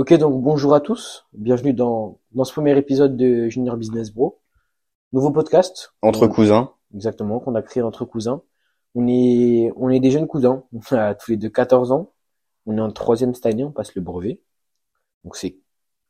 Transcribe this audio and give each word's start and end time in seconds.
Ok, 0.00 0.14
donc 0.14 0.42
bonjour 0.42 0.74
à 0.74 0.80
tous. 0.80 1.26
Bienvenue 1.34 1.74
dans, 1.74 2.18
dans 2.32 2.44
ce 2.44 2.54
premier 2.54 2.74
épisode 2.78 3.18
de 3.18 3.50
Junior 3.50 3.76
Business 3.76 4.10
Bro. 4.10 4.40
Nouveau 5.12 5.30
podcast. 5.30 5.92
Entre 6.00 6.26
cousins. 6.26 6.72
Exactement, 6.94 7.38
qu'on 7.38 7.54
a 7.54 7.60
créé 7.60 7.82
entre 7.82 8.06
cousins. 8.06 8.40
On 8.94 9.06
est, 9.06 9.70
on 9.76 9.90
est 9.90 10.00
des 10.00 10.10
jeunes 10.10 10.26
cousins. 10.26 10.64
On 10.72 10.96
a 10.96 11.14
tous 11.14 11.32
les 11.32 11.36
deux 11.36 11.50
14 11.50 11.92
ans. 11.92 12.14
On 12.64 12.78
est 12.78 12.80
en 12.80 12.90
troisième 12.90 13.34
cette 13.34 13.44
année, 13.44 13.62
on 13.62 13.72
passe 13.72 13.94
le 13.94 14.00
brevet. 14.00 14.40
Donc 15.24 15.36
c'est 15.36 15.58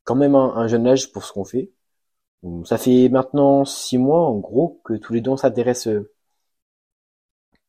quand 0.04 0.14
même 0.14 0.36
un, 0.36 0.54
un 0.54 0.68
jeune 0.68 0.86
âge 0.86 1.10
pour 1.10 1.24
ce 1.24 1.32
qu'on 1.32 1.44
fait. 1.44 1.72
Donc, 2.44 2.68
Ça 2.68 2.78
fait 2.78 3.08
maintenant 3.08 3.64
six 3.64 3.98
mois, 3.98 4.20
en 4.20 4.38
gros, 4.38 4.80
que 4.84 4.94
tous 4.94 5.14
les 5.14 5.20
deux 5.20 5.32
on 5.32 5.36
s'intéresse 5.36 5.88
euh, 5.88 6.12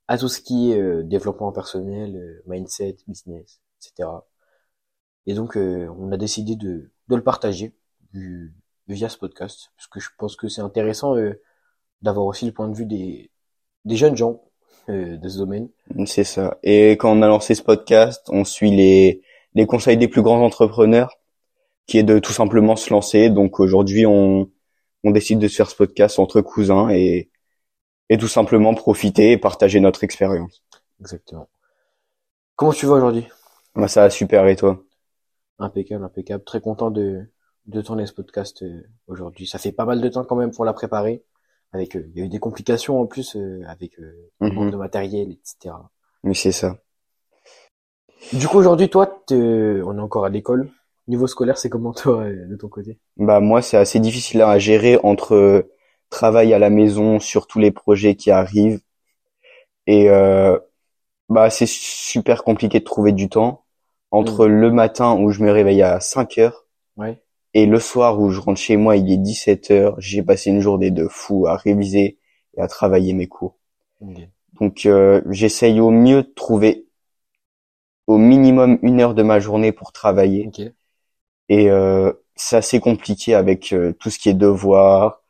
à 0.07 0.19
tout 0.19 0.27
ce 0.27 0.39
qui 0.39 0.71
est 0.71 0.79
euh, 0.79 1.01
développement 1.01 1.51
personnel, 1.51 2.15
euh, 2.15 2.43
mindset, 2.45 2.97
business, 3.07 3.59
etc. 3.79 4.07
Et 5.27 5.33
donc, 5.33 5.55
euh, 5.55 5.88
on 5.99 6.11
a 6.11 6.17
décidé 6.17 6.55
de, 6.55 6.91
de 7.07 7.15
le 7.15 7.23
partager 7.23 7.73
du- 8.13 8.53
via 8.88 9.07
ce 9.07 9.17
podcast, 9.17 9.71
parce 9.77 9.88
que 9.88 9.99
je 10.02 10.09
pense 10.17 10.35
que 10.35 10.49
c'est 10.49 10.62
intéressant 10.62 11.16
euh, 11.16 11.39
d'avoir 12.02 12.25
aussi 12.25 12.45
le 12.45 12.52
point 12.52 12.67
de 12.67 12.75
vue 12.75 12.85
des, 12.85 13.31
des 13.85 13.95
jeunes 13.95 14.17
gens 14.17 14.41
euh, 14.89 15.15
de 15.15 15.29
ce 15.29 15.38
domaine. 15.38 15.70
C'est 16.05 16.26
ça. 16.26 16.57
Et 16.63 16.91
quand 16.91 17.17
on 17.17 17.21
a 17.21 17.27
lancé 17.27 17.55
ce 17.55 17.62
podcast, 17.63 18.27
on 18.29 18.43
suit 18.43 18.71
les, 18.71 19.21
les 19.53 19.65
conseils 19.65 19.98
des 19.98 20.09
plus 20.09 20.21
grands 20.21 20.43
entrepreneurs, 20.43 21.20
qui 21.88 21.99
est 21.99 22.03
de 22.03 22.20
tout 22.20 22.34
simplement 22.34 22.76
se 22.76 22.91
lancer. 22.91 23.29
Donc 23.29 23.59
aujourd'hui, 23.62 24.05
on, 24.05 24.49
on 25.03 25.12
décide 25.12 25.40
de 25.40 25.48
se 25.48 25.55
faire 25.55 25.70
ce 25.70 25.76
podcast 25.76 26.20
entre 26.20 26.41
cousins 26.41 26.90
et, 26.90 27.29
et 28.09 28.17
tout 28.17 28.27
simplement 28.27 28.73
profiter 28.73 29.31
et 29.31 29.38
partager 29.38 29.79
notre 29.79 30.03
expérience. 30.03 30.63
Exactement. 30.99 31.48
Comment 32.57 32.73
tu 32.73 32.88
vas 32.88 32.95
aujourd'hui? 32.95 33.26
Bah, 33.76 33.88
ça 33.88 34.01
va 34.01 34.09
super 34.09 34.45
et 34.48 34.57
toi? 34.57 34.84
Impeccable, 35.61 36.03
impeccable. 36.03 36.43
Très 36.43 36.59
content 36.61 36.91
de, 36.91 37.25
de 37.67 37.81
tourner 37.81 38.05
ce 38.05 38.13
podcast 38.13 38.63
euh, 38.63 38.81
aujourd'hui. 39.07 39.47
Ça 39.47 39.59
fait 39.59 39.71
pas 39.71 39.85
mal 39.85 40.01
de 40.01 40.09
temps 40.09 40.23
quand 40.23 40.35
même 40.35 40.51
pour 40.51 40.65
la 40.65 40.73
préparer. 40.73 41.23
Avec, 41.73 41.95
euh, 41.95 42.05
il 42.09 42.20
y 42.20 42.21
a 42.21 42.26
eu 42.26 42.29
des 42.29 42.40
complications 42.40 42.99
en 42.99 43.05
plus 43.05 43.35
euh, 43.35 43.62
avec 43.68 43.98
euh, 43.99 44.29
le 44.41 44.51
manque 44.51 44.65
Mhm. 44.65 44.71
de 44.71 44.77
matériel, 44.77 45.31
etc. 45.31 45.76
Mais 46.23 46.34
c'est 46.34 46.51
ça. 46.51 46.77
Du 48.34 48.48
coup, 48.48 48.57
aujourd'hui, 48.57 48.90
toi, 48.90 49.23
on 49.31 49.98
est 49.98 50.01
encore 50.01 50.26
à 50.26 50.29
l'école. 50.29 50.70
Niveau 51.07 51.27
scolaire, 51.27 51.57
c'est 51.57 51.70
comment 51.70 51.93
toi, 51.93 52.25
de 52.29 52.55
ton 52.55 52.68
côté? 52.70 52.99
Bah 53.18 53.40
moi, 53.40 53.62
c'est 53.62 53.77
assez 53.77 53.99
difficile 53.99 54.41
à 54.41 54.59
gérer 54.59 54.99
entre 55.03 55.68
travail 56.09 56.53
à 56.53 56.59
la 56.59 56.70
maison 56.70 57.20
sur 57.20 57.48
tous 57.48 57.59
les 57.59 57.71
projets 57.71 58.15
qui 58.15 58.31
arrivent 58.31 58.81
et 59.87 60.09
euh, 60.09 60.59
bah 61.29 61.49
c'est 61.49 61.68
super 61.68 62.43
compliqué 62.43 62.79
de 62.79 62.84
trouver 62.84 63.13
du 63.13 63.29
temps 63.29 63.60
entre 64.12 64.47
le 64.47 64.72
matin 64.72 65.16
où 65.17 65.31
je 65.31 65.44
me 65.44 65.51
réveille 65.51 65.81
à 65.81 66.00
5 66.00 66.38
heures 66.38 66.66
Ouais. 66.97 67.22
et 67.53 67.66
le 67.66 67.79
soir 67.79 68.19
où 68.19 68.29
je 68.31 68.40
rentre 68.40 68.59
chez 68.59 68.78
moi, 68.78 68.97
il 68.97 69.12
est 69.12 69.18
17 69.18 69.72
heures. 69.72 69.95
J'ai 70.00 70.22
passé 70.23 70.50
une 70.51 70.59
journée 70.62 70.91
de 70.91 71.07
fou 71.07 71.47
à 71.47 71.56
réviser 71.56 72.19
et 72.57 72.62
à 72.62 72.68
travailler 72.68 73.13
mes 73.13 73.28
cours. 73.28 73.57
Ok. 74.01 74.19
Donc 74.59 74.85
euh, 74.85 75.22
j'essaye 75.29 75.79
au 75.79 75.90
mieux 75.90 76.23
de 76.23 76.34
trouver 76.35 76.85
au 78.07 78.18
minimum 78.18 78.78
une 78.81 79.00
heure 79.01 79.13
de 79.13 79.23
ma 79.23 79.40
journée 79.40 79.72
pour 79.72 79.91
travailler. 79.91 80.47
Ok. 80.47 80.62
Et 81.50 81.69
euh, 81.69 82.12
c'est 82.35 82.57
assez 82.57 82.79
compliqué 82.79 83.34
avec 83.35 83.73
euh, 83.73 83.94
tout 84.00 84.09
ce 84.09 84.19
qui 84.19 84.29
est 84.29 84.34
devoirs. 84.34 85.22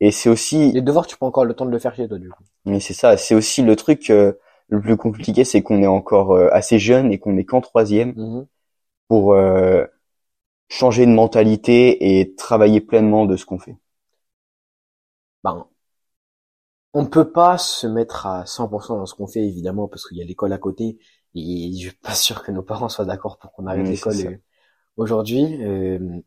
Et 0.00 0.10
c'est 0.10 0.30
aussi, 0.30 0.72
Les 0.72 0.80
devoirs, 0.82 1.06
tu 1.06 1.16
prends 1.16 1.26
encore 1.26 1.44
le 1.44 1.54
temps 1.54 1.66
de 1.66 1.70
le 1.70 1.78
faire 1.78 1.94
chez 1.94 2.08
toi, 2.08 2.18
du 2.18 2.30
coup. 2.30 2.42
mais 2.64 2.80
c'est 2.80 2.94
ça, 2.94 3.16
c'est 3.18 3.34
aussi 3.34 3.62
le 3.62 3.76
truc 3.76 4.08
euh, 4.10 4.32
le 4.70 4.80
plus 4.80 4.96
compliqué, 4.96 5.44
c'est 5.44 5.62
qu'on 5.62 5.82
est 5.82 5.86
encore 5.86 6.32
euh, 6.32 6.48
assez 6.52 6.78
jeune 6.78 7.12
et 7.12 7.18
qu'on 7.18 7.36
est 7.36 7.44
qu'en 7.44 7.60
troisième 7.60 8.16
Mhm. 8.16 8.46
pour 9.08 9.34
euh, 9.34 9.84
changer 10.68 11.06
de 11.06 11.12
mentalité 11.12 12.20
et 12.20 12.34
travailler 12.34 12.80
pleinement 12.80 13.26
de 13.26 13.36
ce 13.36 13.46
qu'on 13.46 13.58
fait. 13.58 13.76
Ben, 15.42 15.68
on 16.92 17.06
peut 17.06 17.30
pas 17.30 17.58
se 17.58 17.86
mettre 17.86 18.26
à 18.26 18.46
100% 18.46 18.96
dans 18.96 19.06
ce 19.06 19.14
qu'on 19.14 19.26
fait, 19.26 19.46
évidemment, 19.46 19.88
parce 19.88 20.08
qu'il 20.08 20.18
y 20.18 20.22
a 20.22 20.24
l'école 20.24 20.52
à 20.52 20.58
côté, 20.58 20.98
et 21.34 21.72
je 21.74 21.88
suis 21.88 21.96
pas 21.98 22.14
sûr 22.14 22.42
que 22.42 22.50
nos 22.50 22.62
parents 22.62 22.88
soient 22.88 23.04
d'accord 23.04 23.38
pour 23.38 23.52
qu'on 23.52 23.66
arrête 23.66 23.86
Oui, 23.86 23.92
l'école 23.92 24.16
euh, 24.26 24.36
aujourd'hui. 24.96 25.62
Euh, 25.64 26.20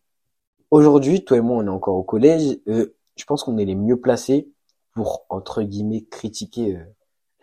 aujourd'hui, 0.71 1.25
toi 1.25 1.37
et 1.37 1.41
moi, 1.41 1.57
on 1.57 1.65
est 1.67 1.69
encore 1.69 1.95
au 1.97 2.03
collège. 2.03 2.59
Euh, 2.67 2.95
je 3.17 3.25
pense 3.25 3.43
qu'on 3.43 3.57
est 3.57 3.65
les 3.65 3.75
mieux 3.75 3.99
placés 3.99 4.51
pour, 4.93 5.25
entre 5.29 5.63
guillemets, 5.63 6.05
critiquer 6.05 6.77
euh, 6.77 6.83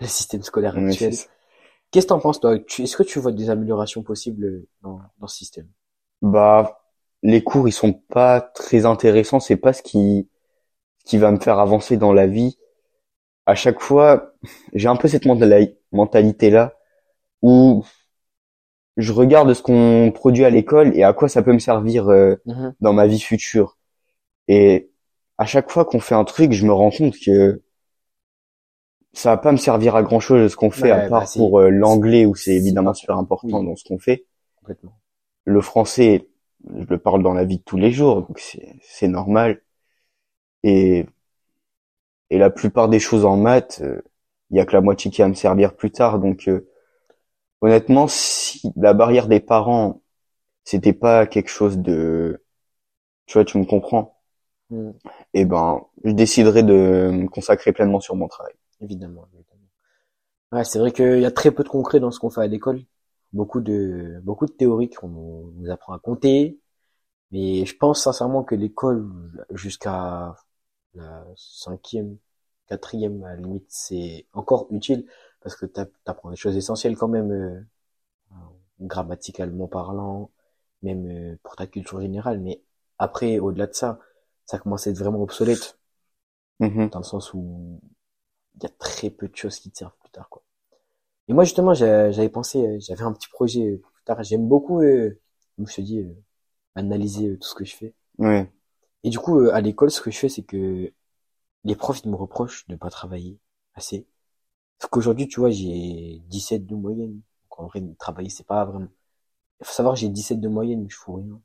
le 0.00 0.06
système 0.06 0.43
scolaire 0.43 0.77
Oui, 0.77 0.91
actuel. 0.91 1.15
Qu'est-ce 1.91 2.06
que 2.06 2.09
t'en 2.11 2.21
penses, 2.21 2.41
toi? 2.41 2.56
Est-ce 2.56 2.97
que 2.97 3.03
tu 3.03 3.19
vois 3.19 3.33
des 3.33 3.50
améliorations 3.50 4.03
possibles 4.03 4.44
euh, 4.44 4.69
dans, 4.83 5.00
dans 5.19 5.27
ce 5.27 5.37
système? 5.37 5.69
Bah, 6.22 6.83
les 7.22 7.43
cours, 7.43 7.69
ils 7.69 7.72
sont 7.72 7.93
pas 7.93 8.41
très 8.41 8.87
intéressants. 8.87 9.41
C'est 9.41 9.56
pas 9.56 9.72
ce 9.72 9.83
qui, 9.83 10.28
qui 11.05 11.19
va 11.19 11.33
me 11.33 11.41
faire 11.41 11.59
avancer 11.60 11.97
dans 11.97 12.12
la 12.12 12.27
vie. 12.27 12.59
À 13.47 13.55
chaque 13.56 13.81
fois, 13.81 14.34
j'ai 14.75 14.89
un 14.89 14.97
peu 14.97 15.09
cette 15.09 15.27
mentali- 15.27 15.77
mentalité-là 15.93 16.75
où 17.43 17.84
je 18.97 19.12
regarde 19.12 19.53
ce 19.55 19.62
qu'on 19.62 20.12
produit 20.15 20.44
à 20.44 20.50
l'école 20.50 20.97
et 20.97 21.05
à 21.05 21.12
quoi 21.12 21.28
ça 21.28 21.43
peut 21.43 21.53
me 21.53 21.59
servir 21.59 22.09
euh, 22.09 22.37
Mhm. 22.44 22.75
dans 22.81 22.93
ma 22.93 23.06
vie 23.06 23.21
future. 23.21 23.78
Et 24.49 24.91
à 25.39 25.47
chaque 25.47 25.71
fois 25.71 25.84
qu'on 25.87 26.00
fait 26.00 26.16
un 26.16 26.25
truc, 26.25 26.53
je 26.53 26.66
me 26.66 26.72
rends 26.72 26.91
compte 26.91 27.16
que 27.19 27.62
ça 29.12 29.31
va 29.31 29.37
pas 29.37 29.53
me 29.53 29.56
servir 29.56 29.97
à 29.97 30.03
grand 30.03 30.21
chose 30.21 30.50
ce 30.53 30.56
qu'on 30.56 30.71
fait, 30.71 30.91
Ouais, 30.93 31.04
à 31.06 31.09
part 31.09 31.25
bah, 31.25 31.28
pour 31.37 31.60
euh, 31.60 31.71
l'anglais 31.71 32.26
où 32.26 32.34
c'est 32.34 32.54
évidemment 32.54 32.94
super 32.94 33.16
important 33.19 33.59
oui. 33.59 33.66
dans 33.66 33.76
ce 33.76 33.84
qu'on 33.84 33.98
fait. 33.98 34.25
Complètement. 34.60 34.98
Le 35.44 35.60
français, 35.60 36.28
je 36.76 36.84
le 36.88 36.98
parle 36.98 37.22
dans 37.22 37.32
la 37.34 37.44
vie 37.44 37.59
de 37.59 37.62
tous 37.62 37.76
les 37.76 37.91
jours, 37.93 38.22
donc 38.22 38.41
c'est 38.82 39.09
normal. 39.09 39.60
Et 40.62 41.06
et 42.31 42.38
la 42.38 42.50
plupart 42.50 42.88
des 42.88 43.00
choses 43.00 43.25
en 43.25 43.37
maths, 43.37 43.81
euh, 43.82 44.00
il 44.50 44.56
y 44.56 44.60
a 44.60 44.65
que 44.66 44.72
la 44.72 44.81
moitié 44.81 45.10
qui 45.10 45.21
va 45.22 45.28
me 45.28 45.34
servir 45.34 45.75
plus 45.75 45.91
tard. 45.91 46.19
Donc 46.19 46.48
euh, 46.48 46.69
honnêtement, 47.60 48.09
si 48.09 48.72
la 48.77 48.94
barrière 48.94 49.28
des 49.28 49.41
parents, 49.41 50.03
c'était 50.65 50.94
pas 50.94 51.27
quelque 51.27 51.50
chose 51.50 51.78
de, 51.78 52.44
tu 53.27 53.34
vois, 53.34 53.47
tu 53.47 53.59
me 53.59 53.66
comprends, 53.66 54.19
Mhm. 54.71 55.00
eh 55.34 55.44
ben, 55.44 55.82
je 56.04 56.12
déciderai 56.12 56.62
de 56.62 57.10
me 57.12 57.28
consacrer 57.28 57.72
pleinement 57.72 58.00
sur 58.00 58.16
mon 58.16 58.28
travail. 58.28 58.53
Évidemment, 58.81 59.29
évidemment. 59.35 59.69
Ouais, 60.53 60.65
c'est 60.65 60.79
vrai 60.79 60.93
qu'il 60.93 61.21
y 61.21 61.25
a 61.27 61.31
très 61.31 61.53
peu 61.53 61.65
de 61.65 61.69
concret 61.69 62.01
dans 62.01 62.11
ce 62.11 62.19
qu'on 62.21 62.31
fait 62.31 62.43
à 62.43 62.47
l'école. 62.47 62.83
Beaucoup 63.33 63.61
de, 63.61 64.21
beaucoup 64.25 64.47
de 64.47 64.53
théoriques, 64.53 65.03
on 65.05 65.09
nous 65.09 65.71
apprend 65.71 65.93
à 65.95 65.99
compter. 66.01 66.59
Mais 67.33 67.67
je 67.67 67.77
pense 67.77 68.03
sincèrement 68.05 68.45
que 68.45 68.55
l'école, 68.57 69.11
jusqu'à 69.53 70.37
la 70.95 71.27
cinquième, 71.37 72.19
quatrième, 72.69 73.25
à 73.25 73.31
la 73.31 73.37
limite, 73.43 73.67
c'est 73.69 74.27
encore 74.35 74.69
utile 74.71 75.07
parce 75.43 75.57
que 75.57 75.67
t'app- 75.67 75.93
t'apprends 76.05 76.31
des 76.31 76.37
choses 76.37 76.57
essentielles 76.57 76.97
quand 76.97 77.09
même, 77.09 77.33
euh, 77.33 77.61
grammaticalement 78.81 79.69
parlant, 79.69 80.31
même 80.83 81.07
euh, 81.07 81.37
pour 81.43 81.57
ta 81.57 81.67
culture 81.67 82.01
générale. 82.01 82.41
Mais 82.41 82.61
après, 82.99 83.39
au-delà 83.39 83.67
de 83.67 83.75
ça, 83.75 83.99
ça 84.47 84.59
commence 84.59 84.87
à 84.87 84.91
être 84.91 84.99
vraiment 84.99 85.23
obsolète 85.23 85.79
Mhm. 86.61 86.91
dans 86.93 87.01
le 87.01 87.05
sens 87.05 87.33
où 87.35 87.81
il 88.56 88.62
y 88.62 88.66
a 88.66 88.71
très 88.78 89.11
peu 89.11 89.28
de 89.28 89.37
choses 89.37 89.59
qui 89.59 89.71
te 89.71 89.78
servent 89.78 89.97
plus 90.00 90.11
tard, 90.11 90.28
quoi. 90.28 90.43
Et 91.28 91.33
moi, 91.34 91.44
justement, 91.44 91.75
j'avais 91.75 92.28
pensé, 92.28 92.66
euh, 92.66 92.78
j'avais 92.81 93.03
un 93.05 93.12
petit 93.12 93.28
projet 93.28 93.62
euh, 93.66 93.78
plus 93.78 94.05
tard. 94.05 94.22
J'aime 94.25 94.49
beaucoup, 94.49 94.81
euh, 94.83 95.19
comme 95.56 95.66
je 95.69 95.77
te 95.77 95.81
dis, 95.83 96.00
euh, 96.00 96.15
analyser 96.77 97.28
euh, 97.28 97.39
tout 97.39 97.49
ce 97.49 97.55
que 97.55 97.65
je 97.65 97.77
fais. 97.77 97.94
Ouais. 98.19 98.53
Et 99.05 99.10
du 99.10 99.19
coup, 99.19 99.39
euh, 99.41 99.53
à 99.55 99.60
l'école, 99.60 99.91
ce 99.91 100.00
que 100.00 100.10
je 100.10 100.19
fais, 100.19 100.28
c'est 100.28 100.43
que 100.43 100.93
les 101.65 101.77
profs, 101.77 102.03
ils 102.05 102.10
me 102.10 102.16
reprochent 102.16 102.66
de 102.69 102.77
pas 102.77 102.91
travailler 102.91 103.39
assez. 103.75 104.06
Sauf 104.81 104.91
qu'aujourd'hui, 104.91 105.28
tu 105.28 105.41
vois, 105.41 105.50
j'ai 105.50 106.21
17 106.28 106.66
de 106.66 106.75
moyenne. 106.77 107.15
Donc, 107.44 107.60
en 107.60 107.66
vrai, 107.69 107.83
travailler, 107.99 108.31
c'est 108.31 108.47
pas 108.47 108.65
vraiment... 108.66 108.89
Il 109.60 109.66
faut 109.66 109.72
savoir 109.75 109.97
j'ai 109.97 110.09
17 110.10 110.41
de 110.41 110.49
moyenne, 110.49 110.83
mais 110.83 110.91
je 110.91 110.97
fous 110.97 111.15
rien. 111.15 111.41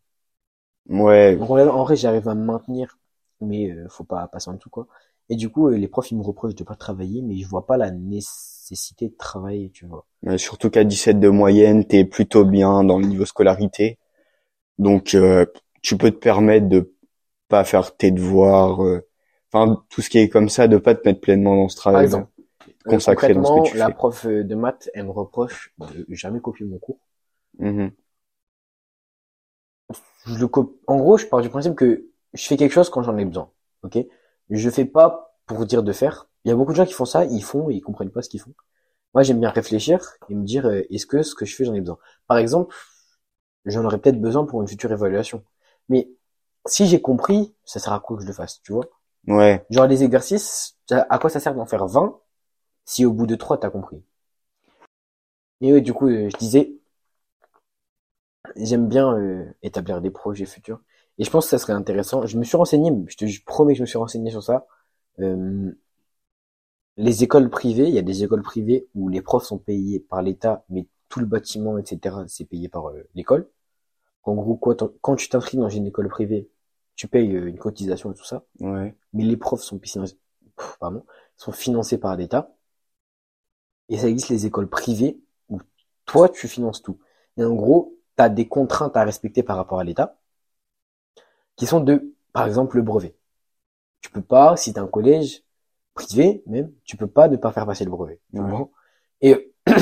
Ouais. 0.89 1.38
Donc, 1.38 1.41
en 1.41 1.45
vrai, 1.45 1.68
en 1.68 1.83
vrai, 1.83 1.95
j'arrive 1.95 2.27
à 2.27 2.35
me 2.35 2.44
maintenir, 2.45 2.97
mais 3.41 3.71
euh, 3.71 3.88
faut 3.89 4.03
pas 4.03 4.27
passer 4.27 4.50
en 4.50 4.53
dessous, 4.53 4.69
quoi. 4.69 4.88
Et 5.30 5.36
du 5.36 5.50
coup, 5.50 5.68
euh, 5.68 5.77
les 5.77 5.88
profs, 5.88 6.12
ils 6.12 6.18
me 6.18 6.24
reprochent 6.24 6.56
de 6.56 6.63
pas 6.63 6.75
travailler, 6.75 7.22
mais 7.22 7.38
je 7.38 7.48
vois 7.48 7.66
pas 7.66 7.77
la 7.77 7.92
nécessité 7.92 9.10
de 9.10 9.16
travailler, 9.16 9.69
tu 9.72 9.86
vois. 9.86 10.06
Ouais, 10.24 10.38
Surtout 10.38 10.69
qu'à 10.69 10.83
17 10.83 11.19
de 11.19 11.30
moyenne, 11.30 11.86
t'es 11.86 12.06
plutôt 12.06 12.45
bien 12.45 12.83
dans 12.83 13.00
le 13.00 13.06
niveau 13.06 13.25
scolarité. 13.25 13.98
Donc, 14.80 15.16
euh, 15.16 15.45
tu 15.81 15.98
peux 15.98 16.12
te 16.12 16.18
permettre 16.18 16.68
de 16.69 16.94
pas 17.50 17.63
faire 17.63 17.95
tes 17.95 18.12
devoirs, 18.12 18.83
euh, 18.83 19.07
enfin, 19.54 19.83
tout 19.89 20.01
ce 20.01 20.10
qui 20.10 20.19
est 20.19 20.30
comme 20.30 20.50
ça, 20.50 20.68
de 20.68 20.77
pas 20.77 20.95
te 20.95 21.07
mettre 21.07 21.22
pleinement 21.22 21.56
dans 21.56 21.69
ce 21.69 21.78
Par 21.92 22.01
travail. 22.01 22.04
exemple, 22.04 22.30
euh, 22.88 22.92
consacré 22.92 23.33
dans 23.33 23.44
ce 23.45 23.51
que 23.51 23.60
tu 23.62 23.75
la 23.78 23.86
fais. 23.88 23.95
prof 23.95 24.28
de 24.28 24.56
maths, 24.56 24.89
elle 24.94 25.06
me 25.06 25.12
reproche 25.12 25.74
de 25.80 26.06
jamais 26.10 26.42
copier 26.42 26.66
mon 26.66 26.78
cours. 26.80 27.00
Mhm. 27.60 27.95
Je 30.25 30.38
le 30.38 30.48
copie. 30.48 30.75
En 30.88 30.98
gros, 30.98 31.18
je 31.18 31.25
pars 31.25 31.42
du 31.42 31.50
principe 31.50 31.75
que 31.75 32.06
je 32.33 32.44
fais 32.48 32.57
quelque 32.57 32.71
chose 32.71 32.89
quand 32.89 33.04
j'en 33.04 33.18
ai 33.18 33.25
besoin. 33.25 33.50
Ok? 33.83 33.98
Je 34.50 34.69
fais 34.69 34.86
pas 34.86 35.36
pour 35.45 35.65
dire 35.65 35.83
de 35.83 35.92
faire. 35.92 36.27
Il 36.44 36.50
y 36.50 36.51
a 36.51 36.56
beaucoup 36.56 36.71
de 36.71 36.77
gens 36.77 36.86
qui 36.86 36.94
font 36.94 37.06
ça, 37.06 37.25
ils 37.25 37.44
font 37.44 37.69
et 37.69 37.75
ils 37.75 37.81
comprennent 37.81 38.12
pas 38.12 38.21
ce 38.21 38.30
qu'ils 38.30 38.42
font. 38.42 38.53
Moi, 39.13 39.24
j'aime 39.24 39.39
bien 39.39 39.50
réfléchir 39.50 40.01
et 40.30 40.36
me 40.36 40.45
dire, 40.45 40.68
euh, 40.68 40.83
est-ce 40.92 41.06
que 41.06 41.24
ce 41.24 41.36
que 41.36 41.45
je 41.45 41.56
fais, 41.56 41.65
j'en 41.65 41.74
ai 41.74 41.81
besoin? 41.81 41.97
Par 42.27 42.38
exemple, 42.38 42.75
j'en 43.65 43.86
aurais 43.86 44.00
peut-être 44.00 44.21
besoin 44.21 44.45
pour 44.45 44.62
une 44.62 44.68
future 44.68 44.92
évaluation. 44.92 45.44
Mais 45.89 46.09
si 46.65 46.88
j'ai 46.88 47.01
compris, 47.01 47.56
ça 47.65 47.80
sert 47.80 47.94
à 47.94 48.00
quoi 48.00 48.18
que 48.18 48.24
je 48.24 48.27
le 48.27 48.33
fasse, 48.33 48.62
tu 48.63 48.74
vois? 48.74 48.86
Ouais. 49.27 49.65
Genre 49.69 49.88
les 49.88 50.03
exercices, 50.03 50.77
à 50.92 51.19
quoi 51.19 51.30
ça 51.30 51.39
sert 51.39 51.56
d'en 51.56 51.65
faire 51.65 51.88
20 51.88 52.19
si 52.86 53.06
au 53.06 53.13
bout 53.13 53.27
de 53.27 53.36
3 53.36 53.59
t'as 53.59 53.69
compris? 53.69 54.03
Et 55.62 55.74
ouais, 55.74 55.81
du 55.81 55.94
coup, 55.94 56.07
euh, 56.07 56.30
je 56.30 56.38
disais, 56.38 56.74
j'aime 58.56 58.88
bien 58.88 59.13
euh, 59.18 59.45
établir 59.63 60.01
des 60.01 60.12
projets 60.12 60.45
futurs. 60.45 60.80
Et 61.17 61.23
je 61.23 61.29
pense 61.29 61.45
que 61.45 61.50
ça 61.51 61.57
serait 61.59 61.73
intéressant. 61.73 62.25
Je 62.25 62.38
me 62.38 62.44
suis 62.44 62.57
renseigné, 62.57 62.91
je 63.07 63.15
te 63.17 63.25
je 63.25 63.44
promets 63.45 63.73
que 63.73 63.77
je 63.77 63.83
me 63.83 63.88
suis 63.88 63.97
renseigné 63.97 64.31
sur 64.31 64.44
ça. 64.44 64.65
Euh, 65.19 65.71
les 66.97 67.23
écoles 67.23 67.50
privées, 67.50 67.88
il 67.88 67.94
y 67.94 68.00
a 68.00 68.01
des 68.01 68.23
écoles 68.23 68.41
privées 68.41 68.88
où 68.95 69.09
les 69.09 69.21
profs 69.21 69.45
sont 69.45 69.57
payés 69.57 70.00
par 70.00 70.21
l'État, 70.21 70.63
mais 70.69 70.88
tout 71.09 71.19
le 71.19 71.25
bâtiment, 71.25 71.77
etc., 71.77 72.15
c'est 72.27 72.45
payé 72.45 72.69
par 72.69 72.89
euh, 72.89 73.03
l'école. 73.15 73.50
En 74.23 74.35
gros, 74.35 74.56
quoi, 74.57 74.75
quand 75.01 75.15
tu 75.15 75.29
t'inscris 75.29 75.57
dans 75.57 75.69
une 75.69 75.88
école 75.88 76.09
privée, 76.09 76.50
tu 76.95 77.07
payes 77.07 77.35
euh, 77.35 77.47
une 77.47 77.57
cotisation 77.57 78.11
et 78.11 78.15
tout 78.15 78.25
ça, 78.25 78.45
Ouais. 78.59 78.95
mais 79.13 79.23
les 79.23 79.38
profs 79.38 79.61
sont 79.61 79.79
pff, 79.79 80.77
pardon, 80.79 81.06
sont 81.38 81.51
financés 81.51 81.97
par 81.97 82.15
l'État. 82.15 82.56
Et 83.89 83.97
ça 83.97 84.07
existe 84.07 84.29
les 84.29 84.45
écoles 84.45 84.69
privées 84.69 85.19
où 85.50 85.59
toi, 86.06 86.29
tu 86.29 86.47
finances 86.47 86.81
tout. 86.81 87.00
Et 87.38 87.44
en 87.44 87.53
gros, 87.53 87.97
tu 88.18 88.23
as 88.23 88.29
des 88.29 88.47
contraintes 88.47 88.95
à 88.97 89.03
respecter 89.03 89.44
par 89.44 89.57
rapport 89.57 89.79
à 89.79 89.83
l'État, 89.83 90.19
qui 91.56 91.66
sont 91.66 91.80
de, 91.81 92.13
par 92.34 92.48
exemple, 92.48 92.78
le 92.78 92.84
brevet. 92.84 93.16
Tu 94.02 94.12
peux 94.12 94.22
pas, 94.22 94.57
si 94.57 94.74
tu 94.74 94.80
un 94.80 94.88
collège 94.88 95.44
privé 95.96 96.44
même, 96.48 96.72
tu 96.86 96.98
peux 96.98 97.07
pas 97.07 97.28
ne 97.30 97.38
pas 97.38 97.52
faire 97.52 97.66
passer 97.68 97.86
le 97.86 97.92
brevet. 97.92 98.19
Ouais. 98.34 98.66
Et 99.22 99.54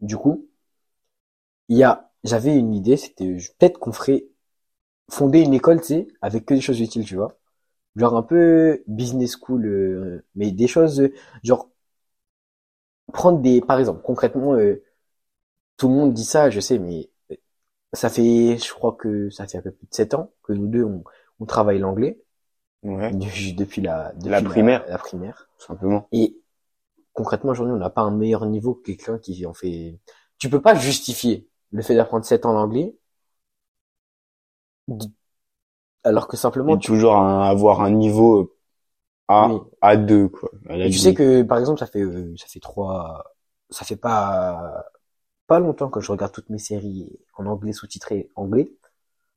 du 0.00 0.16
coup, 0.16 0.48
il 1.68 1.76
y 1.78 1.84
a, 1.84 2.10
j'avais 2.24 2.56
une 2.56 2.74
idée, 2.74 2.96
c'était 2.96 3.36
peut-être 3.58 3.78
qu'on 3.78 3.92
ferait 3.92 4.26
fonder 5.10 5.40
une 5.40 5.54
école, 5.54 5.80
tu 5.80 5.88
sais, 5.88 6.08
avec 6.22 6.46
que 6.46 6.54
des 6.54 6.62
choses 6.62 6.80
utiles, 6.80 7.04
tu 7.04 7.16
vois. 7.16 7.38
Genre 7.96 8.16
un 8.16 8.22
peu 8.22 8.84
business 8.88 9.36
school, 9.40 9.66
euh, 9.66 10.24
mais 10.36 10.52
des 10.52 10.68
choses, 10.68 11.00
euh, 11.02 11.14
genre 11.44 11.70
prendre 13.12 13.40
des, 13.40 13.60
par 13.60 13.78
exemple, 13.78 14.02
concrètement, 14.02 14.54
euh, 14.54 14.82
tout 15.78 15.88
le 15.88 15.94
monde 15.94 16.14
dit 16.14 16.24
ça, 16.24 16.50
je 16.50 16.60
sais, 16.60 16.78
mais 16.78 17.10
ça 17.96 18.10
fait, 18.10 18.58
je 18.58 18.72
crois 18.72 18.92
que 18.94 19.30
ça 19.30 19.46
fait 19.46 19.58
un 19.58 19.62
peu 19.62 19.72
plus 19.72 19.86
de 19.88 19.94
sept 19.94 20.14
ans 20.14 20.32
que 20.42 20.52
nous 20.52 20.66
deux 20.68 20.84
on, 20.84 21.04
on 21.40 21.46
travaille 21.46 21.78
l'anglais 21.80 22.20
Ouais. 22.82 23.10
depuis, 23.16 23.54
depuis 23.54 23.80
la 23.82 24.12
depuis 24.14 24.30
La 24.30 24.42
primaire. 24.42 24.84
la 24.88 24.98
primaire. 24.98 25.48
Tout 25.58 25.66
simplement. 25.66 26.08
Et 26.12 26.36
concrètement, 27.14 27.52
aujourd'hui, 27.52 27.74
on 27.74 27.78
n'a 27.78 27.90
pas 27.90 28.02
un 28.02 28.10
meilleur 28.12 28.46
niveau 28.46 28.74
que 28.74 28.86
quelqu'un 28.92 29.18
qui 29.18 29.46
en 29.46 29.54
fait. 29.54 29.98
Tu 30.38 30.50
peux 30.50 30.62
pas 30.62 30.74
justifier 30.74 31.48
le 31.72 31.82
fait 31.82 31.94
d'apprendre 31.96 32.24
7 32.24 32.46
ans 32.46 32.52
l'anglais, 32.52 32.96
alors 36.04 36.26
que 36.28 36.36
simplement 36.38 36.74
Et 36.74 36.78
tu, 36.78 36.88
toujours 36.88 37.16
un- 37.16 37.42
avoir 37.48 37.80
un 37.82 37.90
niveau 37.90 38.54
A, 39.28 39.48
Oui. 39.48 39.60
A2, 39.82 40.28
quoi. 40.28 40.50
à 40.68 40.76
la 40.76 40.86
et 40.86 40.90
tu 40.90 40.98
sais 40.98 41.14
que 41.14 41.42
par 41.42 41.58
exemple, 41.58 41.78
ça 41.80 41.86
fait 41.86 42.00
euh, 42.02 42.34
ça 42.36 42.46
fait 42.48 42.60
trois, 42.60 43.24
ça 43.70 43.84
fait 43.84 43.96
pas 43.96 44.84
pas 45.46 45.60
longtemps 45.60 45.90
que 45.90 46.00
je 46.00 46.12
regarde 46.12 46.32
toutes 46.32 46.50
mes 46.50 46.58
séries 46.58 47.18
en 47.36 47.46
anglais 47.46 47.72
sous-titré 47.72 48.30
anglais. 48.36 48.72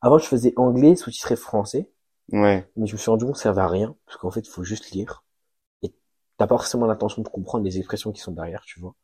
Avant, 0.01 0.19
je 0.19 0.25
faisais 0.27 0.53
anglais 0.57 0.95
sous-titré 0.95 1.35
français, 1.35 1.91
Ouais. 2.31 2.67
mais 2.75 2.87
je 2.87 2.93
me 2.93 2.97
suis 2.99 3.09
rendu 3.11 3.25
compte 3.25 3.33
que 3.35 3.39
ça 3.39 3.43
servait 3.45 3.61
à 3.61 3.67
rien 3.67 3.95
parce 4.05 4.17
qu'en 4.17 4.31
fait, 4.31 4.41
il 4.41 4.49
faut 4.49 4.63
juste 4.63 4.91
lire 4.91 5.23
et 5.83 5.93
t'as 6.37 6.47
pas 6.47 6.57
forcément 6.57 6.87
l'intention 6.87 7.21
de 7.23 7.29
comprendre 7.29 7.65
les 7.65 7.77
expressions 7.79 8.11
qui 8.13 8.21
sont 8.21 8.33
derrière, 8.33 8.63
tu 8.65 8.79
vois. 8.79 8.95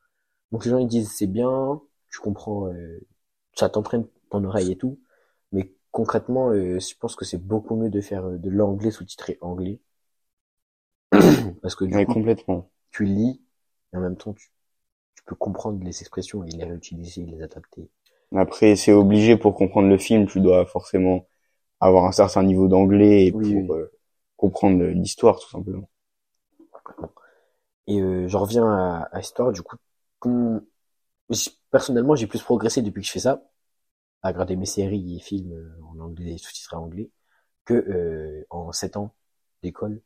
Donc 0.52 0.66
les 0.66 0.72
gens 0.72 0.80
ils 0.80 0.88
disent 0.88 1.12
c'est 1.16 1.28
bien, 1.28 1.82
tu 2.12 2.20
comprends, 2.22 2.68
euh, 2.70 3.00
ça 3.56 3.70
t'entraîne 3.70 4.08
ton 4.32 4.44
oreille 4.46 4.72
et 4.74 4.78
tout, 4.78 5.00
mais 5.54 5.74
concrètement, 5.92 6.50
euh, 6.52 6.80
je 6.80 6.96
pense 7.00 7.16
que 7.18 7.26
c'est 7.26 7.40
beaucoup 7.40 7.76
mieux 7.78 7.90
de 7.92 8.02
faire 8.02 8.26
euh, 8.28 8.38
de 8.38 8.50
l'anglais 8.52 8.92
sous-titré 8.92 9.38
anglais 9.42 9.82
parce 11.62 11.76
que 11.76 11.86
du 11.86 11.98
Ouais, 11.98 12.06
coup 12.06 12.14
complètement. 12.14 12.70
tu 12.92 13.06
lis 13.06 13.42
et 13.94 13.98
en 13.98 14.02
même 14.02 14.18
temps 14.18 14.34
tu, 14.34 14.50
tu 15.16 15.24
peux 15.26 15.36
comprendre 15.36 15.84
les 15.84 16.02
expressions 16.02 16.44
et 16.44 16.52
les 16.52 16.64
réutiliser, 16.66 17.26
les 17.26 17.42
adapter. 17.42 17.90
Après, 18.36 18.76
c'est 18.76 18.92
obligé 18.94 19.36
pour 19.36 19.56
comprendre 19.56 19.88
le 19.88 19.98
film, 19.98 20.28
tu 20.28 20.40
dois 20.40 20.68
forcément 20.68 21.28
avoir 21.80 22.06
un 22.06 22.12
certain 22.12 22.44
niveau 22.44 22.68
d'anglais 22.68 23.28
et 23.28 23.32
Oui, 23.32 23.54
pour 23.66 23.76
euh, 23.76 23.92
comprendre 24.38 24.84
l'histoire, 24.86 25.40
tout 25.40 25.50
simplement. 25.50 25.90
Et 27.88 28.00
euh, 28.00 28.28
je 28.28 28.38
reviens 28.38 28.66
à, 28.68 29.10
à 29.12 29.20
Histoire, 29.20 29.52
du 29.52 29.62
coup, 29.64 29.78
comme- 30.20 30.62
personnellement, 31.72 32.16
j'ai 32.16 32.28
plus 32.28 32.42
progressé 32.42 32.82
depuis 32.82 33.02
que 33.02 33.08
je 33.08 33.12
fais 33.12 33.20
ça, 33.20 33.44
à 34.24 34.30
regarder 34.30 34.56
mes 34.58 34.66
séries 34.68 35.18
et 35.18 35.22
films 35.22 35.54
euh, 35.54 35.84
en 35.86 36.00
anglais, 36.00 36.38
sous-titrés 36.38 36.78
en 36.78 36.84
anglais, 36.86 37.10
que 37.66 37.74
euh, 37.76 38.46
en 38.50 38.72
sept 38.74 38.98
ans 38.98 39.16
d'école, 39.64 40.02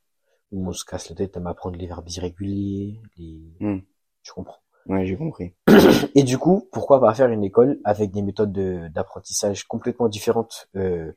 où 0.51 0.67
on 0.69 0.73
se 0.73 0.85
casse 0.85 1.09
la 1.09 1.17
tête 1.17 1.37
à 1.37 1.41
m'apprendre 1.41 1.77
les 1.77 1.87
verbes 1.87 2.09
irréguliers, 2.09 3.01
les... 3.17 3.41
Hmm. 3.59 3.79
Tu 4.23 4.33
comprends. 4.33 4.61
Ouais, 4.87 5.05
j'ai 5.05 5.15
compris. 5.15 5.53
Et 6.15 6.23
du 6.23 6.37
coup, 6.37 6.67
pourquoi 6.71 6.99
pas 6.99 7.13
faire 7.13 7.29
une 7.29 7.43
école 7.43 7.79
avec 7.83 8.11
des 8.11 8.21
méthodes 8.21 8.51
de- 8.51 8.87
d'apprentissage 8.89 9.63
complètement 9.65 10.09
différentes 10.09 10.67
euh, 10.75 11.11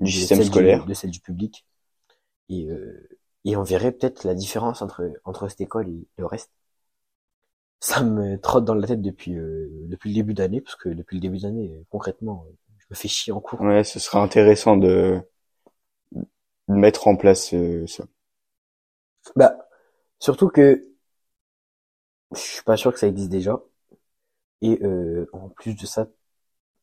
Du 0.00 0.10
de 0.10 0.26
système 0.26 0.42
celles 0.42 0.50
scolaire. 0.50 0.84
de 0.84 0.94
celle 0.94 1.10
du 1.10 1.20
public. 1.20 1.66
Et, 2.50 2.68
euh, 2.70 3.08
et 3.46 3.56
on 3.56 3.64
verrait 3.64 3.92
peut-être 3.92 4.24
la 4.24 4.34
différence 4.34 4.82
entre, 4.82 5.10
entre 5.24 5.48
cette 5.48 5.62
école 5.62 5.88
et 5.90 6.08
le 6.18 6.26
reste. 6.26 6.52
Ça 7.80 8.02
me 8.02 8.40
trotte 8.40 8.64
dans 8.64 8.72
la 8.74 8.86
tête 8.86 9.02
depuis, 9.02 9.36
euh, 9.36 9.68
depuis 9.88 10.08
le 10.10 10.14
début 10.14 10.32
d'année, 10.32 10.62
parce 10.62 10.76
que 10.76 10.88
depuis 10.88 11.16
le 11.16 11.20
début 11.20 11.38
d'année, 11.40 11.70
euh, 11.74 11.84
concrètement, 11.90 12.46
euh, 12.48 12.52
je 12.78 12.86
me 12.90 12.94
fais 12.96 13.08
chier 13.08 13.32
en 13.34 13.40
cours. 13.40 13.60
Ouais, 13.60 13.84
ce 13.84 14.00
serait 14.00 14.18
intéressant 14.18 14.76
de, 14.76 15.22
de 16.68 16.74
mettre 16.74 17.06
en 17.06 17.16
place 17.16 17.52
euh, 17.52 17.86
ça. 17.86 18.04
Bah, 19.36 19.56
surtout 20.20 20.48
que 20.48 20.86
je 22.34 22.38
suis 22.40 22.62
pas 22.64 22.76
sûr 22.76 22.92
que 22.92 22.98
ça 22.98 23.08
existe 23.08 23.30
déjà. 23.30 23.60
Et 24.62 24.78
euh, 24.82 25.28
en 25.32 25.48
plus 25.48 25.74
de 25.74 25.86
ça, 25.86 26.08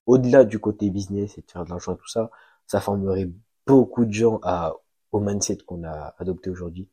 au-delà 0.05 0.45
du 0.45 0.59
côté 0.59 0.89
business 0.89 1.37
et 1.37 1.41
de 1.41 1.51
faire 1.51 1.65
de 1.65 1.69
l'argent 1.69 1.95
et 1.95 1.97
tout 1.97 2.07
ça, 2.07 2.31
ça 2.67 2.81
formerait 2.81 3.29
beaucoup 3.67 4.05
de 4.05 4.13
gens 4.13 4.39
à, 4.43 4.75
au 5.11 5.19
mindset 5.19 5.57
qu'on 5.65 5.83
a 5.83 6.15
adopté 6.19 6.49
aujourd'hui. 6.49 6.89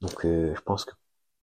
Donc 0.00 0.24
euh, 0.24 0.54
je 0.54 0.60
pense 0.62 0.84
que 0.84 0.92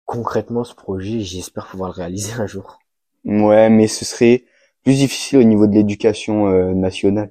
concrètement 0.04 0.64
ce 0.64 0.74
projet, 0.74 1.20
j'espère 1.20 1.66
pouvoir 1.68 1.90
le 1.90 1.96
réaliser 1.96 2.32
un 2.38 2.46
jour. 2.46 2.78
Ouais, 3.24 3.68
mais 3.70 3.86
ce 3.86 4.04
serait 4.04 4.44
plus 4.82 4.94
difficile 4.94 5.38
au 5.38 5.44
niveau 5.44 5.66
de 5.66 5.74
l'éducation 5.74 6.48
euh, 6.48 6.72
nationale. 6.72 7.30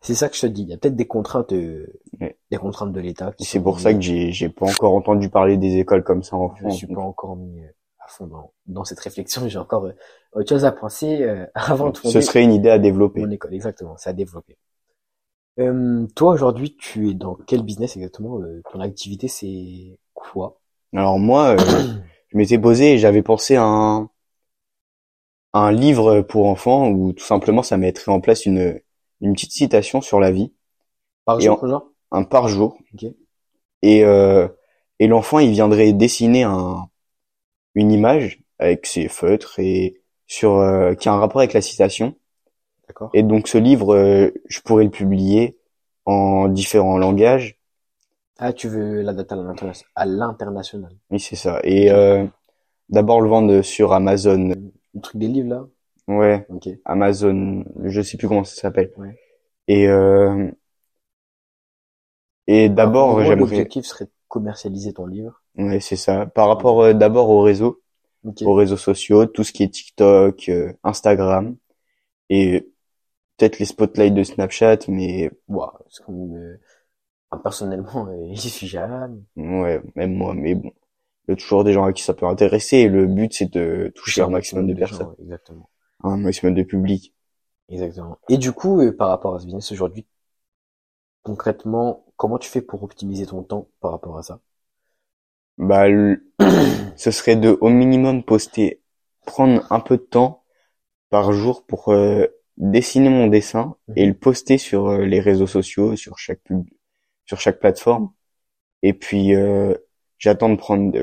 C'est 0.00 0.14
ça 0.14 0.28
que 0.28 0.36
je 0.36 0.42
te 0.42 0.46
dis. 0.46 0.62
Il 0.62 0.68
y 0.68 0.74
a 0.74 0.76
peut-être 0.78 0.96
des 0.96 1.06
contraintes, 1.06 1.52
euh, 1.52 1.86
Ouais. 2.20 2.36
des 2.50 2.56
contraintes 2.58 2.92
de 2.92 3.00
l'État. 3.00 3.32
C'est 3.38 3.60
pour 3.62 3.80
ça 3.80 3.94
que 3.94 4.00
j'ai 4.00 4.32
j'ai 4.32 4.48
pas 4.48 4.66
encore 4.66 4.94
entendu 4.94 5.28
parler 5.28 5.56
des 5.56 5.78
écoles 5.78 6.02
comme 6.04 6.22
ça 6.22 6.36
en 6.36 6.54
je 6.56 6.60
France. 6.60 6.76
suis 6.76 6.86
pas 6.86 7.00
encore 7.00 7.36
mis 7.36 7.60
euh, 7.60 7.68
à 8.00 8.08
fond 8.08 8.26
dans, 8.26 8.52
dans 8.66 8.84
cette 8.84 9.00
réflexion. 9.00 9.42
J'ai 9.48 9.58
encore 9.58 9.86
euh, 9.86 9.92
autre 10.32 10.48
chose 10.48 10.64
à 10.64 10.72
penser 10.72 11.22
euh, 11.22 11.46
avant 11.54 11.90
de 11.90 11.96
Ce 11.96 12.02
fonder 12.02 12.22
serait 12.22 12.42
une 12.42 12.52
idée 12.52 12.70
à 12.70 12.78
développer. 12.78 13.20
mon 13.20 13.30
école. 13.30 13.54
Exactement, 13.54 13.96
c'est 13.96 14.10
à 14.10 14.12
développer. 14.12 14.56
Euh, 15.60 16.06
toi 16.16 16.32
aujourd'hui, 16.32 16.76
tu 16.78 17.10
es 17.10 17.14
dans 17.14 17.34
quel 17.46 17.62
business 17.62 17.96
exactement 17.96 18.40
Euh, 18.40 18.62
Ton 18.72 18.80
activité, 18.80 19.28
c'est 19.28 19.98
quoi? 20.14 20.58
Alors 20.94 21.18
moi, 21.18 21.54
euh, 21.54 21.56
je 22.32 22.36
m'étais 22.36 22.58
posé 22.58 22.94
et 22.94 22.98
j'avais 22.98 23.22
pensé 23.22 23.56
à 23.56 23.64
un, 23.64 24.08
à 25.52 25.60
un 25.66 25.72
livre 25.72 26.22
pour 26.22 26.46
enfants 26.46 26.88
où 26.88 27.12
tout 27.12 27.24
simplement 27.24 27.62
ça 27.62 27.76
mettrait 27.76 28.10
en 28.12 28.20
place 28.20 28.46
une, 28.46 28.80
une 29.22 29.32
petite 29.34 29.52
citation 29.52 30.02
sur 30.02 30.20
la 30.20 30.30
vie, 30.30 30.52
Par 31.24 31.40
jour, 31.40 31.64
en- 31.64 32.18
un 32.18 32.24
par 32.24 32.48
jour. 32.48 32.78
Ok. 32.94 33.06
Et, 33.82 34.04
euh, 34.04 34.48
et 34.98 35.06
l'enfant, 35.06 35.38
il 35.38 35.50
viendrait 35.50 35.92
dessiner 35.92 36.44
un, 36.44 36.88
une 37.74 37.92
image 37.92 38.40
avec 38.58 38.86
ses 38.86 39.08
feutres 39.08 39.58
et 39.58 40.00
sur 40.26 40.56
euh, 40.58 40.94
qui 40.94 41.08
a 41.08 41.12
un 41.12 41.18
rapport 41.18 41.40
avec 41.40 41.52
la 41.52 41.60
citation. 41.62 42.14
D'accord. 42.88 43.10
Et 43.14 43.22
donc 43.22 43.48
ce 43.48 43.58
livre, 43.58 43.94
euh, 43.94 44.30
je 44.48 44.60
pourrais 44.60 44.84
le 44.84 44.90
publier 44.90 45.58
en 46.04 46.48
différents 46.48 46.98
langages. 46.98 47.58
Ah, 48.38 48.52
tu 48.52 48.68
veux 48.68 49.02
la 49.02 49.12
date 49.12 49.32
à 49.32 49.36
l'interna- 49.36 49.72
à 49.94 50.06
l'international. 50.06 50.96
Oui, 51.10 51.20
c'est 51.20 51.36
ça. 51.36 51.60
Et 51.64 51.90
euh, 51.90 52.26
d'abord 52.88 53.20
le 53.20 53.28
vendre 53.28 53.62
sur 53.62 53.92
Amazon. 53.92 54.54
Le 54.94 55.00
truc 55.00 55.16
des 55.18 55.28
livres 55.28 55.48
là? 55.48 55.66
Ouais, 56.08 56.46
Ok. 56.48 56.68
Amazon, 56.84 57.64
je 57.84 58.00
sais 58.02 58.16
plus 58.16 58.28
comment 58.28 58.44
ça 58.44 58.54
s'appelle. 58.60 58.90
Ouais. 58.96 59.18
Et 59.68 59.88
euh, 59.88 60.50
et 62.46 62.68
d'abord, 62.68 63.20
j'aimerais. 63.22 63.36
L'objectif 63.36 63.84
serait 63.86 64.06
de 64.06 64.10
commercialiser 64.28 64.92
ton 64.92 65.06
livre. 65.06 65.42
Ouais, 65.56 65.80
c'est 65.80 65.96
ça. 65.96 66.26
Par 66.26 66.48
rapport 66.48 66.82
euh, 66.82 66.92
d'abord 66.92 67.28
au 67.30 67.42
réseau, 67.42 67.80
Ok. 68.24 68.42
aux 68.42 68.54
réseaux 68.54 68.76
sociaux, 68.76 69.26
tout 69.26 69.44
ce 69.44 69.52
qui 69.52 69.62
est 69.62 69.68
TikTok, 69.68 70.48
euh, 70.48 70.72
Instagram, 70.82 71.56
et 72.30 72.68
peut-être 73.36 73.58
les 73.58 73.66
spotlights 73.66 74.14
de 74.14 74.22
Snapchat, 74.24 74.78
mais 74.88 75.30
Ouah, 75.48 75.78
c'est 75.90 76.04
comme, 76.04 76.34
euh, 76.36 76.58
personnellement, 77.42 78.08
j'y 78.32 78.50
suis 78.50 78.66
jamais. 78.66 79.16
ouais, 79.36 79.80
même 79.96 80.14
moi, 80.14 80.34
mais 80.34 80.54
bon, 80.54 80.72
il 81.28 81.32
y 81.32 81.34
a 81.34 81.36
toujours 81.36 81.64
des 81.64 81.72
gens 81.72 81.84
à 81.84 81.92
qui 81.92 82.02
ça 82.02 82.14
peut 82.14 82.26
intéresser, 82.26 82.78
et 82.78 82.88
le 82.88 83.06
but 83.06 83.32
c'est 83.34 83.52
de 83.52 83.92
toucher 83.94 84.22
un 84.22 84.28
maximum 84.28 84.66
de 84.66 84.72
gens, 84.74 84.78
personnes. 84.78 85.14
Exactement. 85.20 85.68
Un 86.04 86.16
maximum 86.18 86.54
de 86.54 86.62
public. 86.62 87.14
Exactement. 87.68 88.18
Et 88.28 88.38
du 88.38 88.52
coup, 88.52 88.80
euh, 88.80 88.92
par 88.96 89.08
rapport 89.08 89.34
à 89.34 89.40
ce 89.40 89.46
business 89.46 89.72
aujourd'hui, 89.72 90.06
concrètement, 91.24 92.06
comment 92.16 92.38
tu 92.38 92.48
fais 92.48 92.62
pour 92.62 92.84
optimiser 92.84 93.26
ton 93.26 93.42
temps 93.42 93.66
par 93.80 93.90
rapport 93.90 94.18
à 94.18 94.22
ça? 94.22 94.40
Bah, 95.58 95.88
le- 95.88 96.24
ce 96.96 97.10
serait 97.10 97.36
de 97.36 97.56
au 97.60 97.68
minimum 97.68 98.22
poster, 98.24 98.80
prendre 99.26 99.64
un 99.70 99.80
peu 99.80 99.96
de 99.96 100.02
temps 100.02 100.42
par 101.10 101.32
jour 101.32 101.64
pour 101.66 101.90
euh, 101.90 102.26
dessiner 102.58 103.10
mon 103.10 103.28
dessin 103.28 103.76
et 103.96 104.06
le 104.06 104.14
poster 104.14 104.58
sur 104.58 104.88
euh, 104.88 105.06
les 105.06 105.20
réseaux 105.20 105.48
sociaux, 105.48 105.96
sur 105.96 106.18
chaque 106.18 106.42
pub, 106.44 106.64
sur 107.26 107.40
chaque 107.40 107.60
plateforme. 107.60 108.12
Et 108.82 108.94
puis 108.94 109.32
j'attends 110.18 110.50
de 110.50 110.56
prendre 110.56 110.96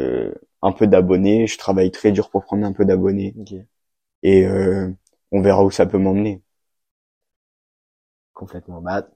un 0.62 0.72
peu 0.72 0.88
d'abonnés. 0.88 1.48
Je 1.48 1.58
travaille 1.58 1.91
très 1.91 2.12
dur 2.12 2.29
pour 2.29 2.44
prendre 2.44 2.65
un 2.65 2.74
peu 2.74 2.86
d'abonnés. 2.86 3.36
Et 4.24 4.46
euh, 4.46 4.92
on 5.32 5.42
verra 5.42 5.64
où 5.64 5.72
ça 5.72 5.86
peut 5.86 5.98
m'emmener. 5.98 6.42
Complètement. 8.34 8.82
Bah, 8.82 9.08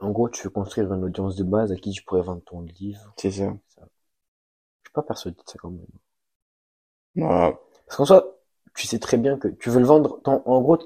en 0.00 0.10
gros, 0.10 0.28
tu 0.28 0.42
veux 0.42 0.50
construire 0.50 0.92
une 0.92 1.04
audience 1.04 1.36
de 1.36 1.44
base 1.44 1.70
à 1.72 1.76
qui 1.76 1.92
tu 1.92 2.02
pourrais 2.02 2.22
vendre 2.22 2.42
ton 2.44 2.62
livre. 2.62 3.16
C'est 3.16 3.30
ça. 3.30 3.56
Ça. 3.68 3.82
Je 4.84 4.90
suis 4.90 4.92
pas 4.92 5.02
persuadé 5.02 5.36
de 5.36 5.50
ça 5.50 5.58
quand 5.58 5.70
même. 5.70 5.84
Bah, 7.14 7.58
Parce 7.86 7.96
qu'en 7.96 8.04
soi, 8.06 8.38
tu 8.74 8.86
sais 8.86 8.98
très 8.98 9.18
bien 9.18 9.38
que 9.38 9.48
tu 9.48 9.70
veux 9.70 9.78
le 9.80 9.86
vendre. 9.86 10.20
ton- 10.22 10.42
en 10.46 10.60
gros, 10.62 10.78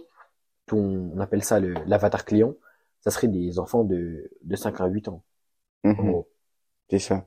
ton, 0.66 1.12
on 1.14 1.20
appelle 1.20 1.44
ça 1.44 1.60
le, 1.60 1.74
l'avatar 1.86 2.24
client. 2.24 2.54
Ça 3.02 3.10
serait 3.10 3.28
des 3.28 3.58
enfants 3.58 3.84
de, 3.84 4.30
de 4.42 4.56
5 4.56 4.80
à 4.82 4.86
8 4.88 5.08
ans. 5.08 5.24
En 5.96 6.04
gros. 6.04 6.28
c'est 6.90 6.98
ça. 6.98 7.26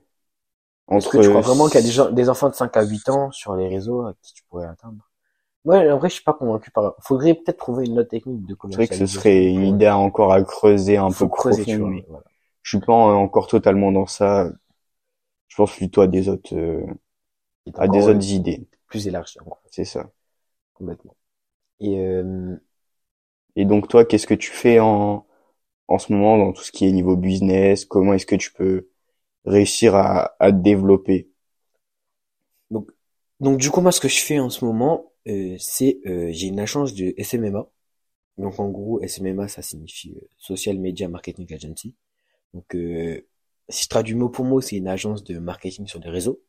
Est-ce 0.98 1.08
Entre 1.08 1.10
que 1.10 1.18
tu 1.18 1.30
crois 1.30 1.42
vraiment 1.42 1.68
qu'il 1.68 1.80
y 1.82 1.84
a 1.84 1.86
des, 1.88 1.92
gens, 1.92 2.12
des 2.12 2.30
enfants 2.30 2.48
de 2.48 2.54
5 2.54 2.78
à 2.78 2.84
8 2.84 3.10
ans 3.10 3.32
sur 3.32 3.56
les 3.56 3.68
réseaux 3.68 4.06
à 4.06 4.14
qui 4.22 4.34
tu 4.36 4.44
pourrais 4.44 4.68
atteindre? 4.68 5.09
Ouais, 5.70 5.90
en 5.90 5.98
vrai, 6.00 6.10
je 6.10 6.16
suis 6.16 6.24
pas 6.26 6.34
convaincu 6.34 6.70
par, 6.70 6.96
faudrait 7.02 7.34
peut-être 7.34 7.60
trouver 7.60 7.86
une 7.86 7.98
autre 7.98 8.10
technique 8.10 8.46
de 8.46 8.56
c'est 8.70 8.82
vrai 8.82 8.88
que 8.88 8.96
ce 8.96 9.06
commercialisation. 9.06 9.08
serait 9.08 9.46
une 9.48 9.64
idée 9.64 9.90
encore 9.90 10.32
à 10.34 10.44
creuser 10.44 10.98
un 10.98 11.12
Faut 11.12 11.14
peu 11.14 11.28
creuser, 11.28 11.66
tu 11.66 11.78
profond, 11.78 11.82
vois, 11.82 11.98
mais 11.98 12.06
voilà. 12.08 12.24
je 12.64 12.78
suis 12.78 12.86
pas 12.86 12.94
encore 12.94 13.48
totalement 13.48 13.92
dans 13.92 14.08
ça. 14.08 14.52
Je 15.50 15.56
pense 15.58 15.76
plutôt 15.76 16.02
à 16.02 16.08
des 16.08 16.30
autres, 16.30 16.56
euh, 16.56 16.86
à 17.78 17.88
des 17.88 18.08
autres 18.10 18.28
idées. 18.32 18.68
Plus 18.88 19.08
élargi, 19.08 19.40
en 19.40 19.46
C'est 19.72 19.86
ça. 19.86 20.12
complètement. 20.74 21.16
Et, 21.80 22.00
euh, 22.00 22.58
Et 23.56 23.66
donc 23.66 23.88
toi, 23.88 24.06
qu'est-ce 24.06 24.26
que 24.26 24.34
tu 24.34 24.50
fais 24.50 24.80
en, 24.80 25.28
en 25.88 26.00
ce 26.00 26.14
moment 26.14 26.38
dans 26.38 26.54
tout 26.54 26.64
ce 26.64 26.72
qui 26.72 26.86
est 26.88 26.92
niveau 26.94 27.16
business? 27.18 27.86
Comment 27.86 28.14
est-ce 28.16 28.26
que 28.28 28.36
tu 28.36 28.54
peux 28.54 28.90
réussir 29.46 29.96
à, 29.96 30.36
à 30.40 30.52
développer? 30.52 31.30
Donc 33.40 33.58
du 33.58 33.70
coup 33.72 33.82
moi 33.82 33.92
ce 33.92 34.00
que 34.02 34.08
je 34.08 34.22
fais 34.22 34.40
en 34.40 34.50
ce 34.50 34.66
moment 34.66 35.06
euh, 35.06 35.19
c'est 35.60 36.00
euh, 36.06 36.30
j'ai 36.32 36.48
une 36.48 36.60
agence 36.60 36.94
de 36.94 37.14
SMMA. 37.18 37.70
Donc 38.38 38.60
en 38.60 38.70
gros 38.70 39.02
SMMA 39.06 39.48
ça 39.48 39.62
signifie 39.62 40.14
euh, 40.16 40.28
Social 40.38 40.78
Media 40.80 41.10
Marketing 41.10 41.52
Agency. 41.54 41.96
Donc 42.54 42.76
euh, 42.76 43.22
si 43.70 43.84
je 43.86 43.90
traduis 43.90 44.16
mot 44.16 44.30
pour 44.30 44.46
mot 44.46 44.62
c'est 44.62 44.78
une 44.78 44.88
agence 44.88 45.24
de 45.24 45.40
marketing 45.40 45.88
sur 45.88 46.00
des 46.00 46.10
réseaux. 46.10 46.42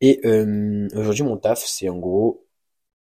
Et 0.00 0.20
euh, 0.26 0.88
aujourd'hui 0.94 1.24
mon 1.24 1.36
taf 1.38 1.64
c'est 1.64 1.88
en 1.88 1.98
gros 1.98 2.46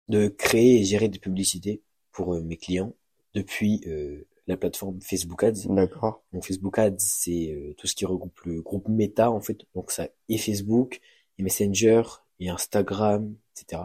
de 0.08 0.28
créer 0.28 0.80
et 0.80 0.84
gérer 0.84 1.08
des 1.08 1.18
publicités 1.18 1.82
pour 2.12 2.34
euh, 2.34 2.42
mes 2.42 2.56
clients 2.56 2.94
depuis 3.34 3.82
euh, 3.86 4.26
la 4.46 4.56
plateforme 4.56 5.00
Facebook 5.00 5.44
Ads. 5.44 5.66
D'accord. 5.68 6.24
Donc 6.32 6.44
Facebook 6.44 6.78
Ads, 6.78 6.96
c'est 6.98 7.52
euh, 7.52 7.74
tout 7.78 7.86
ce 7.86 7.94
qui 7.94 8.04
regroupe 8.04 8.38
le 8.44 8.60
groupe 8.62 8.88
Meta 8.88 9.30
en 9.30 9.40
fait. 9.40 9.58
Donc 9.74 9.92
ça 9.92 10.08
et 10.28 10.38
Facebook, 10.38 11.00
et 11.38 11.42
Messenger, 11.42 12.02
et 12.40 12.48
Instagram, 12.50 13.34
etc. 13.54 13.82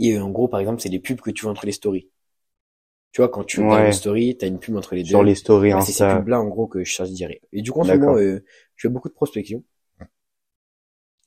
Et 0.00 0.16
euh, 0.16 0.24
en 0.24 0.30
gros, 0.30 0.48
par 0.48 0.58
exemple, 0.60 0.80
c'est 0.82 0.88
les 0.88 0.98
pubs 0.98 1.20
que 1.20 1.30
tu 1.30 1.42
vois 1.42 1.52
entre 1.52 1.66
les 1.66 1.72
stories. 1.72 2.08
Tu 3.12 3.20
vois, 3.20 3.28
quand 3.28 3.44
tu 3.44 3.60
regardes 3.60 3.82
Ouais. 3.82 3.86
une 3.86 3.92
story, 3.92 4.36
t'as 4.36 4.46
une 4.48 4.58
pub 4.58 4.76
entre 4.76 4.94
les 4.96 5.04
deux. 5.04 5.10
Sur 5.10 5.22
les 5.22 5.34
stories 5.34 5.72
Bah, 5.72 5.80
c'est 5.80 5.92
ces 5.92 6.06
pubs-là, 6.06 6.40
en 6.40 6.46
gros, 6.48 6.66
que 6.66 6.82
je 6.84 6.90
cherche 6.90 7.10
direct. 7.10 7.44
Et 7.52 7.62
du 7.62 7.70
coup, 7.72 7.80
en 7.80 7.84
ce 7.84 7.94
moment, 7.96 8.16
euh, 8.16 8.44
je 8.76 8.88
fais 8.88 8.92
beaucoup 8.92 9.08
de 9.08 9.14
prospection. 9.14 9.62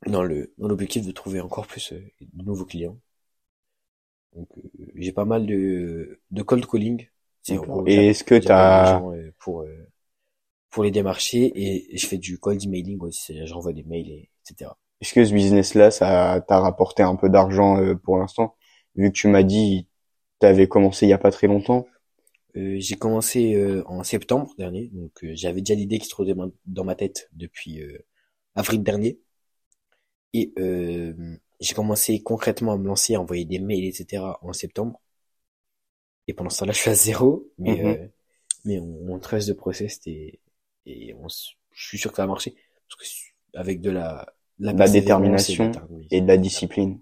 Dans 0.05 0.23
le, 0.23 0.53
dans 0.57 0.69
l'objectif 0.69 1.05
de 1.05 1.11
trouver 1.11 1.41
encore 1.41 1.67
plus 1.67 1.91
euh, 1.91 1.99
de 2.21 2.43
nouveaux 2.45 2.63
clients. 2.63 2.97
Donc, 4.35 4.47
euh, 4.57 4.61
j'ai 4.95 5.11
pas 5.11 5.25
mal 5.25 5.45
de, 5.45 6.19
de 6.31 6.41
cold 6.43 6.65
calling. 6.65 7.07
Gros, 7.49 7.87
Et 7.87 8.09
est-ce 8.09 8.23
que 8.23 8.35
t'as, 8.39 8.99
euh, 9.01 9.31
pour, 9.39 9.61
euh, 9.61 9.87
pour 10.71 10.83
les 10.83 10.91
démarcher 10.91 11.51
et 11.55 11.97
je 11.97 12.07
fais 12.07 12.17
du 12.17 12.39
cold 12.39 12.63
emailing 12.63 12.99
aussi. 13.01 13.23
c'est-à-dire 13.23 13.47
J'envoie 13.47 13.73
des 13.73 13.83
mails, 13.83 14.09
et, 14.09 14.29
etc. 14.45 14.77
est-ce 15.01 15.13
que 15.13 15.23
ce 15.25 15.33
business-là, 15.33 15.91
ça 15.91 16.43
t'a 16.47 16.59
rapporté 16.59 17.03
un 17.03 17.15
peu 17.15 17.29
d'argent 17.29 17.77
euh, 17.79 17.93
pour 17.95 18.17
l'instant? 18.17 18.55
Vu 18.95 19.11
que 19.11 19.15
tu 19.15 19.27
m'as 19.27 19.43
dit, 19.43 19.85
t'avais 20.39 20.67
commencé 20.67 21.05
il 21.05 21.09
y 21.09 21.13
a 21.13 21.19
pas 21.19 21.31
très 21.31 21.47
longtemps. 21.47 21.87
Euh, 22.55 22.75
j'ai 22.79 22.95
commencé 22.95 23.55
euh, 23.55 23.83
en 23.87 24.03
septembre 24.03 24.53
dernier, 24.57 24.89
donc 24.93 25.23
euh, 25.23 25.31
j'avais 25.35 25.61
déjà 25.61 25.73
l'idée 25.75 25.97
qui 25.99 26.05
se 26.05 26.11
trouvait 26.11 26.35
dans 26.65 26.83
ma- 26.83 26.95
tête 26.95 27.29
depuis 27.33 27.81
euh, 27.81 27.97
avril 28.55 28.83
dernier. 28.83 29.19
Et 30.33 30.53
euh, 30.59 31.37
j'ai 31.59 31.73
commencé 31.73 32.21
concrètement 32.21 32.73
à 32.73 32.77
me 32.77 32.85
lancer, 32.87 33.15
à 33.15 33.21
envoyer 33.21 33.45
des 33.45 33.57
mails, 33.59 33.85
etc. 33.85 34.37
en 34.43 34.53
septembre. 34.53 35.01
Et 36.27 36.33
pendant 36.33 36.49
ce 36.49 36.59
temps-là, 36.59 36.71
je 36.73 36.79
suis 36.79 36.89
à 36.89 36.95
zéro, 36.95 37.51
mais 37.57 37.81
euh, 37.81 38.07
mais 38.65 38.79
on, 38.79 39.13
on 39.13 39.19
trace 39.19 39.45
de 39.47 39.53
process 39.53 40.01
et, 40.07 40.41
et 40.85 41.13
on, 41.15 41.27
je 41.29 41.87
suis 41.87 41.99
sûr 41.99 42.11
que 42.11 42.17
ça 42.17 42.23
va 42.23 42.27
marcher 42.29 42.55
parce 42.89 43.11
que 43.13 43.57
avec 43.59 43.81
de 43.81 43.91
la 43.91 44.27
La 44.59 44.89
détermination. 44.89 45.71
et 46.11 46.21
de 46.21 46.27
la 46.27 46.37
discipline. 46.37 46.99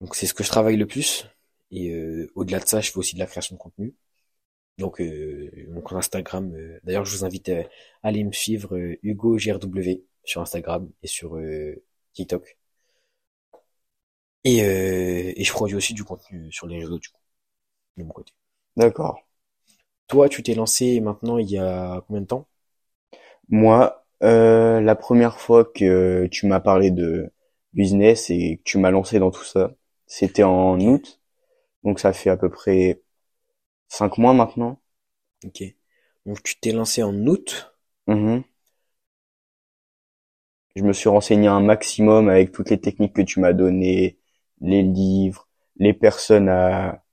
Donc 0.00 0.14
c'est 0.14 0.26
ce 0.26 0.34
que 0.34 0.44
je 0.44 0.48
travaille 0.48 0.76
le 0.76 0.86
plus. 0.86 1.26
Et 1.70 1.90
euh, 1.92 2.30
au-delà 2.34 2.58
de 2.60 2.66
ça, 2.66 2.80
je 2.80 2.90
fais 2.90 2.98
aussi 2.98 3.14
de 3.14 3.20
la 3.20 3.26
création 3.26 3.54
de 3.56 3.60
contenu. 3.60 3.94
Donc 4.78 5.00
euh, 5.00 5.50
mon 5.70 5.82
compte 5.82 5.98
Instagram. 5.98 6.52
euh, 6.54 6.80
D'ailleurs, 6.84 7.06
je 7.06 7.16
vous 7.16 7.24
invite 7.26 7.50
à 7.50 7.64
aller 8.02 8.24
me 8.24 8.32
suivre 8.32 8.76
euh, 8.76 8.98
Hugo 9.04 9.38
GRW 9.38 10.04
sur 10.24 10.42
Instagram 10.42 10.90
et 11.02 11.08
sur 11.08 11.36
euh, 11.38 11.82
TikTok. 12.14 12.58
Et, 14.44 14.62
euh, 14.62 15.32
et 15.36 15.44
je 15.44 15.52
produis 15.52 15.76
aussi 15.76 15.94
du 15.94 16.04
contenu 16.04 16.50
sur 16.52 16.66
les 16.66 16.78
réseaux 16.78 16.98
du 16.98 17.08
coup, 17.08 17.20
de 17.98 18.04
mon 18.04 18.12
côté. 18.12 18.32
D'accord. 18.76 19.20
Toi, 20.08 20.28
tu 20.28 20.42
t'es 20.42 20.54
lancé 20.54 21.00
maintenant 21.00 21.38
il 21.38 21.50
y 21.50 21.56
a 21.58 22.02
combien 22.06 22.20
de 22.20 22.26
temps? 22.26 22.46
Moi, 23.48 24.04
euh, 24.22 24.80
la 24.80 24.94
première 24.94 25.38
fois 25.40 25.64
que 25.64 26.26
tu 26.30 26.46
m'as 26.46 26.60
parlé 26.60 26.90
de 26.90 27.30
business 27.72 28.30
et 28.30 28.58
que 28.58 28.62
tu 28.64 28.78
m'as 28.78 28.90
lancé 28.90 29.18
dans 29.18 29.30
tout 29.30 29.44
ça, 29.44 29.72
c'était 30.10 30.42
en 30.42 30.80
août. 30.80 31.20
Donc 31.84 32.00
ça 32.00 32.12
fait 32.12 32.30
à 32.30 32.36
peu 32.36 32.50
près 32.50 33.00
cinq 33.88 34.18
mois 34.18 34.34
maintenant. 34.34 34.80
Ok. 35.44 35.62
Donc 36.26 36.42
tu 36.42 36.58
t'es 36.60 36.72
lancé 36.72 37.02
en 37.02 37.14
août. 37.26 37.74
Mhm. 38.06 38.44
Je 40.74 40.82
me 40.82 40.92
suis 40.92 41.08
renseigné 41.08 41.46
un 41.48 41.60
maximum 41.60 42.28
avec 42.28 42.50
toutes 42.52 42.70
les 42.70 42.80
techniques 42.80 43.14
que 43.14 43.22
tu 43.22 43.38
m'as 43.40 43.52
données, 43.52 44.18
les 44.60 44.82
livres, 44.82 45.48
les 45.76 45.92
personnes 45.92 46.48
à 46.48 47.04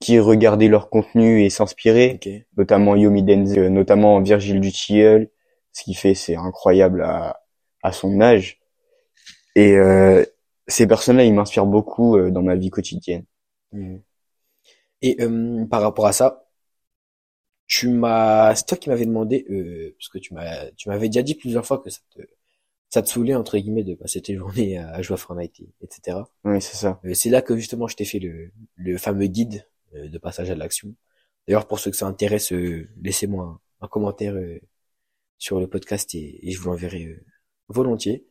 qui 0.00 0.18
regardaient 0.18 0.68
leur 0.68 0.90
contenu 0.90 1.44
et 1.44 1.50
s'inspiraient, 1.50 2.14
Ok. 2.16 2.28
notamment 2.56 2.96
Yomi 2.96 3.22
Denze, 3.22 3.56
euh, 3.58 3.68
notamment 3.70 4.20
Virgile 4.20 4.60
Dutilleul. 4.60 5.30
Ce 5.72 5.84
qu'il 5.84 5.96
fait, 5.96 6.14
c'est 6.14 6.36
incroyable 6.36 7.02
à, 7.04 7.40
à 7.82 7.92
son 7.92 8.20
âge. 8.20 8.60
Et 9.54 9.72
euh, 9.76 10.24
ces 10.68 10.86
personnes-là, 10.86 11.24
ils 11.24 11.34
m'inspirent 11.34 11.66
beaucoup 11.66 12.16
euh, 12.16 12.30
dans 12.30 12.42
ma 12.42 12.56
vie 12.56 12.70
quotidienne. 12.70 13.24
Mhm. 13.72 14.02
Et 15.02 15.20
euh, 15.20 15.66
par 15.66 15.82
rapport 15.82 16.06
à 16.06 16.12
ça, 16.12 16.46
tu 17.66 17.88
m'as, 17.88 18.54
c'est 18.54 18.66
toi 18.66 18.76
qui 18.78 18.88
m'avais 18.90 19.06
demandé, 19.06 19.46
euh, 19.50 19.94
parce 19.98 20.08
que 20.08 20.18
tu 20.18 20.34
m'as, 20.34 20.70
tu 20.72 20.88
m'avais 20.88 21.08
déjà 21.08 21.22
dit 21.22 21.34
plusieurs 21.34 21.64
fois 21.66 21.78
que 21.78 21.90
ça 21.90 22.00
te, 22.14 22.20
ça 22.90 23.02
te 23.02 23.08
saoulait 23.08 23.34
entre 23.34 23.58
guillemets 23.58 23.84
de 23.84 23.94
passer 23.94 24.22
tes 24.22 24.36
journées 24.38 24.78
à, 24.78 24.90
à 24.92 25.02
jouer 25.02 25.14
à 25.14 25.18
Fortnite, 25.18 25.60
et- 25.60 25.70
etc. 25.82 26.30
Oui, 26.44 26.60
c'est 26.62 26.76
ça. 26.76 27.00
Euh, 27.04 27.14
c'est 27.14 27.30
là 27.30 27.42
que 27.42 27.56
justement 27.56 27.88
je 27.88 27.96
t'ai 27.96 28.04
fait 28.04 28.18
le, 28.20 28.52
le 28.76 28.98
fameux 28.98 29.26
guide 29.26 29.66
euh, 29.94 30.08
de 30.08 30.18
passage 30.18 30.50
à 30.50 30.54
l'action. 30.54 30.94
D'ailleurs, 31.48 31.68
pour 31.68 31.80
ceux 31.80 31.90
que 31.90 31.96
ça 31.96 32.06
intéresse, 32.06 32.52
euh, 32.52 32.88
laissez-moi 33.02 33.44
un, 33.82 33.86
un 33.86 33.88
commentaire 33.88 34.34
euh, 34.34 34.60
sur 35.38 35.60
le 35.60 35.68
podcast 35.68 36.14
et, 36.14 36.48
et 36.48 36.52
je 36.52 36.60
vous 36.60 36.70
l'enverrai 36.70 37.18
volontiers. 37.68 38.26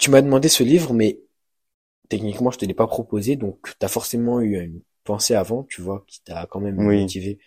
Tu 0.00 0.10
m'as 0.10 0.20
demandé 0.20 0.48
ce 0.48 0.64
livre, 0.64 0.92
mais 0.94 1.20
techniquement 2.08 2.50
je 2.50 2.58
te 2.58 2.66
l'ai 2.66 2.74
pas 2.74 2.86
proposé, 2.88 3.36
donc 3.36 3.74
t'as 3.78 3.88
forcément 3.88 4.40
eu 4.40 4.58
une 4.60 4.82
pensée 5.04 5.34
avant, 5.34 5.64
tu 5.64 5.82
vois, 5.82 6.04
qui 6.08 6.22
t'a 6.22 6.46
quand 6.46 6.60
même 6.60 6.76
Oui. 6.76 7.02
motivé. 7.02 7.38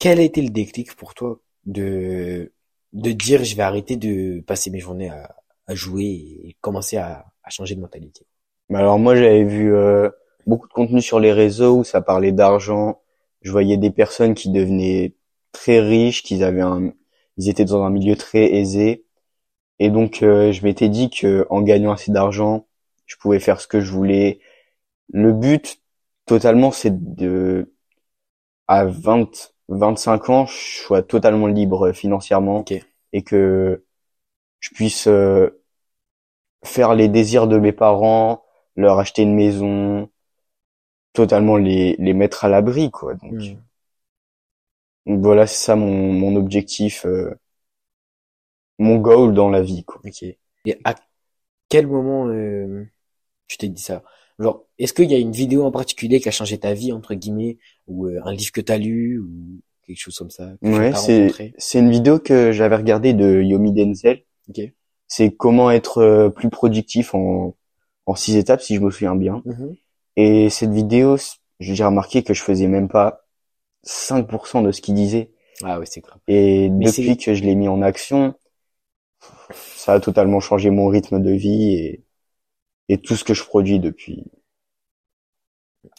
Quel 0.00 0.18
a 0.18 0.22
été 0.22 0.42
le 0.42 0.48
déclic 0.50 0.96
pour 0.96 1.14
toi 1.14 1.40
de 1.64 2.52
de 2.92 3.12
dire 3.12 3.44
je 3.44 3.54
vais 3.54 3.62
arrêter 3.62 3.96
de 3.96 4.40
passer 4.40 4.70
mes 4.70 4.80
journées 4.80 5.10
à, 5.10 5.36
à 5.68 5.74
jouer 5.76 6.04
et 6.06 6.56
commencer 6.60 6.96
à, 6.96 7.24
à 7.44 7.50
changer 7.50 7.76
de 7.76 7.80
mentalité? 7.80 8.26
Mais 8.68 8.78
alors 8.78 8.98
moi, 8.98 9.14
j'avais 9.16 9.44
vu 9.44 9.74
euh, 9.74 10.10
beaucoup 10.46 10.68
de 10.68 10.72
contenu 10.72 11.02
sur 11.02 11.20
les 11.20 11.32
réseaux 11.32 11.78
où 11.78 11.84
ça 11.84 12.00
parlait 12.00 12.32
d'argent. 12.32 13.00
Je 13.42 13.50
voyais 13.50 13.76
des 13.76 13.90
personnes 13.90 14.34
qui 14.34 14.50
devenaient 14.50 15.14
très 15.52 15.80
riches, 15.80 16.22
qu'ils 16.22 16.44
avaient 16.44 16.60
un, 16.60 16.92
ils 17.36 17.48
étaient 17.48 17.64
dans 17.64 17.82
un 17.82 17.90
milieu 17.90 18.16
très 18.16 18.52
aisé. 18.54 19.04
Et 19.80 19.90
donc, 19.90 20.22
euh, 20.22 20.52
je 20.52 20.64
m'étais 20.64 20.90
dit 20.90 21.10
que 21.10 21.46
en 21.50 21.62
gagnant 21.62 21.92
assez 21.92 22.12
d'argent, 22.12 22.66
je 23.06 23.16
pouvais 23.16 23.40
faire 23.40 23.60
ce 23.60 23.68
que 23.68 23.80
je 23.80 23.92
voulais. 23.92 24.40
Le 25.12 25.32
but 25.32 25.80
totalement, 26.26 26.72
c'est 26.72 27.14
de 27.16 27.72
à 28.68 28.84
20 28.86 29.52
25 29.68 30.30
ans, 30.30 30.46
je 30.46 30.54
sois 30.82 31.02
totalement 31.02 31.46
libre 31.46 31.92
financièrement 31.92 32.60
Ok. 32.60 32.74
et 33.12 33.22
que 33.22 33.84
je 34.60 34.70
puisse 34.70 35.08
euh, 35.08 35.62
faire 36.64 36.94
les 36.94 37.08
désirs 37.08 37.46
de 37.48 37.58
mes 37.58 37.72
parents, 37.72 38.42
leur 38.74 38.98
acheter 38.98 39.22
une 39.22 39.34
maison, 39.34 40.08
totalement 41.12 41.56
les 41.56 41.94
les 42.00 42.14
mettre 42.14 42.44
à 42.44 42.48
l'abri 42.48 42.90
quoi. 42.90 43.14
Donc, 43.14 43.34
Hmm. 43.34 43.54
donc 45.06 45.20
voilà, 45.22 45.46
c'est 45.46 45.64
ça 45.64 45.76
mon 45.76 46.12
mon 46.12 46.36
objectif 46.36 47.04
euh, 47.06 47.34
mon 48.80 48.96
goal 48.96 49.34
dans 49.34 49.48
la 49.48 49.62
vie 49.62 49.84
quoi. 49.84 50.00
Ok. 50.04 50.22
Et 50.22 50.78
à 50.84 50.94
quel 51.68 51.86
moment 51.86 52.28
euh, 52.28 52.84
tu 53.46 53.58
t'es 53.58 53.68
dit 53.68 53.82
ça? 53.82 54.02
Genre, 54.38 54.64
est-ce 54.78 54.94
qu'il 54.94 55.10
y 55.10 55.14
a 55.14 55.18
une 55.18 55.32
vidéo 55.32 55.64
en 55.64 55.70
particulier 55.70 56.18
qui 56.18 56.28
a 56.28 56.32
changé 56.32 56.58
ta 56.58 56.72
vie, 56.72 56.92
entre 56.92 57.14
guillemets, 57.14 57.58
ou 57.86 58.06
euh, 58.06 58.20
un 58.24 58.32
livre 58.32 58.52
que 58.52 58.62
t'as 58.62 58.78
lu, 58.78 59.18
ou 59.18 59.60
quelque 59.86 59.98
chose 59.98 60.16
comme 60.16 60.30
ça, 60.30 60.52
que 60.62 60.68
Ouais, 60.68 60.94
c'est 60.94 61.52
c'est 61.58 61.78
une 61.78 61.90
vidéo 61.90 62.18
que 62.18 62.50
j'avais 62.52 62.76
regardée 62.76 63.12
de 63.12 63.42
Yomi 63.42 63.72
Denzel. 63.72 64.24
Ok. 64.48 64.60
C'est 65.06 65.30
comment 65.30 65.70
être 65.70 65.98
euh, 65.98 66.30
plus 66.30 66.48
productif 66.48 67.14
en 67.14 67.54
en 68.06 68.14
six 68.14 68.36
étapes 68.36 68.62
si 68.62 68.76
je 68.76 68.80
me 68.80 68.90
souviens 68.90 69.14
bien. 69.14 69.42
Mhm. 69.44 69.76
Et 70.16 70.50
cette 70.50 70.72
vidéo, 70.72 71.16
j'ai 71.60 71.84
remarqué 71.84 72.22
que 72.22 72.34
je 72.34 72.42
faisais 72.42 72.66
même 72.66 72.88
pas 72.88 73.26
5% 73.84 74.62
de 74.62 74.72
ce 74.72 74.80
qu'il 74.80 74.94
disait. 74.94 75.30
Ah 75.62 75.78
ouais, 75.78 75.86
c'est 75.86 76.00
grave. 76.00 76.18
Et 76.26 76.70
Mais 76.70 76.86
depuis 76.86 77.16
que 77.16 77.34
je 77.34 77.42
l'ai 77.42 77.54
mis 77.54 77.68
en 77.68 77.82
action, 77.82 78.34
ça 79.54 79.94
a 79.94 80.00
totalement 80.00 80.40
changé 80.40 80.70
mon 80.70 80.88
rythme 80.88 81.20
de 81.22 81.30
vie 81.32 81.74
et, 81.74 82.04
et 82.88 82.98
tout 82.98 83.16
ce 83.16 83.24
que 83.24 83.34
je 83.34 83.44
produis 83.44 83.80
depuis. 83.80 84.24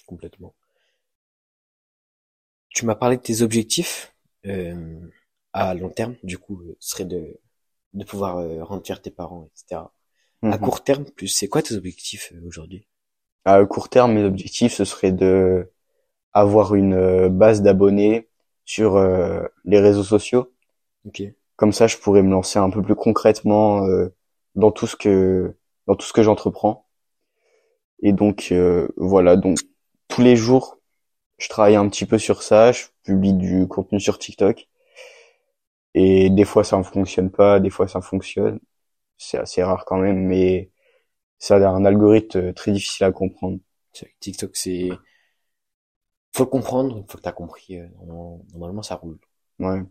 Complètement. 0.06 0.54
Tu 2.70 2.86
m'as 2.86 2.96
parlé 2.96 3.18
de 3.18 3.22
tes 3.22 3.42
objectifs 3.44 4.14
euh, 4.48 5.00
à 5.54 5.74
long 5.76 5.90
terme, 5.90 6.16
du 6.24 6.38
coup, 6.38 6.62
euh, 6.62 6.76
ce 6.80 6.90
serait 6.92 7.06
de, 7.06 7.40
de 7.94 8.04
pouvoir 8.06 8.38
euh, 8.38 8.64
rendre 8.64 8.86
fier 8.86 9.02
tes 9.02 9.12
parents, 9.12 9.46
etc. 9.46 9.94
À 10.50 10.58
Mhm. 10.60 10.60
court 10.60 10.84
terme, 10.84 11.06
plus, 11.06 11.28
c'est 11.30 11.48
quoi 11.50 11.62
tes 11.64 11.76
objectifs 11.76 12.32
euh, 12.36 12.48
aujourd'hui? 12.48 12.88
À 13.46 13.64
court 13.66 13.88
terme, 13.90 14.14
mes 14.14 14.24
objectifs, 14.24 14.74
ce 14.74 14.84
serait 14.84 15.12
de 15.12 15.72
avoir 16.34 16.76
une 16.76 16.94
euh, 16.96 17.30
base 17.30 17.62
d'abonnés 17.64 18.30
sur 18.66 18.98
euh, 18.98 19.44
les 19.66 19.80
réseaux 19.80 20.04
sociaux. 20.04 20.52
Ok. 21.06 21.22
Comme 21.62 21.74
ça, 21.74 21.86
je 21.86 21.98
pourrais 21.98 22.24
me 22.24 22.32
lancer 22.32 22.58
un 22.58 22.72
peu 22.72 22.82
plus 22.82 22.96
concrètement 22.96 23.86
euh, 23.86 24.10
dans 24.56 24.72
tout 24.72 24.88
ce 24.88 24.96
que 24.96 25.56
dans 25.86 25.96
tout 25.96 26.08
ce 26.08 26.12
que 26.12 26.24
j'entreprends. 26.24 26.88
Et 28.02 28.14
donc 28.14 28.48
euh, 28.52 28.88
voilà, 28.98 29.36
donc 29.36 29.60
tous 30.08 30.22
les 30.22 30.36
jours, 30.36 30.80
je 31.38 31.50
travaille 31.50 31.76
un 31.76 31.88
petit 31.88 32.08
peu 32.08 32.18
sur 32.18 32.42
ça, 32.42 32.72
je 32.72 32.86
publie 33.04 33.34
du 33.34 33.68
contenu 33.68 34.00
sur 34.00 34.18
TikTok. 34.18 34.68
Et 35.94 36.32
des 36.32 36.46
fois 36.46 36.64
ça 36.64 36.80
ne 36.80 36.84
fonctionne 36.84 37.30
pas, 37.30 37.60
des 37.60 37.70
fois 37.70 37.88
ça 37.88 38.02
fonctionne. 38.02 38.60
C'est 39.20 39.38
assez 39.38 39.62
rare 39.62 39.86
quand 39.86 39.98
même, 40.00 40.26
mais 40.26 40.72
ça 41.40 41.58
a 41.58 41.70
un 41.70 41.86
algorithme 41.86 42.54
très 42.54 42.72
difficile 42.72 43.06
à 43.06 43.12
comprendre. 43.12 43.60
TikTok, 44.20 44.56
c'est, 44.56 44.90
faut 46.36 46.44
le 46.46 46.50
comprendre, 46.50 46.98
une 46.98 47.06
fois 47.08 47.18
que 47.20 47.24
t'as 47.24 47.32
compris, 47.34 47.78
euh, 47.78 47.88
normalement, 48.54 48.82
ça 48.82 48.96
roule. 48.96 49.20
Ouais. 49.60 49.84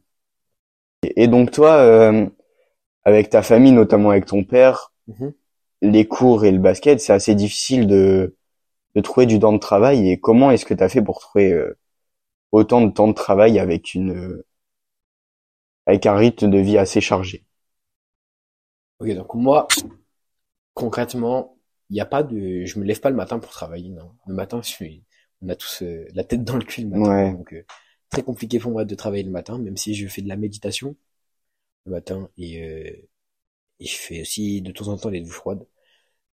Et, 1.03 1.29
donc 1.29 1.51
toi, 1.51 1.77
euh, 1.77 2.27
avec 3.05 3.31
ta 3.31 3.43
famille, 3.43 3.73
notamment 3.73 4.11
avec 4.11 4.27
ton 4.27 4.45
père, 4.45 4.93
Mhm. 5.09 5.33
les 5.83 6.07
cours 6.07 6.45
et 6.45 6.53
le 6.53 6.59
basket, 6.59 7.01
c'est 7.01 7.13
assez 7.13 7.35
difficile 7.35 7.87
de, 7.87 8.37
de 8.95 9.01
trouver 9.01 9.27
du 9.27 9.39
temps 9.39 9.53
de 9.53 9.59
travail. 9.59 10.11
Et 10.11 10.21
comment 10.21 10.51
est-ce 10.51 10.65
que 10.67 10.75
tu 10.75 10.83
as 10.85 10.89
fait 10.89 11.03
pour 11.03 11.21
trouver 11.21 11.53
euh, 11.53 11.79
autant 12.53 12.83
de 12.83 12.93
temps 12.93 13.09
de 13.09 13.15
travail 13.15 13.59
avec 13.59 13.95
une 13.95 14.13
euh, 14.17 14.47
avec 15.87 16.07
un 16.07 16.15
rythme 16.15 16.51
de 16.51 16.59
vie 16.59 16.79
assez 16.79 17.01
chargé? 17.01 17.45
Ok, 19.01 19.11
donc 19.15 19.35
moi, 19.35 19.67
concrètement, 20.75 21.57
il 21.89 21.95
n'y 21.95 22.01
a 22.01 22.07
pas 22.07 22.23
de, 22.23 22.65
je 22.65 22.79
me 22.79 22.85
lève 22.85 23.01
pas 23.01 23.11
le 23.11 23.17
matin 23.17 23.39
pour 23.39 23.51
travailler, 23.51 23.91
non. 23.91 24.13
Le 24.27 24.35
matin, 24.35 24.61
je 24.63 24.69
suis, 24.69 25.05
on 25.43 25.49
a 25.49 25.57
tous 25.57 25.83
euh, 25.83 26.07
la 26.15 26.25
tête 26.25 26.45
dans 26.45 26.57
le 26.57 26.65
cul 26.65 26.83
le 26.83 26.89
matin, 26.89 27.03
Ouais. 27.03 27.33
donc 27.33 27.53
euh, 27.53 27.65
très 28.11 28.23
compliqué 28.23 28.59
pour 28.59 28.73
moi 28.73 28.85
de 28.85 28.95
travailler 28.95 29.23
le 29.25 29.31
matin, 29.31 29.59
même 29.59 29.77
si 29.77 29.95
je 29.95 30.07
fais 30.09 30.23
de 30.23 30.29
la 30.29 30.37
méditation 30.37 30.97
le 31.87 31.93
matin 31.93 32.31
et, 32.39 32.63
euh, 32.65 32.91
et 33.81 33.87
je 33.87 33.97
fais 33.97 34.23
aussi 34.23 34.63
de 34.63 34.73
temps 34.73 34.89
en 34.89 34.99
temps 34.99 35.11
les 35.11 35.21
douches 35.23 35.35
froides. 35.37 35.67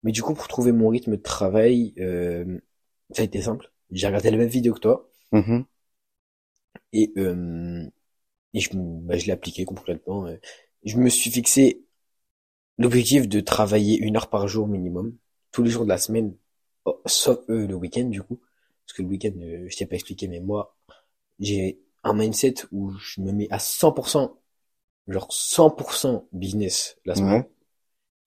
Mais 0.04 0.12
du 0.12 0.24
coup, 0.24 0.34
pour 0.36 0.48
trouver 0.48 0.72
mon 0.74 0.90
rythme 0.90 1.14
de 1.18 1.22
travail, 1.22 1.94
euh, 2.00 2.60
ça 3.12 3.24
a 3.24 3.26
été 3.26 3.42
simple. 3.42 3.72
J'ai 3.92 4.08
regardé 4.08 4.32
la 4.32 4.38
même 4.38 4.50
vidéo 4.50 4.74
que 4.74 4.80
toi 4.82 5.10
Mhm. 5.32 5.66
et 6.94 7.12
euh, 7.18 7.84
et 8.54 8.62
je, 8.62 8.72
bah, 8.76 9.18
je 9.18 9.26
l'ai 9.28 9.32
appliqué 9.34 9.66
complètement. 9.66 10.28
euh. 10.28 10.38
Je 10.86 10.98
me 10.98 11.10
suis 11.10 11.32
fixé 11.32 11.84
l'objectif 12.78 13.28
de 13.30 13.40
travailler 13.42 13.98
une 14.00 14.18
heure 14.18 14.30
par 14.30 14.48
jour 14.48 14.68
minimum, 14.68 15.16
tous 15.52 15.64
les 15.64 15.70
jours 15.72 15.86
de 15.86 15.90
la 15.90 15.98
semaine, 15.98 16.36
oh, 16.86 17.02
sauf 17.06 17.40
euh, 17.50 17.68
le 17.68 17.76
week-end 17.76 18.06
du 18.06 18.22
coup. 18.24 18.40
Parce 18.86 18.98
que 18.98 19.02
le 19.04 19.10
week-end, 19.10 19.34
euh, 19.42 19.68
je 19.70 19.78
t'ai 19.78 19.86
pas 19.88 19.96
expliqué, 19.96 20.28
mais 20.28 20.40
moi, 20.40 20.76
j'ai 21.40 21.80
un 22.04 22.14
mindset 22.14 22.56
où 22.72 22.92
je 22.92 23.22
me 23.22 23.32
mets 23.32 23.48
à 23.52 23.58
100%, 23.58 24.36
genre 25.08 25.28
100% 25.32 26.28
business 26.32 26.98
la 27.06 27.16
semaine. 27.16 27.42
Ouais. 27.42 27.50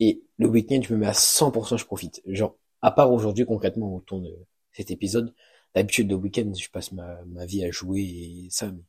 Et 0.01 0.23
le 0.38 0.49
week-end, 0.49 0.81
je 0.83 0.92
me 0.92 0.99
mets 0.99 1.07
à 1.07 1.12
100%, 1.12 1.77
je 1.77 1.85
profite. 1.85 2.23
Genre, 2.27 2.57
à 2.83 2.90
part 2.90 3.12
aujourd'hui, 3.12 3.47
concrètement, 3.47 3.94
autour 3.97 4.21
de 4.21 4.35
cet 4.73 4.90
épisode, 4.90 5.35
d'habitude, 5.75 6.09
le 6.09 6.16
week-end, 6.16 6.53
je 6.55 6.68
passe 6.71 6.92
ma, 6.92 7.23
ma 7.27 7.47
vie 7.47 7.64
à 7.64 7.71
jouer 7.71 8.03
et 8.03 8.49
ça, 8.51 8.71
mais 8.71 8.83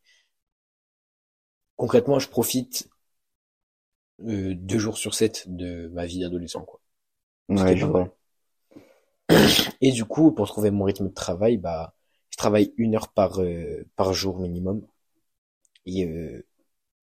concrètement, 1.76 2.20
je 2.20 2.28
profite 2.28 2.90
euh, 4.28 4.54
deux 4.56 4.80
jours 4.80 4.98
sur 4.98 5.14
sept 5.14 5.46
de 5.48 5.88
ma 5.94 6.06
vie 6.06 6.20
d'adolescent, 6.20 6.64
quoi. 6.64 6.82
Ouais, 7.48 7.76
je 7.76 7.86
vois. 7.86 8.16
Et 9.82 9.92
du 9.92 10.06
coup, 10.06 10.32
pour 10.32 10.48
trouver 10.48 10.72
mon 10.72 10.84
rythme 10.84 11.08
de 11.08 11.14
travail, 11.14 11.58
bah, 11.58 11.96
travaille 12.40 12.74
une 12.78 12.96
heure 12.96 13.10
par, 13.14 13.42
euh, 13.42 13.86
par 13.98 14.14
jour 14.14 14.40
minimum. 14.40 14.84
Et 15.86 16.06
euh, 16.06 16.46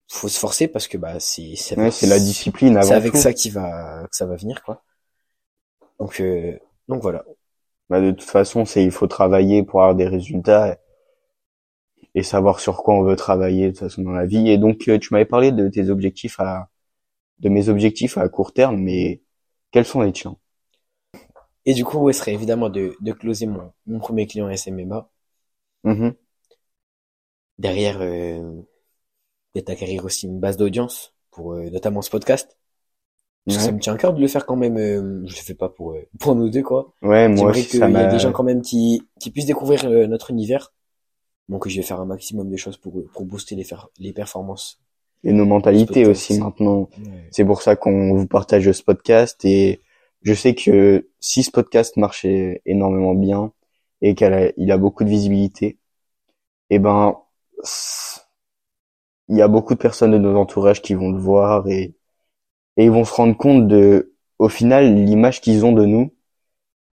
faut 0.09 0.29
se 0.29 0.39
forcer 0.39 0.67
parce 0.69 0.87
que 0.89 0.97
bah 0.97 1.19
c'est 1.19 1.55
c'est 1.57 1.77
Ouais, 1.77 1.91
la 2.01 2.19
discipline 2.19 2.77
c'est 2.81 2.93
avec 2.95 3.13
tout. 3.13 3.17
ça 3.17 3.33
qui 3.33 3.49
va 3.49 4.05
que 4.11 4.15
ça 4.17 4.25
va 4.25 4.35
venir 4.35 4.63
quoi. 4.63 4.83
Donc 5.99 6.19
euh, 6.21 6.57
donc 6.87 7.01
voilà. 7.03 7.23
Bah, 7.89 8.01
de 8.01 8.11
toute 8.11 8.23
façon, 8.23 8.65
c'est 8.65 8.83
il 8.83 8.91
faut 8.91 9.07
travailler 9.07 9.63
pour 9.63 9.81
avoir 9.81 9.95
des 9.95 10.07
résultats 10.07 10.77
et 12.15 12.21
savoir 12.23 12.59
sur 12.59 12.83
quoi 12.83 12.95
on 12.95 13.03
veut 13.03 13.15
travailler 13.15 13.67
de 13.67 13.71
toute 13.71 13.79
façon 13.79 14.01
dans 14.01 14.11
la 14.11 14.25
vie. 14.25 14.49
Et 14.49 14.57
donc, 14.57 14.87
euh, 14.89 14.99
tu 14.99 15.13
m'avais 15.13 15.23
parlé 15.25 15.51
de 15.53 15.69
tes 15.69 15.89
objectifs 15.89 16.37
à, 16.39 16.69
de 17.39 17.49
mes 17.49 17.69
objectifs 17.69 18.17
à 18.19 18.29
court 18.29 18.53
terme, 18.53 18.77
mais 18.77 19.21
quels 19.71 19.85
sont 19.85 20.01
les 20.01 20.13
tiens? 20.13 20.37
Et 21.65 21.75
du 21.75 21.85
coup, 21.85 21.99
ouais, 21.99 22.13
ce 22.13 22.19
serait 22.21 22.33
évidemment 22.33 22.69
de 22.69 22.95
de 22.99 23.11
closer 23.11 23.45
mon 23.45 23.71
mon 23.85 23.99
premier 23.99 24.25
client 24.25 24.49
SMMA. 24.49 25.07
Mhm. 25.87 26.13
Derrière, 27.57 27.97
euh, 28.01 28.61
peut-être 29.53 29.69
acquérir 29.71 30.05
aussi 30.05 30.27
une 30.27 30.39
base 30.39 30.57
d'audience 30.57 31.13
pour 31.31 31.53
euh, 31.53 31.69
notamment 31.69 32.01
ce 32.01 32.09
podcast. 32.09 32.57
Parce 33.45 33.57
que 33.59 33.63
ça 33.63 33.71
me 33.71 33.79
tient 33.79 33.93
à 33.93 33.97
cœur 33.97 34.13
de 34.13 34.19
le 34.19 34.27
faire 34.27 34.45
quand 34.45 34.57
même. 34.57 34.77
euh, 34.77 35.21
je 35.25 35.35
le 35.35 35.41
fais 35.41 35.53
pas 35.53 35.69
pour 35.69 35.93
euh, 35.93 36.01
pour 36.19 36.35
nous 36.35 36.49
deux 36.49 36.63
quoi. 36.63 36.93
Ouais, 37.01 37.27
moi 37.29 37.51
aussi, 37.51 37.67
qu'il 37.69 37.79
y 37.79 37.83
ait 37.83 38.07
des 38.11 38.19
gens 38.19 38.31
quand 38.33 38.43
même 38.43 38.61
qui, 38.61 39.01
qui 39.21 39.31
puissent 39.31 39.45
découvrir 39.45 39.85
euh, 39.85 40.05
notre 40.05 40.31
univers. 40.31 40.73
Donc 41.47 41.65
je 41.67 41.77
vais 41.77 41.81
faire 41.81 42.01
un 42.01 42.05
maximum 42.05 42.49
de 42.49 42.57
choses 42.57 42.75
pour, 42.77 42.93
pour 43.13 43.23
booster 43.25 43.55
les, 43.55 43.63
fer- 43.63 43.87
les 43.99 44.11
performances. 44.11 44.81
et 45.23 45.31
nos 45.31 45.45
mentalités 45.45 46.05
aussi 46.05 46.37
maintenant. 46.39 46.89
C'est 47.31 47.45
pour 47.45 47.61
ça 47.61 47.77
qu'on 47.77 48.13
vous 48.15 48.27
partage 48.27 48.69
ce 48.69 48.83
podcast 48.83 49.43
et 49.45 49.81
je 50.23 50.33
sais 50.33 50.53
que 50.53 51.07
si 51.21 51.43
ce 51.43 51.51
podcast 51.51 51.95
marchait 51.95 52.61
énormément 52.65 53.15
bien 53.15 53.53
et 54.01 54.15
qu'il 54.15 54.71
a, 54.71 54.77
beaucoup 54.77 55.03
de 55.03 55.09
visibilité, 55.09 55.79
eh 56.69 56.79
ben, 56.79 57.17
il 59.29 59.37
y 59.37 59.41
a 59.41 59.47
beaucoup 59.47 59.73
de 59.73 59.79
personnes 59.79 60.11
de 60.11 60.17
nos 60.17 60.37
entourages 60.37 60.81
qui 60.81 60.93
vont 60.93 61.11
le 61.11 61.19
voir 61.19 61.67
et, 61.67 61.95
et 62.77 62.85
ils 62.85 62.91
vont 62.91 63.05
se 63.05 63.13
rendre 63.13 63.37
compte 63.37 63.67
de, 63.67 64.13
au 64.39 64.49
final, 64.49 64.93
l'image 64.95 65.41
qu'ils 65.41 65.65
ont 65.65 65.73
de 65.73 65.85
nous, 65.85 66.13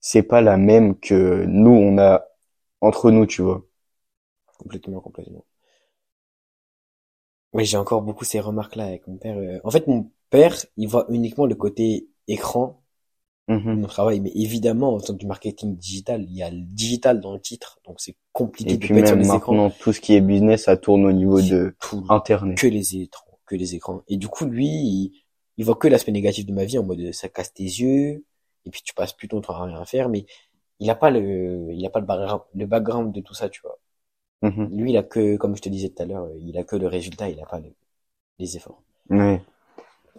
c'est 0.01 0.23
pas 0.23 0.41
la 0.41 0.57
même 0.57 0.99
que 0.99 1.45
nous, 1.47 1.71
on 1.71 1.99
a 1.99 2.25
entre 2.81 3.11
nous, 3.11 3.27
tu 3.27 3.43
vois. 3.43 3.65
Complètement, 4.59 5.01
complètement. 5.01 5.45
Oui, 7.53 7.65
j'ai 7.65 7.77
encore 7.77 8.03
beaucoup 8.03 8.25
ces 8.25 8.41
remarques-là 8.41 8.85
avec 8.87 9.07
mon 9.07 9.17
père. 9.17 9.37
euh. 9.39 9.61
En 9.65 9.71
fait, 9.71 9.87
mon 9.87 10.11
père, 10.31 10.57
il 10.77 10.89
voit 10.89 11.07
uniquement 11.11 11.47
le 11.47 11.55
côté 11.55 12.09
écran 12.29 12.82
Mhm. 13.59 13.87
travail. 13.87 14.21
Mais 14.21 14.31
évidemment, 14.35 14.95
en 14.95 15.01
tant 15.01 15.15
que 15.15 15.19
du 15.19 15.27
marketing 15.27 15.77
digital, 15.77 16.25
il 16.29 16.35
y 16.37 16.43
a 16.43 16.51
le 16.51 16.61
digital 16.61 17.21
dans 17.21 17.33
le 17.35 17.41
titre. 17.41 17.79
Donc 17.85 18.01
c'est 18.01 18.17
compliqué 18.33 18.73
Et 18.73 18.77
de 18.77 18.87
puis 18.87 18.99
être 18.99 19.07
sur 19.09 19.17
même 19.17 19.25
les 19.25 19.35
écrans. 19.37 19.71
tout 19.71 19.93
ce 19.93 20.01
qui 20.01 20.15
est 20.15 20.21
business, 20.21 20.65
ça 20.65 20.77
tourne 20.77 21.05
au 21.05 21.13
niveau 21.13 21.41
de 21.41 21.75
Tout, 21.81 22.05
Internet. 22.09 22.59
que 22.59 22.67
les 22.67 22.97
écrans, 22.97 23.39
que 23.47 23.57
les 23.57 23.75
écrans. 23.75 24.03
Et 24.09 24.17
du 24.17 24.29
coup, 24.29 24.47
lui, 24.47 24.67
il, 24.67 25.13
il 25.59 25.65
voit 25.65 25.77
que 25.77 25.89
l'aspect 25.89 26.13
négatif 26.13 26.47
de 26.47 26.53
ma 26.53 26.65
vie 26.65 26.79
en 26.79 26.85
mode 26.85 27.13
ça 27.13 27.29
casse 27.29 27.53
tes 27.53 27.65
yeux, 27.65 28.25
et 28.65 28.71
puis 28.71 28.83
tu 28.83 28.95
passes 28.95 29.13
plus 29.13 29.29
ton 29.29 29.41
temps 29.41 29.55
à 29.55 29.65
rien 29.65 29.85
faire, 29.85 30.09
mais 30.09 30.25
il 30.81 30.89
a 30.91 30.95
pas 30.95 31.11
le, 31.11 31.73
il 31.73 31.85
a 31.87 31.91
pas 31.91 32.01
le 32.01 32.07
background, 32.07 32.43
le 32.55 32.67
background 32.67 33.15
de 33.15 33.21
tout 33.21 33.35
ça, 33.35 33.49
tu 33.49 33.61
vois. 33.63 33.79
Mhm. 34.43 34.71
Lui, 34.77 34.91
il 34.91 34.97
a 34.97 35.03
que, 35.05 35.37
comme 35.37 35.55
je 35.57 35.63
te 35.63 35.69
disais 35.69 35.89
tout 35.91 36.03
à 36.03 36.07
l'heure, 36.07 36.29
il 36.41 36.57
a 36.59 36.65
que 36.65 36.75
le 36.77 36.89
résultat, 36.89 37.29
il 37.29 37.41
a 37.41 37.47
pas 37.47 37.61
le- 37.61 37.75
les 38.39 38.57
efforts. 38.57 38.83
Ouais. 39.11 39.41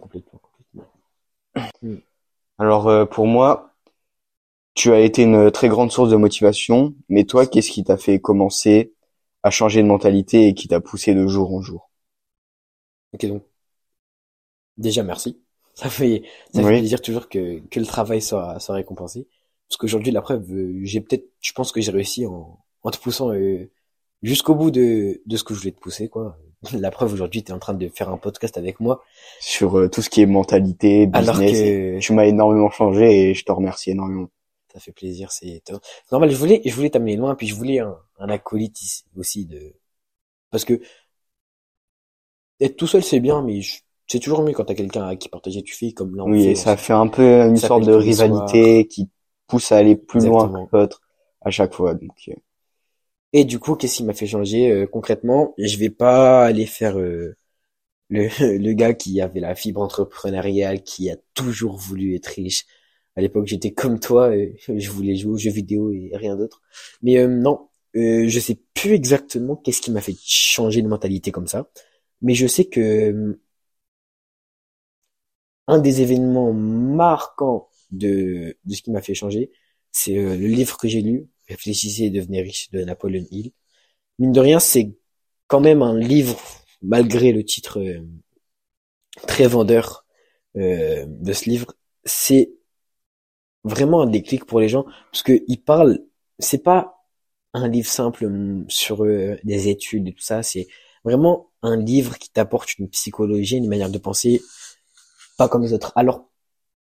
Complètement, 0.00 0.40
complètement. 0.40 2.00
Alors 2.58 2.88
euh, 2.88 3.04
pour 3.04 3.28
moi, 3.28 3.74
tu 4.74 4.92
as 4.92 5.00
été 5.00 5.24
une 5.24 5.50
très 5.50 5.68
grande 5.68 5.90
source 5.90 6.10
de 6.10 6.16
motivation, 6.16 6.94
mais 7.08 7.24
toi, 7.24 7.44
qu'est-ce 7.44 7.72
qui 7.72 7.82
t'a 7.82 7.96
fait 7.96 8.20
commencer 8.20 8.92
à 9.42 9.50
changer 9.50 9.82
de 9.82 9.88
mentalité 9.88 10.46
et 10.46 10.54
qui 10.54 10.68
t'a 10.68 10.80
poussé 10.80 11.12
de 11.12 11.26
jour 11.26 11.52
en 11.52 11.60
jour? 11.60 11.90
Ok, 13.12 13.24
donc, 13.26 13.44
déjà, 14.76 15.02
merci. 15.02 15.40
Ça 15.74 15.90
fait, 15.90 16.22
ça 16.52 16.62
fait 16.62 16.72
plaisir 16.72 17.02
toujours 17.02 17.28
que, 17.28 17.58
que 17.68 17.80
le 17.80 17.86
travail 17.86 18.22
soit, 18.22 18.60
soit 18.60 18.76
récompensé. 18.76 19.26
Parce 19.68 19.76
qu'aujourd'hui, 19.76 20.12
la 20.12 20.22
preuve, 20.22 20.48
euh, 20.52 20.78
j'ai 20.84 21.00
peut-être, 21.00 21.26
je 21.40 21.52
pense 21.52 21.72
que 21.72 21.80
j'ai 21.80 21.90
réussi 21.90 22.26
en, 22.26 22.60
en 22.84 22.90
te 22.92 22.98
poussant 22.98 23.32
euh, 23.32 23.68
jusqu'au 24.22 24.54
bout 24.54 24.70
de, 24.70 25.20
de 25.26 25.36
ce 25.36 25.42
que 25.42 25.52
je 25.52 25.58
voulais 25.58 25.72
te 25.72 25.80
pousser, 25.80 26.08
quoi. 26.08 26.38
La 26.78 26.90
preuve, 26.90 27.12
aujourd'hui, 27.12 27.42
tu 27.44 27.50
es 27.52 27.54
en 27.54 27.58
train 27.58 27.74
de 27.74 27.88
faire 27.88 28.08
un 28.10 28.18
podcast 28.18 28.56
avec 28.56 28.80
moi, 28.80 29.02
Sur 29.40 29.78
euh, 29.78 29.88
tout 29.88 30.02
ce 30.02 30.10
qui 30.10 30.22
est 30.22 30.26
mentalité, 30.26 31.06
business. 31.06 31.52
que 31.52 31.98
Tu 32.00 32.12
m'as 32.12 32.26
énormément 32.26 32.70
changé 32.70 33.30
et 33.30 33.34
je 33.34 33.44
te 33.44 33.52
remercie 33.52 33.90
énormément. 33.90 34.28
ça 34.72 34.80
fait 34.80 34.92
plaisir, 34.92 35.30
c'est 35.30 35.62
normal. 36.10 36.30
Je 36.30 36.36
voulais, 36.36 36.60
je 36.64 36.74
voulais 36.74 36.90
t'amener 36.90 37.16
loin, 37.16 37.34
puis 37.34 37.46
je 37.46 37.54
voulais 37.54 37.78
un, 37.80 37.96
un 38.18 38.28
acolyte 38.28 38.80
ici 38.82 39.04
aussi 39.16 39.46
de, 39.46 39.74
parce 40.50 40.64
que 40.64 40.80
être 42.60 42.76
tout 42.76 42.86
seul, 42.86 43.02
c'est 43.02 43.20
bien, 43.20 43.42
mais 43.42 43.60
je- 43.60 43.80
c'est 44.06 44.18
toujours 44.20 44.42
mieux 44.42 44.52
quand 44.52 44.64
t'as 44.64 44.74
quelqu'un 44.74 45.06
à 45.06 45.16
qui 45.16 45.28
partager. 45.28 45.62
Tu 45.62 45.74
fais 45.74 45.92
comme 45.92 46.14
là, 46.16 46.24
on 46.24 46.30
Oui, 46.30 46.44
fait, 46.44 46.50
et 46.50 46.54
ça 46.54 46.76
fait 46.76 46.92
un 46.92 47.06
peu 47.08 47.22
une 47.42 47.56
Ça 47.56 47.68
sorte 47.68 47.84
de 47.84 47.92
rivalité 47.94 48.86
qui 48.86 49.08
pousse 49.46 49.72
à 49.72 49.76
aller 49.78 49.96
plus 49.96 50.26
loin 50.26 50.48
que 50.66 50.76
l'autre 50.76 51.00
à 51.42 51.50
chaque 51.50 51.74
fois. 51.74 51.94
Donc, 51.94 52.10
euh, 52.28 52.34
Et 53.34 53.44
du 53.44 53.58
coup, 53.58 53.74
qu'est-ce 53.76 53.96
qui 53.98 54.04
m'a 54.04 54.14
fait 54.14 54.26
changer 54.26 54.70
euh, 54.70 54.86
concrètement? 54.86 55.54
Je 55.58 55.76
vais 55.78 55.90
pas 55.90 56.44
aller 56.46 56.66
faire 56.66 56.98
euh, 56.98 57.36
le, 58.10 58.28
le 58.58 58.72
gars 58.74 58.94
qui 58.94 59.20
avait 59.20 59.40
la 59.40 59.54
fibre 59.56 59.82
entrepreneuriale, 59.82 60.82
qui 60.84 61.10
a 61.10 61.16
toujours 61.34 61.76
voulu 61.78 62.16
être 62.16 62.28
riche. 62.28 62.66
À 63.16 63.22
l'époque, 63.22 63.46
j'étais 63.48 63.72
comme 63.74 64.00
toi, 64.00 64.30
euh, 64.30 64.52
je 64.78 64.90
voulais 64.90 65.16
jouer 65.16 65.32
aux 65.34 65.38
jeux 65.38 65.50
vidéo 65.52 65.92
et 65.92 66.12
rien 66.14 66.36
d'autre. 66.36 66.62
Mais 67.02 67.26
non, 67.28 67.68
je 67.94 68.40
sais 68.40 68.60
plus 68.74 68.92
exactement 68.94 69.56
qu'est-ce 69.56 69.80
qui 69.82 69.90
m'a 69.92 70.00
fait 70.02 70.16
changer 70.20 70.82
de 70.82 70.88
mentalité 70.88 71.32
comme 71.32 71.46
ça. 71.48 71.70
Mais 72.22 72.34
je 72.34 72.46
sais 72.46 72.66
que 72.66 73.38
un 75.66 75.78
des 75.78 76.00
événements 76.02 76.52
marquants 76.52 77.68
de, 77.90 78.56
de 78.64 78.74
ce 78.74 78.82
qui 78.82 78.90
m'a 78.90 79.02
fait 79.02 79.14
changer, 79.14 79.50
c'est 79.92 80.14
le 80.14 80.46
livre 80.46 80.76
que 80.78 80.88
j'ai 80.88 81.00
lu, 81.02 81.28
Réfléchissez 81.48 82.04
et 82.04 82.10
devenez 82.10 82.42
riche 82.42 82.70
de 82.70 82.84
Napoleon 82.84 83.24
Hill. 83.30 83.52
Mine 84.18 84.32
de 84.32 84.40
rien, 84.40 84.60
c'est 84.60 84.92
quand 85.46 85.60
même 85.60 85.82
un 85.82 85.98
livre, 85.98 86.40
malgré 86.82 87.32
le 87.32 87.44
titre 87.44 87.80
euh, 87.80 88.00
très 89.26 89.46
vendeur 89.46 90.06
euh, 90.56 91.04
de 91.06 91.32
ce 91.32 91.48
livre, 91.50 91.74
c'est 92.04 92.52
vraiment 93.64 94.02
un 94.02 94.06
déclic 94.06 94.44
pour 94.44 94.60
les 94.60 94.68
gens, 94.68 94.84
parce 95.10 95.22
que 95.22 95.42
il 95.48 95.62
parle, 95.62 96.00
c'est 96.38 96.62
pas 96.62 97.06
un 97.54 97.68
livre 97.68 97.88
simple 97.88 98.26
hum, 98.26 98.64
sur 98.68 99.04
euh, 99.04 99.36
des 99.44 99.68
études 99.68 100.08
et 100.08 100.12
tout 100.12 100.22
ça, 100.22 100.42
c'est 100.42 100.68
vraiment 101.04 101.50
un 101.62 101.76
livre 101.76 102.18
qui 102.18 102.30
t'apporte 102.30 102.78
une 102.78 102.88
psychologie, 102.90 103.56
une 103.56 103.68
manière 103.68 103.90
de 103.90 103.98
penser, 103.98 104.42
pas 105.38 105.48
comme 105.48 105.62
les 105.62 105.72
autres. 105.72 105.92
Alors, 105.96 106.28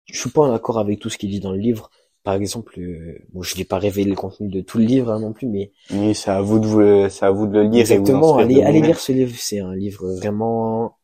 je 0.07 0.19
suis 0.19 0.31
pas 0.31 0.43
en 0.43 0.53
accord 0.53 0.79
avec 0.79 1.01
tout 1.01 1.11
ce 1.11 1.19
qu'il 1.19 1.31
dit 1.31 1.41
dans 1.41 1.53
le 1.53 1.59
livre. 1.59 1.91
Par 2.25 2.35
exemple, 2.35 2.79
euh, 2.81 3.19
bon, 3.33 3.43
je 3.43 3.57
vais 3.57 3.65
pas 3.65 3.79
révéler 3.79 4.11
le 4.11 4.17
contenu 4.17 4.49
de 4.49 4.61
tout 4.61 4.79
le 4.79 4.85
livre 4.85 5.11
hein, 5.13 5.21
non 5.21 5.33
plus, 5.33 5.47
mais 5.49 5.73
oui, 5.91 6.15
c'est 6.15 6.31
à 6.31 6.41
vous 6.41 6.59
de 6.59 7.09
c'est 7.11 7.25
à 7.27 7.31
vous 7.31 7.47
de 7.47 7.53
le 7.53 7.63
lire 7.69 7.91
et 7.91 7.99
vous 7.99 8.11
exactement, 8.11 8.39
allez, 8.39 8.63
allez 8.63 8.81
lire 8.81 8.99
ce 8.99 9.13
livre. 9.13 9.35
C'est 9.39 9.61
un 9.61 9.75
livre 9.75 10.13
vraiment. 10.15 10.99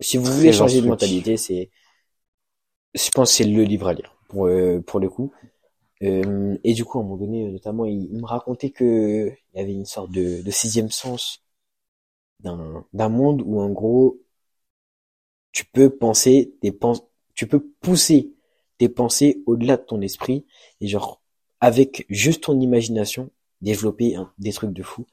Si 0.00 0.18
vous 0.18 0.24
Très 0.24 0.32
voulez 0.32 0.52
changer 0.52 0.82
de 0.82 0.86
mentalité, 0.88 1.36
c'est, 1.38 1.70
je 2.94 3.10
pense, 3.10 3.30
que 3.30 3.36
c'est 3.36 3.44
le 3.44 3.62
livre 3.64 3.88
à 3.88 3.94
lire 3.94 4.14
pour 4.28 4.46
euh, 4.46 4.80
pour 4.86 5.00
le 5.00 5.08
coup. 5.08 5.32
Euh, 6.02 6.56
et 6.64 6.74
du 6.74 6.84
coup, 6.84 6.98
à 6.98 7.02
un 7.02 7.04
moment 7.04 7.18
donné, 7.18 7.50
notamment, 7.50 7.86
il, 7.86 8.08
il 8.12 8.20
me 8.20 8.26
racontait 8.26 8.70
que 8.70 9.28
il 9.54 9.58
y 9.58 9.62
avait 9.62 9.74
une 9.74 9.86
sorte 9.86 10.12
de, 10.12 10.42
de 10.42 10.52
sixième 10.52 10.90
sens 10.90 11.42
d'un 12.40 12.86
d'un 12.92 13.08
monde 13.10 13.42
où 13.46 13.60
en 13.60 13.70
gros, 13.70 14.20
tu 15.52 15.64
peux 15.64 15.90
penser 15.90 16.54
des 16.62 16.72
pens 16.72 17.02
tu 17.34 17.46
peux 17.46 17.60
pousser 17.80 18.32
tes 18.82 18.88
pensées 18.88 19.42
au-delà 19.46 19.76
de 19.76 19.82
ton 19.82 20.00
esprit 20.00 20.44
et 20.80 20.88
genre 20.88 21.20
avec 21.60 22.06
juste 22.10 22.44
ton 22.44 22.58
imagination 22.60 23.30
développer 23.60 24.16
des 24.38 24.52
trucs 24.52 24.72
de 24.72 24.82
fou. 24.82 25.06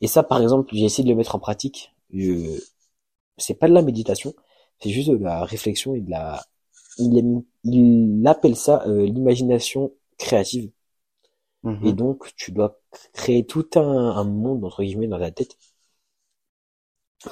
Et 0.00 0.06
ça, 0.06 0.22
par 0.22 0.40
exemple, 0.42 0.70
j'ai 0.74 0.84
essayé 0.84 1.04
de 1.04 1.10
le 1.10 1.16
mettre 1.16 1.34
en 1.34 1.40
pratique. 1.40 1.92
Je... 2.12 2.60
C'est 3.38 3.54
pas 3.54 3.68
de 3.68 3.74
la 3.74 3.82
méditation, 3.82 4.34
c'est 4.80 4.90
juste 4.90 5.10
de 5.10 5.16
la 5.16 5.44
réflexion 5.44 5.94
et 5.94 6.00
de 6.00 6.10
la. 6.10 6.44
Il, 6.98 7.18
aime- 7.18 7.44
il 7.64 8.22
appelle 8.26 8.56
ça 8.56 8.84
euh, 8.86 9.06
l'imagination 9.06 9.92
créative. 10.18 10.70
Mhm. 11.62 11.86
Et 11.86 11.94
donc, 11.94 12.34
tu 12.36 12.52
dois 12.52 12.78
créer 13.14 13.46
tout 13.46 13.66
un, 13.76 13.80
un 13.80 14.24
monde, 14.24 14.62
entre 14.62 14.82
guillemets, 14.82 15.08
dans 15.08 15.18
ta 15.18 15.30
tête. 15.30 15.56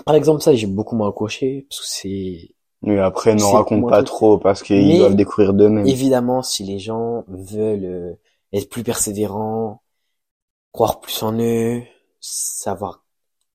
Par 0.06 0.14
exemple, 0.14 0.42
ça, 0.42 0.54
j'ai 0.54 0.66
beaucoup 0.66 0.96
moins 0.96 1.08
accroché, 1.10 1.66
parce 1.68 1.80
que 1.82 1.86
c'est, 1.86 2.54
Oui, 2.86 2.98
après, 2.98 3.34
n'en 3.34 3.52
raconte 3.52 3.88
pas 3.88 4.02
truc. 4.02 4.06
trop 4.06 4.38
parce 4.38 4.62
qu'ils 4.62 4.86
Mais- 4.86 4.98
doivent 4.98 5.16
découvrir 5.16 5.54
d'eux-mêmes. 5.54 5.86
évidemment, 5.86 6.42
si 6.42 6.64
les 6.64 6.78
gens 6.78 7.24
veulent 7.28 7.84
euh, 7.84 8.12
être 8.52 8.68
plus 8.68 8.82
persévérants, 8.82 9.82
croire 10.72 11.00
plus 11.00 11.22
en 11.22 11.38
eux, 11.38 11.82
savoir 12.20 13.04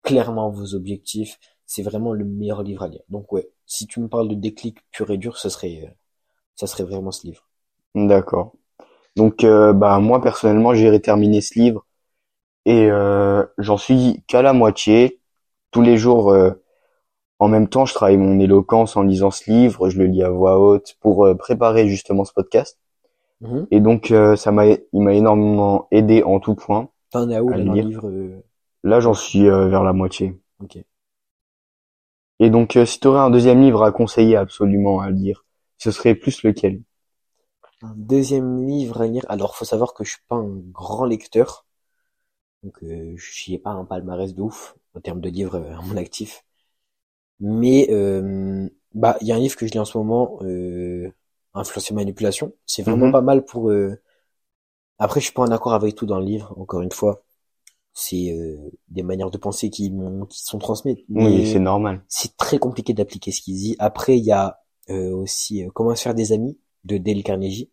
clairement 0.04 0.50
vos 0.50 0.74
objectifs, 0.76 1.38
c'est 1.66 1.84
vraiment 1.84 2.14
le 2.14 2.26
meilleur 2.26 2.64
livre 2.64 2.84
à 2.84 2.88
lire. 2.88 3.02
Donc 3.10 3.32
ouais, 3.32 3.50
si 3.66 3.86
tu 3.88 4.00
me 4.00 4.08
parles 4.08 4.30
de 4.30 4.34
déclic 4.36 4.78
pur 4.92 5.12
et 5.12 5.18
dur, 5.18 5.38
ce 5.38 5.50
serait, 5.50 5.82
euh, 5.86 5.90
ça 6.56 6.66
serait 6.68 6.84
vraiment 6.84 7.12
ce 7.12 7.28
livre. 7.28 7.48
D'accord. 7.96 8.54
Donc, 9.16 9.44
euh, 9.44 9.74
bah 9.74 10.00
moi 10.00 10.22
personnellement, 10.22 10.74
j'irai 10.74 11.02
terminer 11.02 11.42
ce 11.42 11.60
livre 11.60 11.86
et 12.66 12.88
euh, 12.90 13.46
j'en 13.58 13.78
suis 13.78 14.24
qu'à 14.28 14.42
la 14.42 14.54
moitié. 14.54 15.20
Tous 15.72 15.82
les 15.82 15.98
jours, 15.98 16.32
euh, 16.32 16.52
en 17.40 17.48
même 17.48 17.70
temps, 17.70 17.86
je 17.86 17.94
travaille 17.94 18.18
mon 18.18 18.38
éloquence 18.40 18.98
en 18.98 19.02
lisant 19.02 19.32
ce 19.32 19.50
livre. 19.50 19.90
Je 19.90 19.98
le 19.98 20.06
lis 20.06 20.24
à 20.24 20.30
voix 20.30 20.60
haute 20.60 20.98
pour 21.00 21.26
euh, 21.26 21.36
préparer 21.36 21.88
justement 21.88 22.26
ce 22.26 22.34
podcast. 22.34 22.78
Mhm. 23.42 23.68
Et 23.72 23.80
donc, 23.80 24.12
euh, 24.12 24.36
ça 24.36 24.52
m'a, 24.52 24.66
il 24.68 25.02
m'a 25.02 25.14
énormément 25.14 25.88
aidé 25.92 26.22
en 26.24 26.42
tout 26.42 26.56
point. 26.56 26.90
T'en 27.12 27.30
as 27.32 27.42
où 27.42 27.50
là, 27.50 27.58
dans 27.58 27.74
le 27.74 27.74
lire. 27.74 27.88
livre 27.88 28.10
euh, 28.10 28.44
Là, 28.84 29.00
j'en 29.00 29.14
suis 29.14 29.48
euh, 29.48 29.70
vers 29.70 29.84
la 29.84 29.94
moitié. 29.94 30.38
Ok. 30.62 30.78
Et 32.42 32.50
donc, 32.50 32.78
si 32.86 33.00
tu 33.00 33.08
aurais 33.08 33.20
un 33.20 33.30
deuxième 33.30 33.62
livre 33.62 33.84
à 33.84 33.92
conseiller 33.92 34.38
absolument 34.38 35.00
à 35.02 35.10
lire, 35.10 35.46
ce 35.78 35.92
serait 35.92 36.16
plus 36.16 36.44
lequel? 36.44 36.82
Un 37.82 37.94
deuxième 37.96 38.66
livre 38.66 39.02
à 39.02 39.08
lire. 39.08 39.26
Alors, 39.30 39.56
faut 39.56 39.66
savoir 39.66 39.94
que 39.94 40.04
je 40.04 40.12
suis 40.12 40.22
pas 40.28 40.36
un 40.36 40.50
grand 40.72 41.06
lecteur. 41.06 41.66
Donc, 42.64 42.82
euh, 42.84 43.16
j'y 43.18 43.56
ai 43.56 43.58
pas 43.58 43.72
un 43.72 43.86
palmarès 43.86 44.34
de 44.34 44.42
ouf 44.42 44.76
en 44.94 45.00
termes 45.00 45.22
de 45.22 45.30
livres 45.30 45.58
à 45.58 45.82
mon 45.82 45.98
actif. 45.98 46.44
Mais, 47.40 47.88
euh, 47.92 48.70
bah, 48.94 49.18
il 49.22 49.28
y 49.28 49.32
a 49.32 49.36
un 49.36 49.40
livre 49.40 49.56
que 49.56 49.66
je 49.68 49.72
lis 49.72 49.80
en 49.80 49.86
ce 49.86 49.98
moment, 49.98 50.40
euh, 50.44 51.12
Influence 51.56 51.90
et 51.92 51.94
manipulation. 51.96 52.54
C'est 52.68 52.84
vraiment 52.84 53.08
Mhm. 53.08 53.12
pas 53.12 53.22
mal 53.22 53.44
pour, 53.44 53.72
euh, 53.72 54.00
après, 54.98 55.20
je 55.20 55.26
suis 55.26 55.34
pas 55.34 55.44
en 55.44 55.52
accord 55.52 55.74
avec 55.74 55.96
tout 55.96 56.06
dans 56.06 56.20
le 56.20 56.26
livre, 56.26 56.54
encore 56.58 56.82
une 56.82 56.92
fois. 56.92 57.24
C'est, 57.94 58.32
euh, 58.34 58.58
des 58.90 59.04
manières 59.04 59.32
de 59.32 59.38
penser 59.38 59.70
qui 59.70 59.92
m'ont, 59.92 60.26
qui 60.26 60.44
sont 60.44 60.60
transmises. 60.60 60.98
Oui, 61.10 61.48
c'est 61.48 61.60
normal. 61.60 62.04
c'est 62.08 62.38
très 62.38 62.60
compliqué 62.60 62.94
d'appliquer 62.94 63.32
ce 63.32 63.42
qu'il 63.42 63.56
dit. 63.56 63.76
Après, 63.80 64.18
il 64.18 64.24
y 64.26 64.32
a, 64.32 64.60
euh, 64.90 65.12
aussi, 65.16 65.64
euh, 65.64 65.70
Comment 65.74 65.96
se 65.96 66.04
faire 66.04 66.16
des 66.16 66.32
amis 66.34 66.58
de 66.86 66.98
Dale 66.98 67.24
Carnegie. 67.24 67.70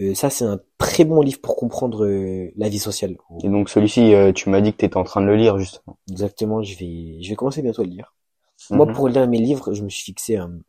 Euh, 0.00 0.14
ça, 0.14 0.30
c'est 0.30 0.44
un 0.44 0.60
très 0.78 1.04
bon 1.04 1.20
livre 1.22 1.40
pour 1.40 1.56
comprendre 1.56 2.04
euh, 2.04 2.50
la 2.56 2.68
vie 2.68 2.78
sociale. 2.80 3.16
Et 3.44 3.48
donc, 3.48 3.68
celui-ci, 3.68 4.14
euh, 4.14 4.32
tu 4.32 4.50
m'as 4.50 4.60
dit 4.60 4.72
que 4.72 4.78
tu 4.78 4.84
étais 4.86 4.96
en 4.96 5.04
train 5.04 5.20
de 5.20 5.26
le 5.26 5.36
lire, 5.36 5.58
justement. 5.58 5.98
Exactement, 6.10 6.62
je 6.62 6.76
vais, 6.78 7.22
je 7.22 7.28
vais 7.30 7.36
commencer 7.36 7.62
bientôt 7.62 7.82
à 7.82 7.84
le 7.84 7.90
lire. 7.90 8.13
Moi, 8.70 8.86
Mhm. 8.86 8.92
pour 8.92 9.08
lire 9.08 9.28
mes 9.28 9.38
livres, 9.40 9.72
je 9.74 9.82
me 9.84 9.88
suis 9.88 10.04
fixé 10.04 10.36
un... 10.36 10.60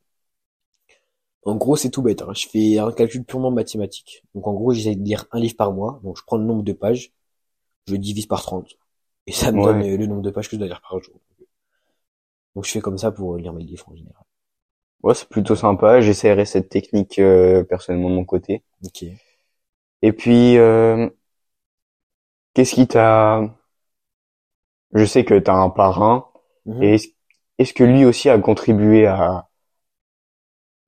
En 1.44 1.56
gros, 1.56 1.78
c'est 1.78 1.90
tout 1.92 2.02
bête. 2.02 2.22
hein. 2.24 2.34
Je 2.36 2.48
fais 2.50 2.78
un 2.78 2.92
calcul 2.92 3.24
purement 3.24 3.50
mathématique. 3.52 4.24
Donc, 4.34 4.48
en 4.48 4.54
gros, 4.54 4.74
j'essaie 4.74 4.96
de 4.96 5.04
lire 5.04 5.26
un 5.32 5.40
livre 5.40 5.56
par 5.56 5.72
mois. 5.72 6.02
Donc, 6.04 6.18
je 6.18 6.24
prends 6.26 6.36
le 6.38 6.44
nombre 6.44 6.64
de 6.64 6.74
pages, 6.74 7.14
je 7.88 7.96
divise 7.98 8.28
par 8.28 8.42
30. 8.44 8.78
Et 9.28 9.34
ça 9.34 9.52
me 9.54 9.60
Ouais. 9.60 9.62
donne 9.62 9.98
le 9.98 10.06
nombre 10.08 10.24
de 10.24 10.32
pages 10.32 10.48
que 10.50 10.54
je 10.58 10.60
dois 10.60 10.68
lire 10.68 10.82
par 10.82 11.00
jour. 11.02 11.16
Donc, 12.56 12.66
je 12.66 12.72
fais 12.72 12.82
comme 12.82 12.98
ça 12.98 13.12
pour 13.12 13.38
lire 13.38 13.54
mes 13.54 13.64
livres 13.64 13.88
en 13.88 13.96
général. 13.96 14.26
Ouais, 15.04 15.14
c'est 15.14 15.30
plutôt 15.30 15.56
sympa. 15.56 16.02
J'essaierai 16.02 16.44
cette 16.44 16.68
technique 16.68 17.20
euh, 17.20 17.64
personnellement 17.64 18.10
de 18.10 18.16
mon 18.16 18.26
côté. 18.26 18.62
Ok. 18.86 19.04
Et 20.02 20.14
puis, 20.14 20.58
euh, 20.58 21.10
qu'est-ce 22.54 22.74
qui 22.76 22.88
t'a... 22.88 23.42
Je 24.96 25.06
sais 25.06 25.24
que 25.26 25.38
t'as 25.38 25.54
un 25.54 25.70
parrain. 25.70 26.28
Mhm. 26.66 26.82
Et 26.82 26.98
est-ce 27.58 27.74
que 27.74 27.84
lui 27.84 28.06
aussi 28.06 28.30
a 28.30 28.40
contribué 28.40 29.08
à, 29.08 29.50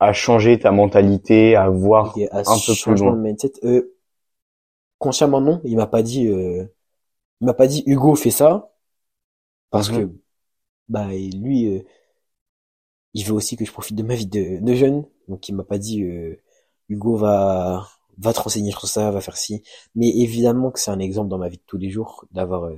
à 0.00 0.12
changer 0.12 0.58
ta 0.58 0.72
mentalité, 0.72 1.54
à 1.54 1.68
voir 1.68 2.24
à 2.30 2.42
un 2.46 2.58
peu 2.58 2.74
plus 2.74 2.96
loin? 2.96 3.16
de 3.16 3.22
mindset. 3.22 3.52
Euh, 3.64 3.94
consciemment 4.98 5.40
non, 5.40 5.60
il 5.64 5.76
m'a 5.76 5.86
pas 5.86 6.02
dit, 6.02 6.26
euh, 6.28 6.64
il 7.40 7.46
m'a 7.46 7.54
pas 7.54 7.66
dit 7.68 7.82
Hugo 7.86 8.14
fais 8.16 8.30
ça 8.30 8.72
parce 9.70 9.88
Mhm. 9.88 9.90
que 9.90 10.10
bah 10.88 11.08
lui, 11.08 11.66
euh, 11.68 11.82
il 13.14 13.24
veut 13.24 13.32
aussi 13.34 13.56
que 13.56 13.64
je 13.64 13.72
profite 13.72 13.96
de 13.96 14.02
ma 14.02 14.14
vie 14.14 14.26
de, 14.26 14.60
de 14.64 14.74
jeune, 14.74 15.04
donc 15.28 15.48
il 15.48 15.54
m'a 15.54 15.64
pas 15.64 15.78
dit 15.78 16.02
euh, 16.04 16.40
Hugo 16.88 17.16
va 17.16 17.86
va 18.18 18.32
te 18.32 18.40
renseigner 18.40 18.72
sur 18.72 18.86
ça, 18.88 19.10
va 19.12 19.20
faire 19.20 19.36
ci. 19.36 19.62
Mais 19.94 20.08
évidemment 20.08 20.70
que 20.72 20.80
c'est 20.80 20.90
un 20.90 20.98
exemple 20.98 21.28
dans 21.28 21.38
ma 21.38 21.48
vie 21.48 21.58
de 21.58 21.62
tous 21.66 21.78
les 21.78 21.90
jours 21.90 22.24
d'avoir 22.32 22.64
euh, 22.64 22.76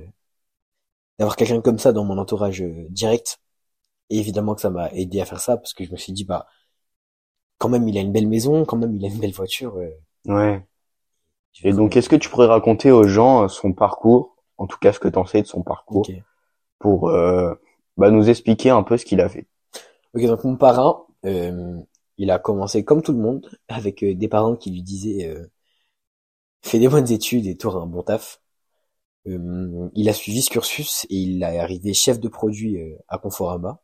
d'avoir 1.19 1.35
quelqu'un 1.37 1.61
comme 1.61 1.79
ça 1.79 1.93
dans 1.93 2.03
mon 2.03 2.17
entourage 2.17 2.61
direct. 2.89 3.39
Et 4.11 4.19
évidemment 4.19 4.53
que 4.53 4.61
ça 4.61 4.69
m'a 4.69 4.91
aidé 4.91 5.21
à 5.21 5.25
faire 5.25 5.39
ça 5.39 5.57
parce 5.57 5.73
que 5.73 5.83
je 5.83 5.91
me 5.91 5.97
suis 5.97 6.13
dit 6.13 6.25
bah 6.25 6.45
quand 7.57 7.69
même 7.69 7.87
il 7.87 7.97
a 7.97 8.01
une 8.01 8.11
belle 8.11 8.27
maison, 8.27 8.65
quand 8.65 8.77
même 8.77 8.95
il 8.95 9.05
a 9.05 9.07
une 9.07 9.19
belle 9.19 9.33
voiture. 9.33 9.77
euh, 9.77 9.89
Ouais. 10.25 10.63
Et 11.63 11.73
donc, 11.73 11.95
est-ce 11.95 12.09
que 12.09 12.15
tu 12.15 12.29
pourrais 12.29 12.47
raconter 12.47 12.91
aux 12.91 13.07
gens 13.07 13.43
euh, 13.43 13.47
son 13.47 13.73
parcours, 13.73 14.35
en 14.57 14.67
tout 14.67 14.77
cas 14.79 14.93
ce 14.93 14.99
que 14.99 15.07
t'en 15.07 15.25
sais 15.25 15.41
de 15.41 15.47
son 15.47 15.63
parcours, 15.63 16.07
pour 16.79 17.09
euh, 17.09 17.53
bah, 17.97 18.09
nous 18.09 18.29
expliquer 18.29 18.69
un 18.69 18.83
peu 18.83 18.97
ce 18.97 19.05
qu'il 19.05 19.21
a 19.21 19.29
fait? 19.29 19.47
Ok, 20.13 20.25
donc 20.25 20.43
mon 20.43 20.55
parrain, 20.55 21.03
euh, 21.25 21.77
il 22.17 22.31
a 22.31 22.39
commencé 22.39 22.83
comme 22.83 23.01
tout 23.01 23.11
le 23.11 23.19
monde, 23.19 23.49
avec 23.67 24.03
des 24.03 24.27
parents 24.27 24.55
qui 24.55 24.71
lui 24.71 24.81
disaient 24.81 25.33
fais 26.63 26.79
des 26.79 26.87
bonnes 26.87 27.11
études 27.11 27.47
et 27.47 27.57
t'auras 27.57 27.81
un 27.81 27.87
bon 27.87 28.03
taf. 28.03 28.41
Il 29.25 30.09
a 30.09 30.13
suivi 30.13 30.41
ce 30.41 30.49
cursus 30.49 31.05
et 31.09 31.15
il 31.15 31.43
est 31.43 31.59
arrivé 31.59 31.93
chef 31.93 32.19
de 32.19 32.27
produit 32.27 32.79
à 33.07 33.17
Conforama. 33.17 33.79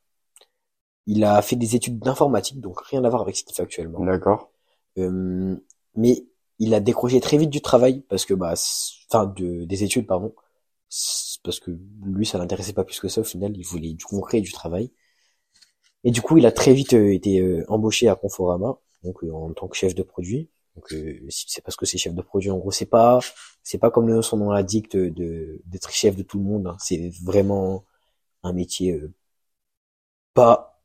Il 1.07 1.23
a 1.23 1.41
fait 1.41 1.55
des 1.55 1.75
études 1.75 1.99
d'informatique, 1.99 2.59
donc 2.59 2.79
rien 2.81 3.03
à 3.03 3.09
voir 3.09 3.21
avec 3.23 3.35
ce 3.35 3.43
qu'il 3.43 3.55
fait 3.55 3.63
actuellement. 3.63 4.03
D'accord. 4.05 4.51
Euh, 4.97 5.55
mais 5.95 6.23
il 6.59 6.73
a 6.73 6.79
décroché 6.79 7.19
très 7.21 7.37
vite 7.37 7.49
du 7.49 7.61
travail 7.61 8.01
parce 8.09 8.25
que 8.25 8.33
bah, 8.33 8.53
enfin 9.09 9.25
de 9.25 9.63
des 9.65 9.83
études 9.83 10.07
pardon, 10.07 10.33
parce 11.43 11.59
que 11.59 11.71
lui 12.03 12.25
ça 12.25 12.37
l'intéressait 12.37 12.73
pas 12.73 12.83
plus 12.83 12.99
que 12.99 13.07
ça 13.07 13.21
au 13.21 13.23
final, 13.23 13.55
il 13.55 13.63
voulait 13.65 13.93
du 13.93 14.05
concret 14.05 14.39
et 14.39 14.41
du 14.41 14.51
travail. 14.51 14.91
Et 16.03 16.11
du 16.11 16.21
coup, 16.21 16.37
il 16.37 16.45
a 16.45 16.51
très 16.51 16.73
vite 16.73 16.93
euh, 16.93 17.13
été 17.13 17.39
euh, 17.41 17.65
embauché 17.69 18.07
à 18.07 18.15
Conforama, 18.15 18.77
donc 19.03 19.23
euh, 19.23 19.31
en 19.31 19.51
tant 19.53 19.67
que 19.67 19.75
chef 19.75 19.95
de 19.95 20.03
produit. 20.03 20.49
Donc 20.75 20.93
euh, 20.93 21.19
si 21.29 21.45
c'est 21.49 21.63
parce 21.63 21.75
que 21.75 21.85
c'est 21.85 21.97
chef 21.97 22.13
de 22.13 22.21
produit, 22.21 22.51
en 22.51 22.57
gros, 22.57 22.71
c'est 22.71 22.85
pas 22.85 23.19
c'est 23.63 23.77
pas 23.79 23.91
comme 23.91 24.07
le- 24.07 24.21
son 24.21 24.37
nom 24.37 24.51
l'indique 24.51 24.91
de 24.91 25.61
d'être 25.65 25.91
chef 25.91 26.15
de 26.15 26.23
tout 26.23 26.37
le 26.39 26.45
monde. 26.45 26.67
hein. 26.67 26.77
C'est 26.79 27.11
vraiment 27.23 27.83
un 28.43 28.53
métier 28.53 28.93
euh, 28.93 29.13
pas 30.33 30.76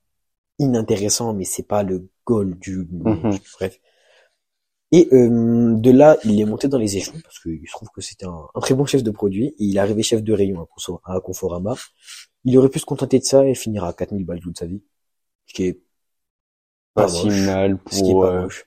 inintéressant, 0.64 1.32
mais 1.34 1.44
c'est 1.44 1.66
pas 1.66 1.82
le 1.82 2.08
goal 2.26 2.58
du 2.58 2.86
Mhm. 2.90 3.38
bref. 3.58 3.78
Et 4.94 5.08
euh, 5.12 5.74
de 5.76 5.90
là, 5.90 6.18
il 6.24 6.38
est 6.40 6.44
monté 6.44 6.68
dans 6.68 6.76
les 6.78 6.96
échelons 6.98 7.18
parce 7.24 7.38
qu'il 7.40 7.66
se 7.66 7.72
trouve 7.72 7.88
que 7.94 8.02
c'était 8.02 8.26
un, 8.26 8.42
un 8.54 8.60
très 8.60 8.74
bon 8.74 8.84
chef 8.84 9.02
de 9.02 9.10
produit. 9.10 9.46
Et 9.58 9.64
il 9.64 9.76
est 9.76 9.80
arrivé 9.80 10.02
chef 10.02 10.22
de 10.22 10.32
rayon 10.34 10.66
à, 11.04 11.20
Conforama. 11.20 11.74
Il 12.44 12.58
aurait 12.58 12.68
pu 12.68 12.78
se 12.78 12.84
contenter 12.84 13.18
de 13.18 13.24
ça 13.24 13.46
et 13.46 13.54
finir 13.54 13.84
à 13.84 13.94
4000 13.94 14.26
balles 14.26 14.40
toute 14.40 14.58
sa 14.58 14.66
vie. 14.66 14.82
Ce 15.46 15.54
qui 15.54 15.64
est 15.64 15.80
Pas 16.94 17.04
pas 17.04 17.08
si 17.08 17.26
moche. 17.26 17.46
mal 17.46 17.78
Ce 17.90 18.02
qui 18.02 18.10
est 18.10 18.12
pour. 18.12 18.22
pas 18.22 18.32
euh, 18.34 18.42
moche. 18.42 18.66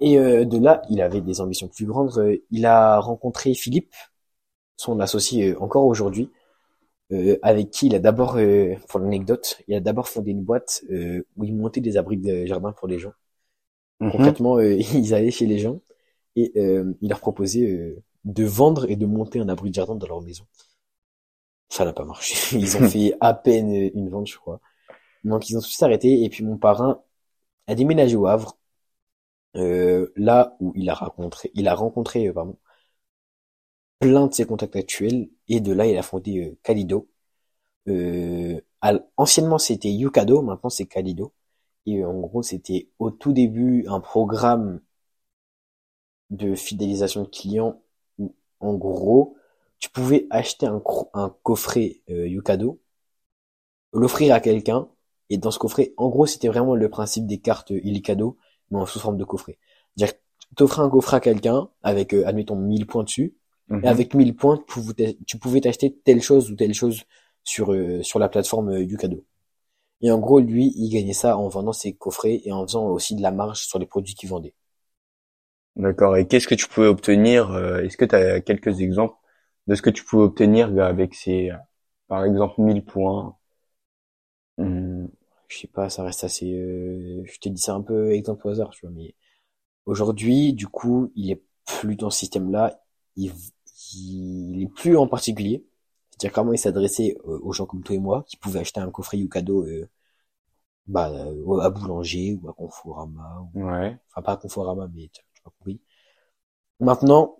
Et 0.00 0.18
euh, 0.18 0.44
de 0.44 0.58
là, 0.58 0.82
il 0.90 1.00
avait 1.00 1.20
des 1.20 1.40
ambitions 1.40 1.68
plus 1.68 1.86
grandes. 1.86 2.38
Il 2.50 2.66
a 2.66 2.98
rencontré 3.00 3.54
Philippe, 3.54 3.94
son 4.76 5.00
associé 5.00 5.56
encore 5.56 5.86
aujourd'hui, 5.86 6.28
avec 7.42 7.70
qui 7.70 7.86
il 7.86 7.94
a 7.94 7.98
d'abord, 7.98 8.36
euh, 8.36 8.74
pour 8.88 9.00
l'anecdote, 9.00 9.62
il 9.68 9.74
a 9.74 9.80
d'abord 9.80 10.08
fondé 10.08 10.30
une 10.30 10.42
boîte 10.44 10.82
euh, 10.90 11.24
où 11.36 11.44
il 11.44 11.54
montait 11.54 11.80
des 11.80 11.96
abris 11.96 12.16
de 12.16 12.46
jardin 12.46 12.72
pour 12.72 12.88
les 12.88 12.98
gens. 12.98 13.12
mhm. 14.00 14.12
Concrètement, 14.12 14.58
euh, 14.58 14.74
ils 14.94 15.14
allaient 15.14 15.30
chez 15.30 15.46
les 15.46 15.58
gens 15.58 15.80
et 16.36 16.52
euh, 16.56 16.94
il 17.00 17.08
leur 17.10 17.20
proposait 17.20 17.70
euh, 17.70 18.02
de 18.24 18.44
vendre 18.44 18.90
et 18.90 18.96
de 18.96 19.06
monter 19.06 19.40
un 19.40 19.48
abri 19.48 19.70
de 19.70 19.74
jardin 19.74 19.96
dans 19.96 20.06
leur 20.06 20.22
maison. 20.22 20.44
Ça 21.68 21.84
n'a 21.84 21.92
pas 21.92 22.04
marché. 22.04 22.56
Ils 22.58 22.76
ont 22.76 22.88
fait 22.88 23.14
à 23.20 23.34
peine 23.34 23.70
euh, 23.72 23.90
une 23.94 24.08
vente, 24.10 24.26
je 24.28 24.36
crois. 24.36 24.60
Donc 25.24 25.50
ils 25.50 25.56
ont 25.56 25.60
tous 25.60 25.82
arrêté 25.82 26.24
et 26.24 26.28
puis 26.30 26.44
mon 26.44 26.58
parrain 26.58 27.02
a 27.68 27.74
déménagé 27.74 28.16
au 28.16 28.26
Havre, 28.26 28.58
euh, 29.56 30.12
là 30.16 30.56
où 30.60 30.72
il 30.76 30.88
a 30.90 30.94
rencontré, 30.94 31.50
il 31.54 31.68
a 31.68 31.74
rencontré 31.74 32.28
euh, 32.28 32.32
pardon, 32.32 32.58
plein 34.02 34.26
de 34.26 34.34
ses 34.34 34.46
contacts 34.46 34.76
actuels 34.76 35.30
et 35.48 35.60
de 35.60 35.72
là 35.72 35.86
il 35.86 35.96
a 35.96 36.02
fondé 36.02 36.40
euh, 36.40 36.58
Calido. 36.64 37.08
Euh, 37.88 38.60
al- 38.82 39.06
anciennement 39.16 39.58
c'était 39.58 39.92
Yucado, 39.92 40.42
maintenant 40.42 40.70
c'est 40.70 40.86
Calido. 40.86 41.32
Et 41.86 42.00
euh, 42.02 42.08
en 42.08 42.20
gros, 42.20 42.42
c'était 42.42 42.90
au 42.98 43.10
tout 43.12 43.32
début 43.32 43.86
un 43.88 44.00
programme 44.00 44.80
de 46.30 46.54
fidélisation 46.56 47.22
de 47.22 47.28
clients 47.28 47.80
où, 48.18 48.34
en 48.60 48.74
gros, 48.74 49.36
tu 49.78 49.88
pouvais 49.90 50.26
acheter 50.30 50.66
un, 50.66 50.80
coffret 51.42 52.00
euh, 52.10 52.26
Yucado, 52.28 52.80
l'offrir 53.92 54.34
à 54.34 54.40
quelqu'un, 54.40 54.88
et 55.30 55.38
dans 55.38 55.50
ce 55.50 55.58
coffret, 55.58 55.92
en 55.96 56.08
gros, 56.08 56.26
c'était 56.26 56.48
vraiment 56.48 56.74
le 56.74 56.88
principe 56.90 57.26
des 57.26 57.38
cartes 57.38 57.70
Illicado, 57.70 58.36
mais 58.70 58.78
en 58.78 58.86
sous 58.86 59.00
forme 59.00 59.16
de 59.16 59.24
coffret. 59.24 59.58
C'est-à-dire 59.96 60.16
que 60.16 60.20
t'offrais 60.56 60.82
un 60.82 60.90
coffret 60.90 61.16
à 61.18 61.20
quelqu'un 61.20 61.68
avec, 61.82 62.14
euh, 62.14 62.26
admettons, 62.26 62.56
1000 62.56 62.86
points 62.86 63.04
dessus, 63.04 63.34
Mhm. 63.68 63.82
et 63.82 63.88
avec 63.88 64.14
1000 64.14 64.36
points, 64.36 64.64
tu 65.26 65.38
pouvais 65.38 65.60
t'acheter 65.60 65.94
telle 66.04 66.22
chose 66.22 66.50
ou 66.50 66.56
telle 66.56 66.74
chose 66.74 67.04
sur, 67.44 67.72
euh, 67.72 68.02
sur 68.02 68.18
la 68.18 68.28
plateforme 68.28 68.70
euh, 68.70 68.82
Yucado. 68.82 69.24
Et 70.02 70.10
en 70.12 70.18
gros, 70.20 70.40
lui, 70.40 70.72
il 70.76 70.90
gagnait 70.90 71.14
ça 71.14 71.38
en 71.38 71.48
vendant 71.48 71.72
ses 71.74 71.94
coffrets 71.94 72.42
et 72.44 72.52
en 72.52 72.66
faisant 72.66 72.86
aussi 72.88 73.16
de 73.16 73.22
la 73.22 73.32
marge 73.32 73.62
sur 73.66 73.78
les 73.78 73.86
produits 73.86 74.14
qu'il 74.16 74.28
vendait. 74.30 74.54
D'accord. 75.76 76.16
Et 76.16 76.26
qu'est-ce 76.26 76.48
que 76.48 76.54
tu 76.54 76.66
pouvais 76.68 76.86
obtenir 76.86 77.50
euh, 77.52 77.80
Est-ce 77.82 77.96
que 77.96 78.04
tu 78.04 78.14
as 78.14 78.40
quelques 78.40 78.80
exemples 78.80 79.16
de 79.66 79.74
ce 79.74 79.82
que 79.82 79.90
tu 79.90 80.04
pouvais 80.04 80.24
obtenir 80.24 80.68
avec 80.82 81.14
ces, 81.14 81.50
par 82.08 82.24
exemple, 82.24 82.60
1000 82.60 82.84
points? 82.84 83.36
Hum, 84.58 85.08
je 85.48 85.58
sais 85.58 85.66
pas, 85.66 85.88
ça 85.90 86.02
reste 86.04 86.24
assez... 86.24 86.52
euh, 86.52 87.22
je 87.24 87.38
t'ai 87.38 87.50
dit 87.50 87.60
ça 87.60 87.74
un 87.74 87.82
peu 87.82 88.12
exemple 88.12 88.46
au 88.46 88.50
hasard, 88.50 88.70
tu 88.70 88.86
vois, 88.86 88.94
mais 88.94 89.14
aujourd'hui, 89.86 90.54
du 90.54 90.68
coup, 90.68 91.12
il 91.16 91.30
est 91.32 91.42
plus 91.66 91.96
dans 91.96 92.10
ce 92.10 92.20
système-là, 92.20 92.80
il, 93.16 93.32
il 93.94 94.62
est 94.62 94.68
plus 94.74 94.96
en 94.96 95.06
particulier. 95.06 95.64
C'est-à-dire 96.10 96.32
comment 96.34 96.52
il 96.52 96.58
s'adressait 96.58 97.16
euh, 97.26 97.38
aux 97.42 97.52
gens 97.52 97.66
comme 97.66 97.82
toi 97.82 97.96
et 97.96 97.98
moi, 98.00 98.24
qui 98.28 98.36
pouvaient 98.36 98.60
acheter 98.60 98.80
un 98.80 98.90
coffret 98.90 99.18
Yucado 99.18 99.64
euh, 99.66 99.88
bah, 100.86 101.10
euh, 101.10 101.60
à 101.60 101.70
Boulanger 101.70 102.38
ou 102.42 102.48
à 102.48 102.52
Conforama, 102.54 103.46
ou 103.54 103.62
Ouais. 103.62 103.96
enfin 104.10 104.22
pas 104.22 104.32
à 104.32 104.36
Conforama, 104.36 104.88
mais 104.94 105.08
tu 105.12 105.22
m'as 105.44 105.50
compris. 105.50 105.80
Maintenant, 106.80 107.38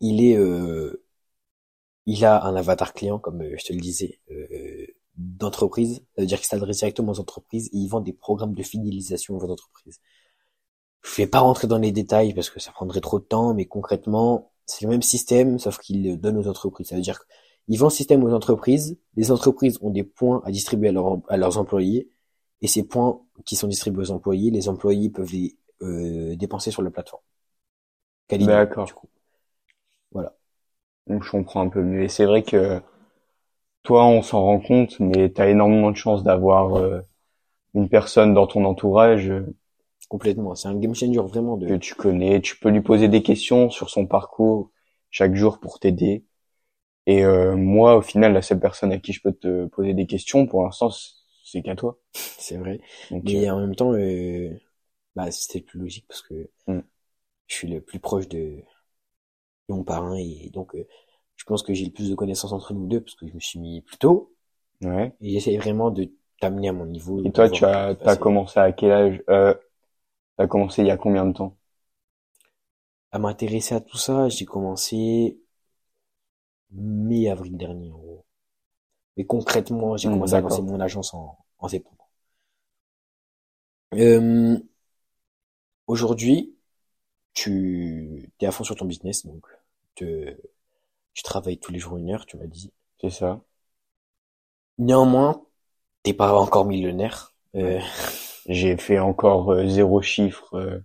il 0.00 0.22
est, 0.22 0.36
euh, 0.36 1.02
il 2.06 2.24
a 2.24 2.44
un 2.44 2.56
avatar 2.56 2.92
client, 2.94 3.18
comme 3.18 3.42
euh, 3.42 3.54
je 3.58 3.64
te 3.66 3.72
le 3.72 3.80
disais, 3.80 4.20
euh, 4.30 4.86
d'entreprise. 5.16 5.96
Ça 6.16 6.22
veut 6.22 6.26
dire 6.26 6.38
qu'il 6.38 6.46
s'adresse 6.46 6.78
directement 6.78 7.12
aux 7.12 7.20
entreprises 7.20 7.68
et 7.68 7.76
il 7.78 7.88
vend 7.88 8.00
des 8.00 8.12
programmes 8.12 8.54
de 8.54 8.62
fidélisation 8.62 9.36
aux 9.36 9.50
entreprises. 9.50 10.00
Je 11.04 11.16
vais 11.22 11.26
pas 11.26 11.40
rentrer 11.40 11.66
dans 11.68 11.78
les 11.78 11.92
détails 11.92 12.34
parce 12.34 12.50
que 12.50 12.60
ça 12.60 12.72
prendrait 12.72 13.00
trop 13.00 13.18
de 13.20 13.24
temps, 13.24 13.54
mais 13.54 13.66
concrètement, 13.66 14.50
c'est 14.66 14.84
le 14.84 14.90
même 14.90 15.02
système, 15.02 15.58
sauf 15.58 15.78
qu'il 15.78 16.02
le 16.08 16.16
donne 16.16 16.38
aux 16.38 16.48
entreprises. 16.48 16.88
Ça 16.88 16.96
veut 16.96 17.02
dire 17.02 17.24
qu'il 17.66 17.78
vend 17.78 17.86
le 17.86 17.90
système 17.92 18.24
aux 18.24 18.32
entreprises, 18.32 18.98
les 19.16 19.30
entreprises 19.30 19.78
ont 19.82 19.90
des 19.90 20.04
points 20.04 20.42
à 20.44 20.50
distribuer 20.50 20.88
à, 20.88 20.92
leurs- 20.92 21.20
à 21.28 21.36
leurs 21.36 21.58
employés, 21.58 22.08
et 22.62 22.68
ces 22.68 22.84
points 22.84 23.20
qui 23.44 23.56
sont 23.56 23.68
distribués 23.68 24.02
aux 24.02 24.10
employés, 24.12 24.50
les 24.50 24.68
employés 24.68 25.10
peuvent 25.10 25.32
les 25.32 25.56
euh, 25.82 26.36
dépenser 26.36 26.70
sur 26.70 26.82
la 26.82 26.90
plateforme. 26.90 27.22
D'accord. 28.38 28.90
Donc 31.06 31.24
je 31.24 31.30
comprends 31.30 31.62
un 31.62 31.70
peu 31.70 31.82
mieux. 31.82 32.02
Et 32.02 32.08
c'est 32.08 32.26
vrai 32.26 32.42
que 32.42 32.82
toi, 33.84 34.04
on 34.06 34.22
s'en 34.22 34.42
rend 34.42 34.60
compte, 34.60 34.98
mais 35.00 35.32
tu 35.32 35.40
as 35.40 35.48
énormément 35.48 35.90
de 35.90 35.96
chance 35.96 36.22
d'avoir 36.24 36.76
euh, 36.76 37.00
une 37.74 37.88
personne 37.88 38.34
dans 38.34 38.46
ton 38.48 38.64
entourage 38.66 39.32
Complètement. 40.14 40.54
C'est 40.54 40.68
un 40.68 40.76
game 40.76 40.94
changer 40.94 41.18
vraiment 41.18 41.58
que 41.58 41.64
de. 41.64 41.76
tu 41.76 41.96
connais. 41.96 42.40
Tu 42.40 42.56
peux 42.56 42.68
lui 42.68 42.82
poser 42.82 43.08
des 43.08 43.24
questions 43.24 43.68
sur 43.68 43.90
son 43.90 44.06
parcours 44.06 44.70
chaque 45.10 45.34
jour 45.34 45.58
pour 45.58 45.80
t'aider. 45.80 46.24
Et 47.06 47.24
euh, 47.24 47.56
moi, 47.56 47.96
au 47.96 48.00
final, 48.00 48.32
la 48.32 48.40
seule 48.40 48.60
personne 48.60 48.92
à 48.92 48.98
qui 48.98 49.12
je 49.12 49.20
peux 49.20 49.32
te 49.32 49.66
poser 49.66 49.92
des 49.92 50.06
questions, 50.06 50.46
pour 50.46 50.62
l'instant, 50.62 50.90
c'est 51.44 51.62
qu'à 51.62 51.74
toi. 51.74 51.98
C'est 52.14 52.58
vrai. 52.58 52.80
Donc, 53.10 53.24
Mais 53.24 53.48
euh, 53.48 53.54
en 53.54 53.60
même 53.60 53.74
temps, 53.74 53.92
euh, 53.92 54.50
bah, 55.16 55.32
c'était 55.32 55.58
le 55.58 55.64
plus 55.64 55.80
logique 55.80 56.06
parce 56.06 56.22
que 56.22 56.48
Mm. 56.68 56.78
je 57.48 57.54
suis 57.56 57.66
le 57.66 57.80
plus 57.80 57.98
proche 57.98 58.28
de, 58.28 58.62
mon 59.68 59.82
parrain 59.82 60.14
et 60.16 60.50
donc 60.52 60.76
euh, 60.76 60.86
je 61.36 61.44
pense 61.44 61.64
que 61.64 61.74
j'ai 61.74 61.86
le 61.86 61.90
plus 61.90 62.08
de 62.08 62.14
connaissances 62.14 62.52
entre 62.52 62.72
nous 62.72 62.86
deux 62.86 63.00
parce 63.00 63.16
que 63.16 63.26
je 63.26 63.34
me 63.34 63.40
suis 63.40 63.58
mis 63.58 63.80
plus 63.80 63.96
tôt 63.96 64.32
ouais. 64.82 65.12
et 65.20 65.30
j'essaie 65.30 65.56
vraiment 65.56 65.90
de 65.90 66.08
t'amener 66.40 66.68
à 66.68 66.72
mon 66.72 66.86
niveau. 66.86 67.20
Et 67.24 67.32
toi, 67.32 67.48
tu 67.48 67.64
as, 67.64 67.94
passer. 67.96 68.20
commencé 68.20 68.60
à 68.60 68.72
quel 68.72 68.92
âge? 68.92 69.22
Euh, 69.28 69.54
T'as 70.36 70.46
commencé 70.46 70.82
il 70.82 70.86
y 70.86 70.90
a 70.92 70.96
combien 70.96 71.26
de 71.26 71.32
temps? 71.32 71.56
À 73.12 73.18
m'intéresser 73.18 73.74
à 73.74 73.80
tout 73.80 73.96
ça, 73.96 74.28
j'ai 74.28 74.44
commencé 74.44 75.38
mi-avril 77.06 77.56
dernier 77.56 77.90
en 77.90 77.96
gros. 77.96 78.26
Mais 79.16 79.26
concrètement, 79.26 79.96
j'ai 79.96 80.08
Mm, 80.08 80.10
commencé 80.10 80.36
à 80.36 80.40
d'accord. 80.40 80.62
lancer 80.62 80.62
mon 80.62 80.80
agence 80.80 81.14
en, 81.14 81.38
en 81.58 81.68
septembre. 81.68 82.08
Euh, 83.94 84.58
aujourd'hui, 85.86 86.54
tu 87.34 88.32
es 88.40 88.46
à 88.46 88.52
fond 88.52 88.64
sur 88.64 88.76
ton 88.76 88.86
business, 88.86 89.26
donc 89.26 89.46
te- 89.96 90.36
tu 91.14 91.22
travailles 91.24 91.58
tous 91.60 91.72
les 91.72 91.78
jours 91.80 91.98
une 91.98 92.10
heure, 92.12 92.26
tu 92.26 92.36
m'as 92.38 92.46
dit. 92.46 92.72
C'est 93.00 93.10
ça. 93.10 93.40
Néanmoins, 94.78 95.42
t'es 96.04 96.14
pas 96.14 96.34
encore 96.34 96.66
millionnaire. 96.66 97.34
Euh, 97.56 97.80
J'ai 98.48 98.78
fait 98.78 98.98
encore 98.98 99.52
euh, 99.52 99.66
zéro 99.68 100.00
chiffre 100.00 100.54
euh, 100.54 100.78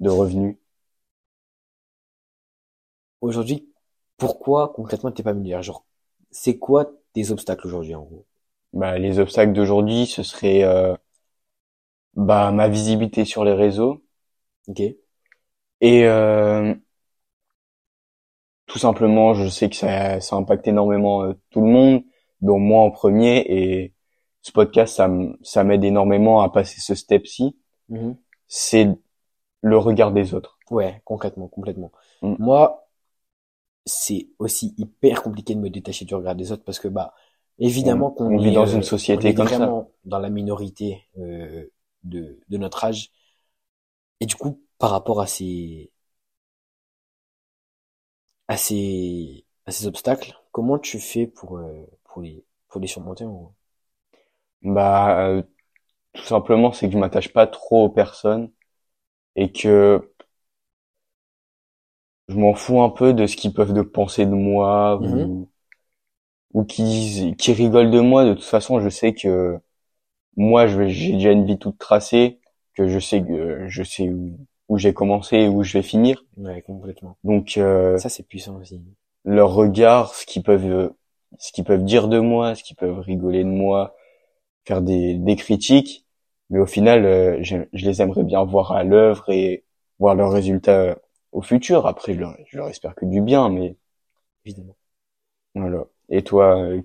de 0.00 0.10
revenus. 0.10 0.56
aujourd'hui, 3.20 3.68
pourquoi 4.16 4.72
concrètement 4.72 5.12
t'es 5.12 5.22
pas 5.22 5.32
millionnaire? 5.32 5.62
Genre, 5.62 5.84
c'est 6.32 6.58
quoi 6.58 6.90
tes 7.12 7.30
obstacles 7.30 7.66
aujourd'hui 7.68 7.94
en 7.94 8.02
gros? 8.02 8.26
Bah, 8.72 8.98
les 8.98 9.18
obstacles 9.18 9.52
d'aujourd'hui, 9.52 10.06
ce 10.06 10.22
serait 10.22 10.62
euh, 10.64 10.94
bah, 12.14 12.50
ma 12.52 12.68
visibilité 12.68 13.24
sur 13.24 13.44
les 13.44 13.52
réseaux 13.54 14.04
Ok? 14.68 14.82
et 15.80 16.04
euh, 16.06 16.74
tout 18.66 18.78
simplement, 18.78 19.34
je 19.34 19.48
sais 19.48 19.68
que 19.70 19.76
ça, 19.76 20.20
ça 20.20 20.36
impacte 20.36 20.66
énormément 20.68 21.22
euh, 21.24 21.32
tout 21.50 21.60
le 21.60 21.66
monde, 21.68 22.02
dont 22.42 22.58
moi 22.58 22.82
en 22.82 22.90
premier. 22.90 23.38
Et 23.48 23.94
ce 24.48 24.52
podcast, 24.52 25.00
ça, 25.42 25.64
m'aide 25.64 25.84
énormément 25.84 26.40
à 26.42 26.50
passer 26.50 26.80
ce 26.80 26.94
step-ci. 26.94 27.56
Mhm. 27.88 28.16
C'est 28.46 28.88
le 29.62 29.78
regard 29.78 30.12
des 30.12 30.34
autres. 30.34 30.58
Ouais, 30.70 31.00
concrètement, 31.04 31.48
complètement. 31.48 31.92
Mm. 32.22 32.34
Moi, 32.38 32.88
c'est 33.86 34.28
aussi 34.38 34.74
hyper 34.76 35.22
compliqué 35.22 35.54
de 35.54 35.60
me 35.60 35.70
détacher 35.70 36.04
du 36.04 36.14
regard 36.14 36.34
des 36.36 36.52
autres 36.52 36.64
parce 36.64 36.78
que 36.78 36.88
bah 36.88 37.14
évidemment 37.58 38.08
On- 38.08 38.10
qu'on 38.10 38.34
on 38.34 38.38
vit 38.38 38.52
dans 38.52 38.66
euh, 38.66 38.76
une 38.76 38.82
société 38.82 39.28
on 39.28 39.30
est 39.30 39.34
comme 39.34 39.48
ça. 39.48 39.56
vraiment 39.56 39.90
dans 40.04 40.18
la 40.18 40.28
minorité 40.30 41.04
euh, 41.18 41.66
de 42.04 42.38
de 42.48 42.56
notre 42.58 42.84
âge 42.84 43.10
et 44.20 44.26
du 44.26 44.34
coup 44.36 44.60
par 44.78 44.90
rapport 44.90 45.20
à 45.20 45.26
ces 45.26 45.90
à 48.48 48.56
ces 48.56 49.44
à 49.66 49.70
ces 49.70 49.86
obstacles, 49.86 50.34
comment 50.52 50.78
tu 50.78 50.98
fais 50.98 51.26
pour 51.26 51.58
euh, 51.58 51.86
pour 52.04 52.22
les 52.22 52.44
pour 52.68 52.80
les 52.80 52.86
surmonter 52.86 53.24
en 53.24 53.32
gros? 53.32 53.52
Bah, 54.62 55.28
euh, 55.28 55.42
tout 56.14 56.24
simplement, 56.24 56.72
c'est 56.72 56.88
que 56.88 56.94
je 56.94 56.98
m'attache 56.98 57.32
pas 57.32 57.46
trop 57.46 57.86
aux 57.86 57.90
personnes 57.90 58.50
et 59.36 59.52
que 59.52 60.12
je 62.28 62.36
m'en 62.36 62.54
fous 62.54 62.80
un 62.80 62.88
peu 62.88 63.12
de 63.12 63.26
ce 63.26 63.36
qu'ils 63.36 63.52
peuvent 63.52 63.74
de 63.74 63.82
penser 63.82 64.24
de 64.24 64.30
moi 64.30 64.96
Mhm. 64.98 65.08
ou 65.12 65.50
ou 66.54 66.64
qui 66.64 67.34
qui 67.38 67.52
rigolent 67.52 67.90
de 67.90 68.00
moi. 68.00 68.24
De 68.24 68.34
toute 68.34 68.44
façon, 68.44 68.80
je 68.80 68.88
sais 68.88 69.14
que 69.14 69.58
moi, 70.36 70.66
j'ai 70.68 71.12
déjà 71.14 71.32
une 71.32 71.46
vie 71.46 71.58
toute 71.58 71.78
tracée, 71.78 72.40
que 72.74 72.88
je 72.88 72.98
sais 72.98 73.22
que 73.22 73.68
je 73.68 73.82
sais 73.84 74.08
où, 74.10 74.38
où 74.68 74.78
j'ai 74.78 74.94
commencé 74.94 75.36
et 75.38 75.48
où 75.48 75.62
je 75.64 75.74
vais 75.74 75.82
finir. 75.82 76.24
Ouais, 76.36 76.62
complètement. 76.62 77.18
Donc, 77.24 77.56
euh, 77.58 77.98
Ça 77.98 78.08
c'est 78.08 78.22
puissant 78.26 78.56
aussi. 78.56 78.80
leur 79.24 79.52
regard, 79.54 80.14
ce 80.14 80.26
qu'ils 80.26 80.42
peuvent, 80.42 80.92
ce 81.38 81.52
qu'ils 81.52 81.64
peuvent 81.64 81.84
dire 81.84 82.08
de 82.08 82.18
moi, 82.18 82.54
ce 82.54 82.62
qu'ils 82.64 82.76
peuvent 82.76 82.98
rigoler 83.00 83.44
de 83.44 83.48
moi, 83.48 83.94
faire 84.66 84.82
des, 84.82 85.14
des 85.16 85.36
critiques, 85.36 86.06
mais 86.50 86.58
au 86.60 86.66
final, 86.66 87.04
euh, 87.04 87.38
je, 87.42 87.56
je 87.72 87.86
les 87.86 88.02
aimerais 88.02 88.24
bien 88.24 88.44
voir 88.44 88.72
à 88.72 88.84
l'œuvre 88.84 89.28
et 89.30 89.64
voir 89.98 90.14
leurs 90.14 90.32
résultats 90.32 90.98
au 91.32 91.42
futur. 91.42 91.86
Après, 91.86 92.14
je 92.14 92.20
leur, 92.20 92.36
je 92.48 92.56
leur 92.58 92.68
espère 92.68 92.94
que 92.94 93.04
du 93.06 93.20
bien, 93.22 93.48
mais 93.50 93.76
Évidemment. 94.44 94.76
voilà. 95.54 95.84
Et 96.08 96.22
toi, 96.24 96.58
euh, 96.62 96.82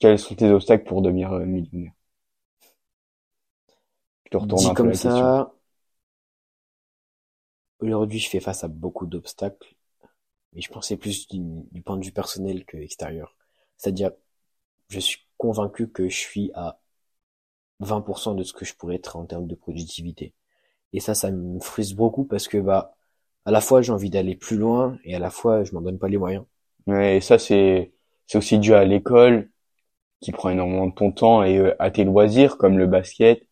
quels 0.00 0.18
sont 0.18 0.34
tes 0.36 0.50
obstacles 0.50 0.84
pour 0.86 1.02
devenir 1.02 1.32
euh, 1.34 1.44
millionnaire? 1.46 1.92
Je 4.26 4.30
te 4.32 4.36
retourne 4.36 4.66
Dit 4.66 4.66
un 4.66 4.74
peu 4.74 4.86
comme 4.86 4.92
la 4.92 4.94
ça, 4.94 5.52
aujourd'hui 7.80 8.18
je 8.18 8.28
fais 8.30 8.40
face 8.40 8.64
à 8.64 8.68
beaucoup 8.68 9.06
d'obstacles, 9.06 9.74
mais 10.54 10.60
je 10.62 10.70
pensais 10.70 10.96
plus 10.98 11.28
du, 11.28 11.40
du 11.72 11.82
point 11.82 11.96
de 11.98 12.04
vue 12.06 12.12
personnel 12.12 12.64
que 12.66 12.76
extérieur. 12.78 13.36
C'est-à-dire, 13.78 14.12
je 14.90 15.00
suis 15.00 15.26
convaincu 15.38 15.88
que 15.90 16.08
je 16.08 16.16
suis 16.16 16.52
à 16.54 16.80
20% 17.80 18.34
de 18.34 18.42
ce 18.44 18.52
que 18.52 18.64
je 18.64 18.74
pourrais 18.74 18.96
être 18.96 19.16
en 19.16 19.26
termes 19.26 19.46
de 19.46 19.54
productivité. 19.54 20.34
Et 20.94 21.00
ça, 21.00 21.14
ça 21.14 21.30
me 21.32 21.60
frustre 21.60 21.96
beaucoup 21.96 22.24
parce 22.24 22.48
que 22.48 22.58
bah, 22.58 22.96
à 23.46 23.52
la 23.52 23.60
fois 23.62 23.82
j'ai 23.82 23.92
envie 23.92 24.10
d'aller 24.10 24.36
plus 24.36 24.58
loin 24.58 24.98
et 25.04 25.14
à 25.16 25.20
la 25.20 25.30
fois 25.30 25.64
je 25.64 25.72
m'en 25.74 25.82
donne 25.82 25.98
pas 25.98 26.08
les 26.08 26.18
moyens. 26.18 26.44
Ouais, 26.86 27.16
et 27.18 27.20
ça, 27.20 27.38
c'est, 27.38 27.92
c'est 28.26 28.38
aussi 28.38 28.58
dû 28.58 28.74
à 28.74 28.84
l'école, 28.84 29.50
qui 30.20 30.32
prend 30.32 30.50
énormément 30.50 30.86
de 30.88 30.94
ton 30.94 31.12
temps, 31.12 31.42
et 31.44 31.58
euh, 31.58 31.74
à 31.80 31.90
tes 31.92 32.04
loisirs, 32.04 32.58
comme 32.58 32.78
le 32.78 32.86
basket. 32.88 33.46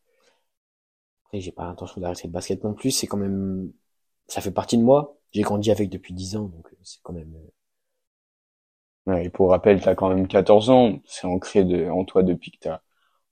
Après, 1.25 1.41
j'ai 1.41 1.51
pas 1.51 1.65
l'intention 1.67 2.01
d'arrêter 2.01 2.29
le 2.29 2.33
basket 2.33 2.63
non 2.63 2.75
plus. 2.75 2.93
C'est 2.93 3.07
quand 3.09 3.17
même, 3.17 3.73
ça 4.29 4.41
fait 4.41 4.51
partie 4.53 4.79
de 4.79 4.83
moi. 4.85 5.17
J'ai 5.33 5.43
grandi 5.43 5.71
avec 5.73 5.91
depuis 5.91 6.15
10 6.15 6.37
ans, 6.37 6.45
donc 6.47 6.69
euh, 6.73 6.77
c'est 6.85 7.01
quand 7.03 7.13
même. 7.13 7.35
euh, 7.35 7.51
Ouais, 9.07 9.27
et 9.27 9.31
pour 9.31 9.51
rappel, 9.51 9.81
t'as 9.81 9.95
quand 9.95 10.09
même 10.09 10.27
14 10.29 10.71
ans, 10.71 11.01
c'est 11.07 11.27
ancré 11.27 11.65
de, 11.65 11.89
en 11.89 12.05
toi 12.05 12.23
depuis 12.25 12.51
que 12.53 12.59
t'as 12.61 12.81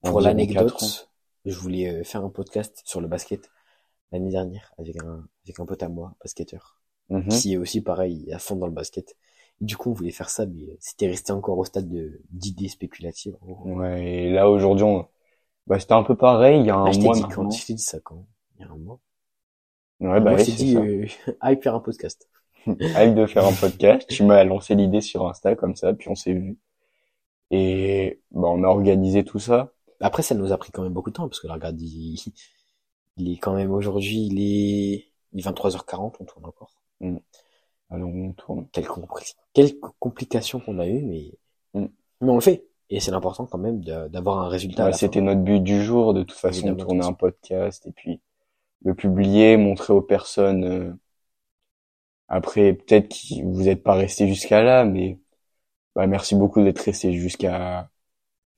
Pour 0.02 0.20
l'anecdote, 0.20 1.10
je 1.44 1.58
voulais 1.58 1.88
euh, 2.00 2.04
faire 2.04 2.24
un 2.24 2.30
podcast 2.30 2.80
sur 2.84 3.00
le 3.00 3.08
basket 3.08 3.50
l'année 4.12 4.30
dernière 4.30 4.72
avec 4.78 4.96
un 5.02 5.24
avec 5.44 5.60
un 5.60 5.66
pote 5.66 5.82
à 5.82 5.88
moi, 5.88 6.14
basketteur, 6.22 6.80
Mhm. 7.10 7.28
qui 7.28 7.54
est 7.54 7.56
aussi 7.56 7.80
pareil 7.80 8.32
à 8.32 8.38
fond 8.38 8.56
dans 8.56 8.66
le 8.66 8.72
basket. 8.72 9.16
Et 9.60 9.64
du 9.64 9.76
coup, 9.76 9.90
on 9.90 9.92
voulait 9.94 10.10
faire 10.12 10.30
ça, 10.30 10.46
mais 10.46 10.64
euh, 10.64 10.76
c'était 10.80 11.06
resté 11.08 11.32
encore 11.32 11.58
au 11.58 11.64
stade 11.64 11.88
de 11.88 12.20
d'idées 12.30 12.68
spéculatives. 12.68 13.36
Ouais, 13.42 14.04
et 14.24 14.30
là, 14.32 14.48
aujourd'hui, 14.48 14.84
on- 14.84 15.06
bah, 15.66 15.78
c'était 15.78 15.92
un 15.92 16.02
peu 16.02 16.16
pareil, 16.16 16.60
il 16.60 16.66
y 16.66 16.70
a 16.70 16.76
un 16.76 16.86
Ah, 16.86 16.92
je 16.92 17.00
mois 17.00 17.14
dit 17.14 17.20
maintenant. 17.22 17.44
quand, 17.44 17.50
je 17.50 17.66
t'ai 17.66 17.74
dit 17.74 17.82
ça 17.82 18.00
quand? 18.00 18.26
Il 18.56 18.62
y 18.62 18.64
a 18.64 18.70
un 18.70 18.76
mois. 18.76 19.00
Ouais, 20.00 20.20
bah, 20.20 20.20
moi, 20.20 20.32
ouais, 20.34 20.44
je 20.44 20.50
t'ai 20.50 20.52
dit, 20.56 20.76
euh, 20.76 21.06
ah, 21.40 21.54
faire 21.56 21.74
un 21.74 21.80
podcast. 21.80 22.28
Avec 22.94 23.14
de 23.14 23.26
faire 23.26 23.44
un 23.46 23.52
podcast, 23.52 24.06
tu 24.08 24.24
m'as 24.24 24.44
lancé 24.44 24.74
l'idée 24.74 25.00
sur 25.00 25.26
Insta, 25.28 25.54
comme 25.56 25.76
ça, 25.76 25.92
puis 25.94 26.08
on 26.08 26.14
s'est 26.14 26.32
vu. 26.32 26.58
Et, 27.50 28.20
bah, 28.30 28.48
on 28.48 28.62
a 28.64 28.68
organisé 28.68 29.24
tout 29.24 29.38
ça. 29.40 29.72
Après, 30.00 30.22
ça 30.22 30.34
nous 30.34 30.52
a 30.52 30.58
pris 30.58 30.72
quand 30.72 30.82
même 30.82 30.92
beaucoup 30.92 31.10
de 31.10 31.14
temps, 31.16 31.28
parce 31.28 31.40
que 31.40 31.46
là, 31.46 31.54
regarde, 31.54 31.80
il, 31.80 32.18
il 33.16 33.32
est 33.32 33.38
quand 33.38 33.54
même 33.54 33.70
aujourd'hui, 33.72 34.26
il 34.26 34.40
est, 34.40 35.06
il 35.32 35.40
est 35.40 35.42
23h40, 35.42 36.16
on 36.20 36.24
tourne 36.24 36.46
encore. 36.46 36.72
Alors, 37.90 38.08
on 38.08 38.32
tourne. 38.32 38.66
Quelle, 38.72 38.86
compli- 38.86 39.34
quelle 39.52 39.72
complication 39.98 40.60
qu'on 40.60 40.78
a 40.78 40.86
eu, 40.86 41.02
mais, 41.02 41.32
Mm. 41.74 41.86
mais 42.20 42.30
on 42.30 42.34
le 42.34 42.40
fait. 42.40 42.64
Et 42.88 42.98
c'est 42.98 43.12
l'important 43.12 43.46
quand 43.46 43.58
même 43.58 43.80
d'avoir 43.82 44.40
un 44.40 44.48
résultat 44.48 44.86
Ouais, 44.86 44.92
c'était 44.92 45.20
notre 45.20 45.40
but 45.42 45.60
du 45.60 45.82
jour, 45.84 46.12
de 46.14 46.24
toute 46.24 46.36
façon, 46.36 46.74
tourner 46.74 46.82
de 46.82 46.84
toute 46.84 47.04
un 47.04 47.12
podcast, 47.12 47.86
et 47.86 47.92
puis 47.92 48.20
le 48.84 48.94
publier, 48.94 49.56
montrer 49.56 49.92
aux 49.92 50.02
personnes, 50.02 50.64
euh, 50.64 50.92
après, 52.28 52.72
peut-être 52.74 53.08
que 53.08 53.42
vous 53.44 53.62
n'êtes 53.64 53.82
pas 53.82 53.94
resté 53.94 54.28
jusqu'à 54.28 54.62
là, 54.62 54.84
mais, 54.84 55.18
bah, 55.94 56.06
merci 56.06 56.34
beaucoup 56.36 56.62
d'être 56.62 56.80
resté 56.80 57.12
jusqu'à, 57.12 57.90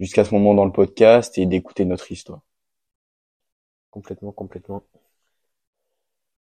jusqu'à 0.02 0.24
ce 0.24 0.34
moment 0.34 0.52
dans 0.52 0.64
le 0.64 0.72
podcast 0.72 1.38
et 1.38 1.46
d'écouter 1.46 1.84
notre 1.84 2.10
histoire. 2.10 2.40
Complètement, 3.90 4.32
complètement. 4.32 4.82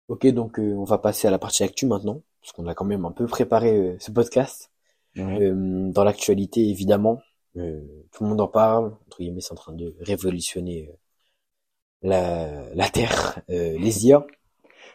Ok, 0.07 0.25
donc 0.29 0.61
euh, 0.61 0.75
on 0.75 0.85
va 0.85 0.99
passer 0.99 1.27
à 1.27 1.33
la 1.33 1.39
partie 1.41 1.65
actu 1.65 1.87
maintenant, 1.87 2.23
parce 2.41 2.53
qu'on 2.53 2.69
a 2.69 2.75
quand 2.75 2.85
même 2.85 3.05
un 3.05 3.11
peu 3.11 3.27
préparé 3.27 3.77
euh, 3.77 3.97
ce 3.99 4.13
podcast. 4.13 4.71
Ouais. 5.17 5.43
Euh, 5.43 5.91
dans 5.91 6.05
l'actualité, 6.05 6.69
évidemment, 6.69 7.21
euh, 7.57 7.81
tout 8.13 8.23
le 8.23 8.31
monde 8.31 8.41
en 8.41 8.47
parle. 8.47 8.97
Entre 9.07 9.19
guillemets, 9.19 9.41
c'est 9.41 9.53
en 9.53 9.57
train 9.57 9.73
de 9.73 9.97
révolutionner 9.99 10.89
euh, 10.89 10.97
la, 12.03 12.75
la 12.75 12.89
Terre, 12.89 13.41
euh, 13.51 13.77
les 13.77 14.07
IA. 14.07 14.25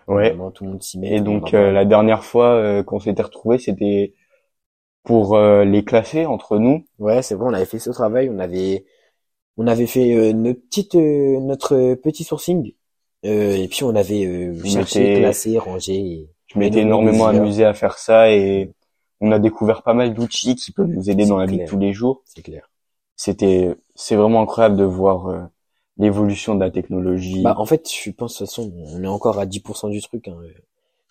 Ouais. 0.07 0.29
Vraiment, 0.29 0.51
tout 0.51 0.63
le 0.63 0.69
monde 0.71 0.83
s'y 0.83 0.97
met. 0.97 1.17
Et 1.17 1.19
donc 1.19 1.53
euh, 1.53 1.71
la 1.73 1.83
dernière 1.83 2.23
fois 2.23 2.53
euh, 2.53 2.83
qu'on 2.83 3.01
s'était 3.01 3.23
retrouvés, 3.23 3.57
c'était 3.57 4.13
pour 5.05 5.35
euh, 5.35 5.63
les 5.63 5.83
classer 5.85 6.25
entre 6.25 6.57
nous. 6.57 6.83
Ouais, 6.99 7.21
c'est 7.21 7.35
bon, 7.35 7.45
on 7.49 7.53
avait 7.53 7.65
fait 7.65 7.79
ce 7.79 7.89
travail, 7.91 8.29
on 8.29 8.39
avait, 8.39 8.85
on 9.57 9.67
avait 9.67 9.87
fait 9.87 10.13
euh, 10.15 10.33
notre 10.33 10.59
petite, 10.61 10.95
euh, 10.95 11.39
notre 11.41 11.95
petit 11.95 12.23
sourcing, 12.23 12.73
euh, 13.25 13.55
et 13.55 13.67
puis 13.67 13.83
on 13.83 13.95
avait 13.95 14.25
euh, 14.25 14.63
cherché, 14.65 15.13
classé, 15.19 15.57
rangé. 15.57 15.93
et- 15.95 16.29
Je 16.47 16.59
m'étais 16.59 16.81
énormément 16.81 17.27
amusé 17.27 17.65
à 17.65 17.73
faire 17.73 17.97
ça 17.97 18.31
et 18.31 18.71
on 19.21 19.31
a 19.31 19.39
découvert 19.39 19.81
pas 19.83 19.93
mal 19.93 20.13
d'outils 20.13 20.55
qui 20.55 20.71
peuvent 20.71 20.87
nous 20.87 21.09
aider 21.09 21.25
dans 21.25 21.37
la 21.37 21.45
vie 21.45 21.57
de 21.59 21.65
tous 21.65 21.79
les 21.79 21.93
jours. 21.93 22.21
C'est 22.25 22.41
clair. 22.43 22.69
C'était, 23.15 23.75
c'est 23.95 24.15
vraiment 24.15 24.41
incroyable 24.41 24.75
de 24.77 24.83
voir 24.83 25.27
euh, 25.27 25.39
l'évolution 25.97 26.55
de 26.55 26.59
la 26.59 26.69
technologie. 26.71 27.41
Bah, 27.41 27.55
en 27.57 27.65
fait, 27.65 27.89
je 27.89 28.11
pense, 28.11 28.33
de 28.33 28.37
toute 28.39 28.47
façon, 28.47 28.73
on 28.75 29.03
est 29.03 29.07
encore 29.07 29.39
à 29.39 29.45
10% 29.45 29.89
du 29.89 30.01
truc. 30.01 30.27
Hein. 30.27 30.37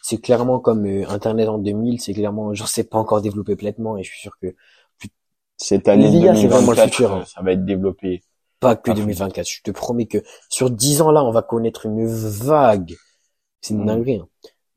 C'est 0.07 0.19
clairement 0.21 0.61
comme 0.61 0.85
euh, 0.87 1.09
Internet 1.09 1.49
en 1.49 1.59
2000, 1.59 2.01
c'est 2.01 2.13
clairement, 2.13 2.53
genre, 2.55 2.69
c'est 2.69 2.85
pas 2.91 2.99
encore 2.99 3.23
développé 3.23 3.57
pleinement, 3.57 3.97
et 3.97 4.03
je 4.05 4.11
suis 4.11 4.21
sûr 4.21 4.37
que 4.39 4.55
Cette 5.57 5.89
année 5.89 6.09
l'IA, 6.11 6.35
c'est 6.35 6.47
vraiment 6.49 6.73
le 6.73 6.77
2024, 6.77 6.91
futur, 6.91 7.13
hein. 7.13 7.25
ça 7.27 7.43
va 7.43 7.53
être 7.53 7.65
développé. 7.65 8.23
pas 8.61 8.77
que 8.77 8.91
À 8.91 8.95
fond. 8.95 9.01
2024. 9.03 9.49
Je 9.49 9.63
te 9.63 9.71
promets 9.71 10.07
que 10.07 10.19
sur 10.49 10.71
10 10.71 11.01
ans 11.03 11.11
là, 11.11 11.25
on 11.25 11.31
va 11.33 11.43
connaître 11.43 11.87
une 11.87 12.07
vague. 12.07 12.95
C'est 13.61 13.75
une 13.75 13.81
Mhm. 13.81 13.87
dinguerie. 13.87 14.17
Hein. 14.17 14.29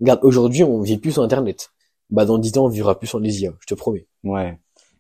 Regarde, 0.02 0.20
aujourd'hui, 0.24 0.64
on 0.64 0.82
vit 0.82 0.98
plus 0.98 1.14
sur 1.14 1.24
Internet. 1.24 1.72
Bah, 2.10 2.26
dans 2.26 2.38
10 2.38 2.58
ans, 2.58 2.66
on 2.66 2.70
vivra 2.70 2.98
plus 3.00 3.08
sur 3.08 3.20
les 3.20 3.42
IA, 3.42 3.52
je 3.60 3.66
te 3.68 3.74
promets. 3.76 4.08
Ouais. 4.24 4.60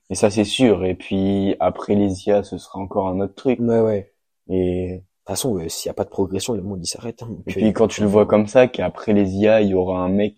Et 0.09 0.15
ça 0.15 0.29
c'est 0.29 0.45
sûr. 0.45 0.85
Et 0.85 0.95
puis 0.95 1.55
après 1.59 1.95
les 1.95 2.27
IA, 2.27 2.43
ce 2.43 2.57
sera 2.57 2.79
encore 2.79 3.07
un 3.09 3.19
autre 3.19 3.35
truc. 3.35 3.59
Ouais, 3.59 3.81
ouais. 3.81 4.13
Et 4.49 5.03
façon, 5.27 5.57
euh, 5.57 5.69
s'il 5.69 5.89
n'y 5.89 5.91
a 5.91 5.93
pas 5.93 6.03
de 6.03 6.09
progression, 6.09 6.53
le 6.53 6.61
monde 6.61 6.79
il 6.83 6.87
s'arrête. 6.87 7.23
hein. 7.23 7.29
Et 7.47 7.51
puis 7.51 7.73
quand 7.73 7.87
tu 7.87 8.01
le 8.01 8.07
vois 8.07 8.25
comme 8.25 8.47
ça, 8.47 8.67
qu'après 8.67 9.13
les 9.13 9.29
IA, 9.31 9.61
il 9.61 9.69
y 9.69 9.73
aura 9.73 10.03
un 10.03 10.09
mec 10.09 10.35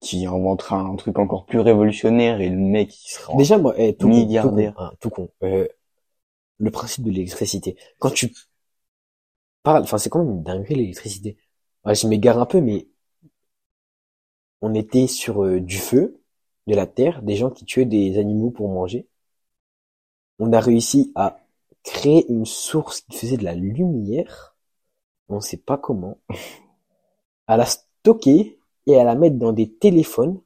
qui 0.00 0.26
inventera 0.26 0.78
un 0.78 0.94
truc 0.96 1.18
encore 1.18 1.44
plus 1.46 1.58
révolutionnaire 1.60 2.40
et 2.40 2.48
le 2.48 2.56
mec 2.56 2.88
qui 2.90 3.12
sera 3.12 3.36
Déjà, 3.36 3.58
moi, 3.58 3.74
eh, 3.76 3.96
tout 3.96 4.08
con, 4.08 4.12
tout 4.12 4.20
con, 4.20 4.26
Milliardaire. 4.26 4.74
hein, 4.78 4.92
tout 5.00 5.10
con. 5.10 5.28
Euh, 5.42 5.66
le 6.58 6.70
principe 6.70 7.04
de 7.04 7.10
l'électricité. 7.10 7.76
Quand 7.98 8.10
tu 8.10 8.32
parles, 9.62 9.82
enfin, 9.82 9.98
c'est 9.98 10.10
quand 10.10 10.20
même 10.24 10.30
une 10.36 10.42
dinguerie 10.42 10.74
l'électricité. 10.74 11.36
Ouais, 11.84 11.94
je 11.94 12.06
m'égare 12.06 12.38
un 12.38 12.46
peu, 12.46 12.60
mais 12.60 12.86
on 14.60 14.74
était 14.74 15.06
sur 15.06 15.44
euh, 15.44 15.60
du 15.60 15.78
feu, 15.78 16.20
de 16.66 16.74
la 16.74 16.86
terre, 16.86 17.22
des 17.22 17.36
gens 17.36 17.50
qui 17.50 17.64
tuaient 17.64 17.84
des 17.86 18.18
animaux 18.18 18.50
pour 18.50 18.68
manger. 18.68 19.06
On 20.38 20.52
a 20.52 20.60
réussi 20.60 21.12
à 21.14 21.40
créer 21.90 22.30
une 22.30 22.46
source 22.46 23.02
qui 23.02 23.18
faisait 23.18 23.36
de 23.36 23.44
la 23.44 23.54
lumière. 23.54 24.56
On 25.28 25.40
sait 25.40 25.56
pas 25.56 25.76
comment. 25.76 26.18
À 27.46 27.56
la 27.56 27.66
stocker 27.66 28.58
et 28.86 28.98
à 28.98 29.04
la 29.04 29.14
mettre 29.14 29.36
dans 29.36 29.52
des 29.52 29.72
téléphones 29.72 30.40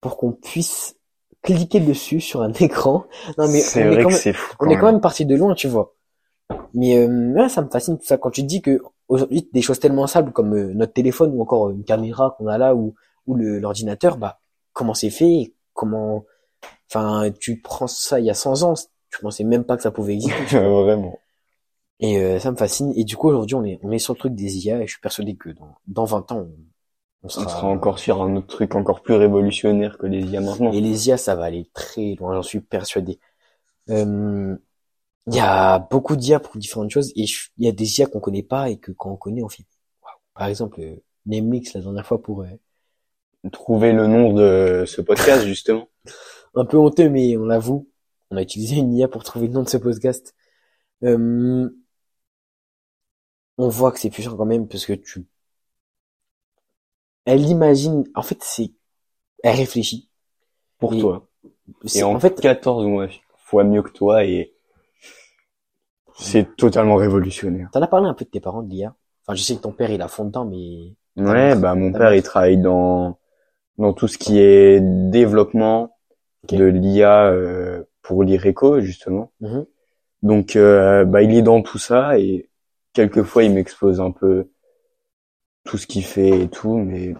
pour 0.00 0.16
qu'on 0.16 0.32
puisse 0.32 0.96
cliquer 1.42 1.80
dessus 1.80 2.20
sur 2.20 2.42
un 2.42 2.52
écran. 2.60 3.04
Non 3.38 3.48
mais 3.48 3.60
c'est 3.60 3.84
on 3.84 3.86
est 3.86 3.94
vrai 3.94 4.02
quand 4.02 4.08
que 4.08 4.14
même, 4.14 4.22
c'est 4.22 4.32
fou 4.32 4.56
on 4.60 4.68
est 4.68 4.78
quand 4.78 4.86
même 4.86 5.00
parti 5.00 5.26
de 5.26 5.36
loin, 5.36 5.54
tu 5.54 5.68
vois. 5.68 5.94
Mais 6.74 6.98
euh, 6.98 7.48
ça 7.48 7.62
me 7.62 7.70
fascine 7.70 7.98
tout 7.98 8.04
ça 8.04 8.18
quand 8.18 8.30
tu 8.30 8.42
dis 8.42 8.62
que 8.62 8.82
aujourd'hui 9.08 9.48
des 9.52 9.62
choses 9.62 9.80
tellement 9.80 10.06
simples 10.06 10.32
comme 10.32 10.54
euh, 10.54 10.72
notre 10.74 10.92
téléphone 10.92 11.32
ou 11.34 11.42
encore 11.42 11.70
une 11.70 11.84
caméra 11.84 12.34
qu'on 12.36 12.46
a 12.46 12.58
là 12.58 12.74
ou 12.74 12.94
ou 13.26 13.36
l'ordinateur, 13.36 14.16
bah 14.16 14.40
comment 14.72 14.94
c'est 14.94 15.10
fait, 15.10 15.54
comment, 15.74 16.24
enfin 16.90 17.30
tu 17.38 17.60
prends 17.60 17.86
ça 17.86 18.18
il 18.18 18.26
y 18.26 18.30
a 18.30 18.34
100 18.34 18.62
ans, 18.62 18.74
tu 19.12 19.20
pensais 19.20 19.44
même 19.44 19.64
pas 19.64 19.76
que 19.76 19.82
ça 19.82 19.90
pouvait 19.90 20.14
exister. 20.14 20.58
Vraiment. 20.58 21.18
Et 22.00 22.18
euh, 22.18 22.38
ça 22.38 22.50
me 22.50 22.56
fascine. 22.56 22.92
Et 22.96 23.04
du 23.04 23.16
coup 23.16 23.28
aujourd'hui 23.28 23.54
on 23.54 23.64
est 23.64 23.78
on 23.82 23.92
est 23.92 23.98
sur 23.98 24.14
le 24.14 24.18
truc 24.18 24.34
des 24.34 24.66
IA 24.66 24.82
et 24.82 24.86
je 24.86 24.92
suis 24.92 25.00
persuadé 25.00 25.36
que 25.36 25.50
dans 25.50 25.74
dans 25.86 26.04
20 26.04 26.30
ans 26.32 26.38
on, 26.38 26.48
on 27.22 27.26
On 27.26 27.28
sera, 27.28 27.64
encore 27.66 27.98
sur 27.98 28.20
un 28.22 28.34
autre 28.36 28.48
truc 28.48 28.74
encore 28.74 29.02
plus 29.02 29.14
révolutionnaire 29.14 29.98
que 29.98 30.06
les 30.06 30.24
IA 30.24 30.40
maintenant. 30.40 30.72
Et 30.72 30.80
les 30.80 31.08
IA, 31.08 31.16
ça 31.16 31.34
va 31.36 31.44
aller 31.44 31.70
très 31.72 32.14
loin, 32.16 32.34
j'en 32.34 32.42
suis 32.42 32.60
persuadé. 32.60 33.20
Euh, 33.90 34.56
Il 35.28 35.34
y 35.36 35.40
a 35.40 35.78
beaucoup 35.80 36.16
d'IA 36.16 36.40
pour 36.40 36.56
différentes 36.58 36.90
choses, 36.90 37.12
et 37.16 37.26
je- 37.26 37.50
il 37.58 37.66
y 37.66 37.68
a 37.68 37.72
des 37.72 38.00
IA 38.00 38.06
qu'on 38.06 38.20
connaît 38.20 38.42
pas 38.44 38.70
et 38.70 38.78
que 38.78 38.92
quand 38.92 39.10
on 39.12 39.16
connaît, 39.16 39.42
on 39.42 39.48
fait 39.48 39.64
waouh. 40.02 40.14
Par 40.34 40.48
exemple, 40.48 40.80
euh, 40.80 40.96
Nemlix 41.26 41.74
la 41.74 41.80
dernière 41.82 42.06
fois 42.06 42.22
pour 42.22 42.42
euh, 42.42 42.48
Trouver 43.52 43.92
le 43.92 44.08
nom 44.08 44.32
de 44.32 44.84
ce 44.84 45.00
podcast, 45.00 45.44
justement. 45.46 45.88
un 46.54 46.64
peu 46.64 46.76
honteux, 46.76 47.08
mais 47.08 47.36
on 47.36 47.44
l'avoue, 47.44 47.88
on 48.32 48.36
a 48.36 48.42
utilisé 48.42 48.76
une 48.76 48.94
IA 48.94 49.08
pour 49.08 49.24
trouver 49.24 49.46
le 49.46 49.52
nom 49.52 49.62
de 49.62 49.68
ce 49.68 49.76
podcast. 49.76 50.34
Euh, 51.04 51.68
on 53.58 53.68
voit 53.68 53.92
que 53.92 54.00
c'est 54.00 54.10
puissant 54.10 54.36
quand 54.36 54.46
même 54.46 54.66
parce 54.68 54.86
que 54.86 54.94
tu, 54.94 55.26
elle 57.24 57.42
imagine, 57.46 58.04
en 58.14 58.22
fait, 58.22 58.38
c'est, 58.42 58.72
elle 59.42 59.56
réfléchit. 59.56 60.08
Pour 60.78 60.94
Et- 60.94 61.00
toi. 61.00 61.28
C'est- 61.84 62.00
Et 62.00 62.02
en, 62.02 62.14
en 62.14 62.20
fait, 62.20 62.40
14 62.40 62.86
mois, 62.86 63.08
fois 63.36 63.64
mieux 63.64 63.82
que 63.82 63.90
toi 63.92 64.24
et 64.24 64.54
c'est 66.18 66.56
totalement 66.56 66.96
révolutionnaire. 66.96 67.68
t'en 67.72 67.82
as 67.82 67.86
parlé 67.86 68.08
un 68.08 68.14
peu 68.14 68.24
de 68.24 68.30
tes 68.30 68.40
parents 68.40 68.62
de 68.62 68.70
l'IA. 68.70 68.94
Enfin, 69.26 69.34
je 69.36 69.42
sais 69.42 69.56
que 69.56 69.60
ton 69.62 69.72
père, 69.72 69.90
il 69.90 70.02
a 70.02 70.08
fond 70.08 70.24
dedans, 70.24 70.44
mais 70.44 70.94
Ouais, 71.16 71.52
Ah, 71.52 71.56
bah 71.56 71.74
mon 71.74 71.92
père 71.92 72.14
il 72.14 72.22
travaille 72.22 72.56
dans 72.58 73.18
dans 73.78 73.92
tout 73.92 74.08
ce 74.08 74.16
qui 74.18 74.38
est 74.38 74.80
développement 74.80 75.96
de 76.50 76.64
l'IA 76.64 77.26
euh, 77.26 77.84
pour 78.02 78.22
l'IRECO 78.24 78.80
justement. 78.80 79.32
Mhm. 79.40 79.66
Donc 80.22 80.56
euh, 80.56 81.04
bah 81.04 81.22
il 81.22 81.34
est 81.34 81.42
dans 81.42 81.62
tout 81.62 81.78
ça 81.78 82.18
et 82.18 82.48
quelquefois 82.92 83.44
il 83.44 83.52
m'expose 83.54 84.00
un 84.00 84.10
peu 84.10 84.48
tout 85.64 85.78
ce 85.78 85.86
qu'il 85.86 86.04
fait 86.04 86.42
et 86.42 86.48
tout, 86.48 86.76
mais 86.76 87.14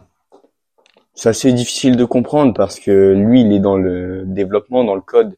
c'est 1.14 1.28
assez 1.28 1.52
difficile 1.52 1.96
de 1.96 2.04
comprendre 2.04 2.54
parce 2.54 2.78
que 2.80 3.12
lui 3.12 3.42
il 3.42 3.52
est 3.52 3.60
dans 3.60 3.76
le 3.76 4.24
développement, 4.26 4.84
dans 4.84 4.94
le 4.94 5.00
code 5.00 5.36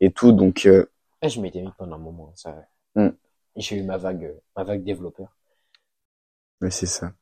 et 0.00 0.10
tout, 0.12 0.32
donc 0.32 0.66
euh, 0.66 0.86
Ah, 1.22 1.28
je 1.28 1.40
m'étais 1.40 1.60
mis 1.62 1.70
pendant 1.78 1.96
un 1.96 1.98
moment, 1.98 2.32
ça. 2.34 2.54
Hmm. 2.94 3.08
J'ai 3.56 3.76
eu 3.76 3.82
ma 3.82 3.96
vague, 3.96 4.34
ma 4.56 4.64
vague 4.64 4.84
développeur. 4.84 5.28
ouais, 6.60 6.70
c'est 6.70 6.86
ça. 6.86 7.12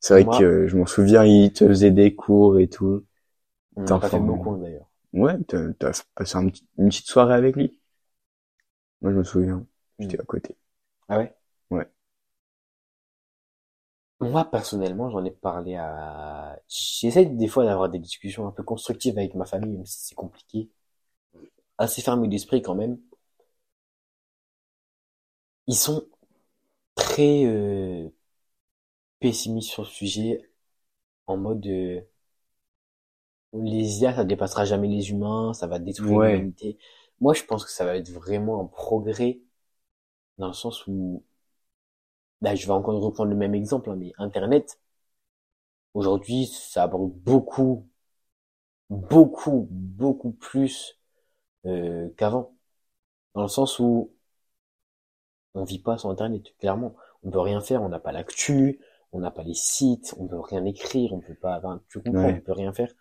C'est 0.00 0.14
vrai 0.14 0.24
Moi- 0.24 0.38
que 0.38 0.66
je 0.68 0.76
m'en 0.76 0.86
souviens, 0.86 1.24
il 1.24 1.52
te 1.52 1.66
faisait 1.66 1.90
des 1.90 2.14
cours 2.14 2.58
et 2.60 2.68
tout. 2.68 3.04
On 3.76 3.82
n'a 3.82 3.98
pas 3.98 4.08
fait 4.08 4.18
beaucoup, 4.20 4.56
d'ailleurs. 4.56 4.87
Ouais, 5.12 5.34
t'as 5.48 5.70
t'as 5.78 5.92
passé 6.14 6.36
un 6.38 6.48
petit- 6.48 6.66
une 6.78 6.88
petite 6.88 7.08
soirée 7.08 7.34
avec 7.34 7.56
lui? 7.56 7.78
Moi, 9.00 9.10
je 9.12 9.16
me 9.18 9.24
souviens. 9.24 9.66
J'étais 9.98 10.20
à 10.20 10.24
côté. 10.24 10.56
Ah 11.08 11.18
ouais? 11.18 11.34
Ouais. 11.70 11.88
Moi, 14.20 14.44
personnellement, 14.50 15.10
j'en 15.10 15.24
ai 15.24 15.30
parlé 15.32 15.74
à, 15.76 16.56
j'essaie 16.68 17.26
des 17.26 17.48
fois 17.48 17.64
d'avoir 17.64 17.88
des 17.88 17.98
discussions 17.98 18.46
un 18.46 18.52
peu 18.52 18.62
constructives 18.62 19.18
avec 19.18 19.34
ma 19.34 19.44
famille, 19.44 19.76
même 19.76 19.86
si 19.86 19.98
c'est 20.08 20.14
compliqué. 20.14 20.70
Assez 21.76 22.02
fermé 22.02 22.28
d'esprit 22.28 22.62
quand 22.62 22.76
même. 22.76 22.98
Ils 25.68 25.76
sont 25.76 26.04
très, 26.96 27.44
euh, 27.46 28.08
pessimistes 29.20 29.70
sur 29.70 29.82
le 29.84 29.88
sujet, 29.88 30.42
en 31.28 31.36
mode, 31.38 31.66
euh, 31.66 32.00
les 33.54 34.00
IA, 34.02 34.14
ça 34.14 34.24
dépassera 34.24 34.64
jamais 34.64 34.88
les 34.88 35.10
humains, 35.10 35.52
ça 35.54 35.66
va 35.66 35.78
détruire 35.78 36.20
Ouais. 36.20 36.50
l'humanité. 36.50 36.78
Moi, 37.20 37.34
je 37.34 37.44
pense 37.44 37.64
que 37.64 37.70
ça 37.70 37.84
va 37.84 37.96
être 37.96 38.10
vraiment 38.10 38.60
un 38.62 38.66
progrès 38.66 39.40
dans 40.38 40.48
le 40.48 40.54
sens 40.54 40.86
où, 40.86 41.24
là, 42.40 42.56
je 42.56 42.66
vais 42.66 42.72
encore 42.72 43.00
reprendre 43.00 43.30
le 43.30 43.36
même 43.36 43.54
exemple, 43.54 43.90
hein, 43.90 43.96
mais 43.96 44.12
Internet, 44.18 44.80
aujourd'hui, 45.94 46.46
ça 46.46 46.84
aborde 46.84 47.12
beaucoup, 47.12 47.86
beaucoup, 48.90 49.68
beaucoup 49.70 50.32
plus 50.32 50.98
euh, 51.66 52.08
qu'avant. 52.16 52.56
Dans 53.34 53.42
le 53.42 53.48
sens 53.48 53.78
où 53.80 54.12
on 55.54 55.64
vit 55.64 55.78
pas 55.78 55.98
sans 55.98 56.10
Internet, 56.10 56.56
clairement. 56.58 56.94
On 57.22 57.30
peut 57.30 57.40
rien 57.40 57.60
faire, 57.60 57.82
on 57.82 57.88
n'a 57.90 57.98
pas 58.00 58.12
l'actu, 58.12 58.80
on 59.12 59.20
n'a 59.20 59.30
pas 59.30 59.42
les 59.42 59.52
sites, 59.54 60.14
on 60.18 60.26
peut 60.26 60.40
rien 60.40 60.64
écrire, 60.64 61.12
on 61.12 61.20
peut 61.20 61.34
pas, 61.34 61.58
enfin, 61.58 61.82
tu 61.90 62.00
comprends, 62.00 62.30
Ouais. 62.30 62.38
on 62.38 62.40
peut 62.40 62.52
rien 62.52 62.72
faire. 62.72 62.92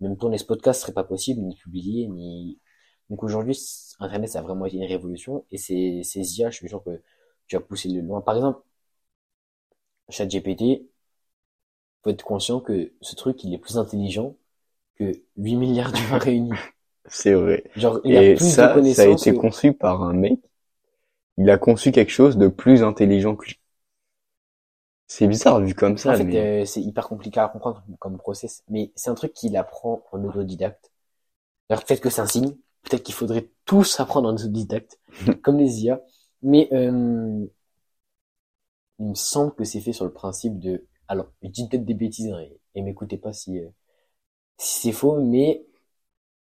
Même 0.00 0.16
tourner 0.16 0.38
ce 0.38 0.44
podcast 0.44 0.80
serait 0.82 0.92
pas 0.92 1.04
possible, 1.04 1.40
ni 1.42 1.56
publier, 1.56 2.08
ni, 2.08 2.58
donc 3.10 3.22
aujourd'hui, 3.22 3.58
Internet, 4.00 4.30
ça 4.30 4.40
a 4.40 4.42
vraiment 4.42 4.66
été 4.66 4.76
une 4.76 4.84
révolution, 4.84 5.44
et 5.50 5.58
ces, 5.58 6.02
ces 6.04 6.38
IA, 6.38 6.50
je 6.50 6.56
suis 6.58 6.68
sûr 6.68 6.82
que 6.84 7.02
tu 7.46 7.56
as 7.56 7.60
poussé 7.60 7.88
le 7.88 8.00
loin. 8.02 8.20
Par 8.20 8.36
exemple, 8.36 8.60
ChatGPT, 10.10 10.88
faut 12.02 12.10
être 12.10 12.22
conscient 12.24 12.60
que 12.60 12.92
ce 13.00 13.14
truc, 13.14 13.42
il 13.44 13.52
est 13.54 13.58
plus 13.58 13.78
intelligent 13.78 14.36
que 14.96 15.12
8 15.36 15.56
milliards 15.56 15.92
d'humains 15.92 16.18
réunis. 16.18 16.50
C'est 17.08 17.34
vrai. 17.34 17.64
Genre, 17.76 18.00
il 18.04 18.16
a 18.16 18.22
Et 18.22 18.34
plus 18.34 18.46
de 18.46 18.50
ça, 18.50 18.82
ça 18.94 19.02
a 19.02 19.06
été 19.06 19.32
que- 19.32 19.38
conçu 19.38 19.72
par 19.72 20.02
un 20.02 20.12
mec. 20.12 20.38
Il 21.38 21.50
a 21.50 21.58
conçu 21.58 21.92
quelque 21.92 22.12
chose 22.12 22.36
de 22.36 22.48
plus 22.48 22.82
intelligent 22.82 23.36
que. 23.36 23.46
C'est 25.08 25.26
bizarre 25.26 25.60
vu 25.60 25.74
comme 25.74 25.96
ça, 25.98 26.12
En 26.12 26.14
fait, 26.14 26.24
mais 26.24 26.62
euh, 26.62 26.64
c'est 26.64 26.80
hyper 26.82 27.08
compliqué 27.08 27.40
à 27.40 27.48
comprendre 27.48 27.82
comme 27.98 28.16
process, 28.18 28.62
mais 28.68 28.92
c'est 28.94 29.10
un 29.10 29.14
truc 29.14 29.32
qu'il 29.32 29.56
apprend 29.56 30.04
en 30.12 30.22
autodidacte. 30.24 30.92
Alors 31.70 31.84
peut-être 31.84 32.00
que 32.02 32.10
c'est 32.10 32.22
un 32.22 32.26
signe, 32.26 32.56
peut-être 32.82 33.02
qu'il 33.04 33.14
faudrait 33.14 33.50
tous 33.66 34.00
apprendre 34.00 34.28
en 34.30 34.34
autodidacte, 34.34 35.00
comme 35.42 35.58
les 35.58 35.84
IA, 35.84 36.02
mais 36.42 36.68
euh, 36.72 37.46
il 38.98 39.06
me 39.08 39.14
semble 39.14 39.54
que 39.54 39.64
c'est 39.64 39.80
fait 39.80 39.92
sur 39.92 40.04
le 40.04 40.12
principe 40.12 40.58
de... 40.58 40.86
Alors, 41.08 41.30
je 41.42 41.48
dis 41.48 41.68
peut-être 41.68 41.84
des 41.84 41.94
bêtises, 41.94 42.30
hein, 42.32 42.40
et, 42.40 42.58
et 42.74 42.82
m'écoutez 42.82 43.16
pas 43.18 43.32
si, 43.32 43.58
euh, 43.58 43.68
si 44.58 44.80
c'est 44.82 44.92
faux, 44.92 45.20
mais 45.20 45.64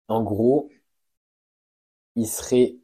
en 0.09 0.23
gros, 0.23 0.69
il 2.15 2.27
serait 2.27 2.75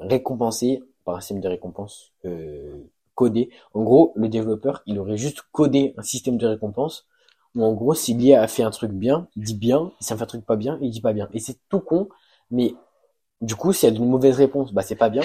récompensé 0.00 0.82
par 1.04 1.16
un 1.16 1.20
système 1.20 1.40
de 1.40 1.48
récompense 1.48 2.12
euh, 2.24 2.82
codé. 3.18 3.50
En 3.74 3.82
gros, 3.82 4.12
le 4.14 4.28
développeur, 4.28 4.82
il 4.86 4.98
aurait 5.00 5.16
juste 5.16 5.42
codé 5.50 5.92
un 5.98 6.02
système 6.02 6.36
de 6.38 6.46
récompense 6.46 7.06
où 7.56 7.64
en 7.64 7.72
gros, 7.72 7.94
si 7.94 8.14
l'IA 8.14 8.42
a 8.42 8.46
fait 8.46 8.62
un 8.62 8.70
truc 8.70 8.92
bien, 8.92 9.26
il 9.36 9.42
dit 9.42 9.56
bien, 9.56 9.90
si 10.00 10.06
ça 10.08 10.16
fait 10.16 10.22
un 10.22 10.26
truc 10.26 10.46
pas 10.46 10.54
bien, 10.56 10.78
il 10.80 10.90
dit 10.90 11.00
pas 11.00 11.12
bien. 11.12 11.28
Et 11.32 11.40
c'est 11.40 11.58
tout 11.68 11.80
con, 11.80 12.08
mais 12.52 12.74
du 13.40 13.56
coup, 13.56 13.72
si 13.72 13.86
elle 13.86 13.94
a 13.94 13.98
une 13.98 14.08
mauvaise 14.08 14.36
réponse, 14.36 14.72
bah 14.72 14.82
c'est 14.82 14.96
pas 14.96 15.10
bien. 15.10 15.24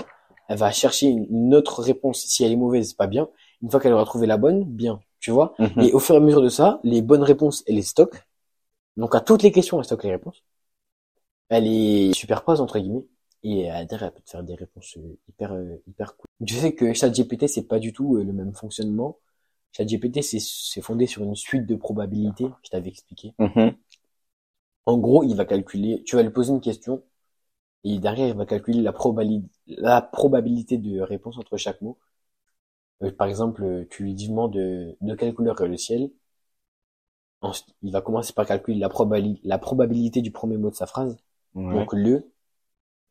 Elle 0.49 0.57
va 0.57 0.71
chercher 0.71 1.07
une- 1.07 1.53
autre 1.55 1.81
réponse. 1.81 2.19
Si 2.21 2.43
elle 2.43 2.51
est 2.51 2.55
mauvaise, 2.57 2.89
c'est 2.89 2.97
pas 2.97 3.07
bien. 3.07 3.29
Une 3.61 3.69
fois 3.71 3.79
qu'elle 3.79 3.93
aura 3.93 4.05
trouvé 4.05 4.27
la 4.27 4.37
bonne, 4.37 4.63
bien. 4.65 4.99
Tu 5.19 5.31
vois? 5.31 5.53
Mhm. 5.59 5.81
Et 5.83 5.93
au 5.93 5.99
fur 5.99 6.15
et 6.15 6.17
à 6.17 6.21
mesure 6.21 6.41
de 6.41 6.49
ça, 6.49 6.79
les 6.83 7.01
bonnes 7.01 7.23
réponses, 7.23 7.63
elle 7.67 7.75
les 7.75 7.83
stocke. 7.83 8.23
Donc 8.97 9.15
à 9.15 9.21
toutes 9.21 9.43
les 9.43 9.51
questions, 9.51 9.79
elle 9.79 9.85
stocke 9.85 10.03
les 10.05 10.11
réponses. 10.11 10.43
Elle 11.47 11.63
les 11.63 12.11
superpose 12.13 12.59
entre 12.59 12.79
guillemets. 12.79 13.05
Et 13.43 13.63
derrière, 13.63 14.03
elle 14.03 14.11
peut 14.13 14.21
te 14.21 14.29
faire 14.31 14.43
des 14.43 14.55
réponses 14.55 14.97
euh, 14.97 15.17
hyper 15.29 15.53
euh, 15.53 15.75
hyper 15.87 16.15
cool. 16.17 16.25
Tu 16.47 16.55
sais 16.55 16.73
que 16.73 16.93
ChatGPT, 16.93 17.47
c'est 17.47 17.67
pas 17.67 17.79
du 17.79 17.93
tout 17.93 18.15
euh, 18.17 18.23
le 18.23 18.33
même 18.33 18.53
fonctionnement. 18.53 19.19
ChatGPT, 19.71 20.21
c'est 20.23 20.39
c'est 20.39 20.81
fondé 20.81 21.05
sur 21.07 21.23
une 21.23 21.35
suite 21.35 21.65
de 21.67 21.75
probabilités. 21.75 22.47
Je 22.63 22.69
t'avais 22.69 22.89
expliqué. 22.89 23.33
Mhm. 23.39 23.83
En 24.85 24.97
gros, 24.97 25.23
il 25.25 25.35
va 25.35 25.43
calculer. 25.43 26.03
Tu 26.05 26.15
vas 26.15 26.23
lui 26.23 26.29
poser 26.29 26.53
une 26.53 26.61
question. 26.61 27.03
Et 27.83 27.99
derrière, 27.99 28.29
il 28.29 28.35
va 28.35 28.45
calculer 28.45 28.81
la 28.81 28.93
probabilité 28.93 29.49
la 29.67 30.01
probabilité 30.01 30.77
de 30.77 31.01
réponse 31.01 31.37
entre 31.37 31.57
chaque 31.57 31.81
mot. 31.81 31.97
euh, 33.03 33.11
par 33.11 33.27
exemple, 33.27 33.85
tu 33.91 34.01
lui 34.03 34.15
demandes 34.15 34.53
de, 34.53 34.97
de 35.01 35.15
quelle 35.15 35.33
couleur 35.35 35.61
est 35.61 35.67
le 35.67 35.77
ciel. 35.77 36.09
Ensuite, 37.41 37.75
il 37.83 37.91
va 37.91 38.01
commencer 38.01 38.33
par 38.33 38.47
calculer 38.47 38.79
la, 38.79 38.89
probali- 38.89 39.39
la 39.43 39.59
probabilité 39.59 40.21
du 40.23 40.31
premier 40.31 40.57
mot 40.57 40.69
de 40.71 40.75
sa 40.75 40.87
phrase. 40.87 41.15
Ouais. 41.55 41.73
Donc 41.73 41.93
le 41.93 42.31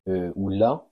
ou 0.07 0.49
la. 0.49 0.87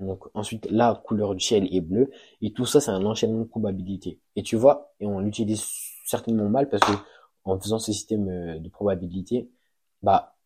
Donc 0.00 0.24
ensuite 0.34 0.66
la 0.70 1.00
couleur 1.06 1.34
du 1.34 1.44
ciel 1.44 1.74
est 1.74 1.80
bleue. 1.80 2.10
Et 2.42 2.52
tout 2.52 2.66
ça, 2.66 2.80
c'est 2.80 2.90
un 2.90 3.04
enchaînement 3.06 3.40
de 3.40 3.44
probabilités. 3.48 4.20
Et 4.36 4.42
tu 4.42 4.56
vois, 4.56 4.94
et 5.00 5.06
on 5.06 5.20
l'utilise 5.20 5.64
certainement 6.04 6.48
mal 6.48 6.68
parce 6.68 6.82
que 6.82 6.96
en 7.44 7.58
faisant 7.60 7.78
ce 7.78 7.92
système 7.92 8.28
euh, 8.28 8.58
de 8.58 8.68
probabilité, 8.68 9.50
bah 10.02 10.36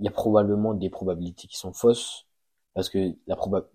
il 0.00 0.04
y 0.06 0.08
a 0.08 0.10
probablement 0.12 0.74
des 0.74 0.90
probabilités 0.90 1.46
qui 1.48 1.56
sont 1.56 1.72
fausses. 1.72 2.26
Parce 2.74 2.88
que 2.88 3.14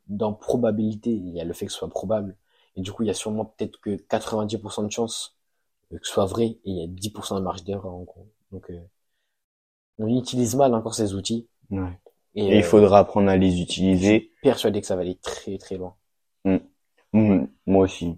dans 0.07 0.33
probabilité, 0.33 1.11
il 1.11 1.29
y 1.29 1.39
a 1.41 1.43
le 1.43 1.53
fait 1.53 1.67
que 1.67 1.71
ce 1.71 1.77
soit 1.77 1.89
probable. 1.89 2.35
Et 2.75 2.81
du 2.81 2.91
coup, 2.91 3.03
il 3.03 3.07
y 3.07 3.09
a 3.11 3.13
sûrement 3.13 3.45
peut-être 3.45 3.79
que 3.79 3.91
90% 3.91 4.83
de 4.85 4.91
chances 4.91 5.37
euh, 5.93 5.99
que 5.99 6.07
ce 6.07 6.13
soit 6.13 6.25
vrai 6.25 6.45
et 6.45 6.59
il 6.65 6.77
y 6.77 6.83
a 6.83 6.87
10% 6.87 7.37
de 7.37 7.43
marge 7.43 7.63
d'erreur 7.63 7.93
en 7.93 8.03
gros. 8.03 8.27
Donc 8.51 8.69
euh, 8.71 8.79
on 9.99 10.07
utilise 10.07 10.55
mal 10.55 10.73
encore 10.73 10.95
ces 10.95 11.13
outils. 11.13 11.47
Ouais. 11.69 11.99
Et, 12.35 12.49
Et 12.49 12.57
il 12.57 12.63
euh, 12.63 12.65
faudra 12.65 12.99
apprendre 12.99 13.29
à 13.29 13.37
les 13.37 13.61
utiliser. 13.61 14.31
persuadé 14.41 14.81
que 14.81 14.87
ça 14.87 14.95
va 14.95 15.01
aller 15.03 15.17
très 15.21 15.59
très 15.59 15.77
loin. 15.77 15.95
Mm, 17.13 17.47
Moi 17.65 17.83
aussi. 17.83 18.17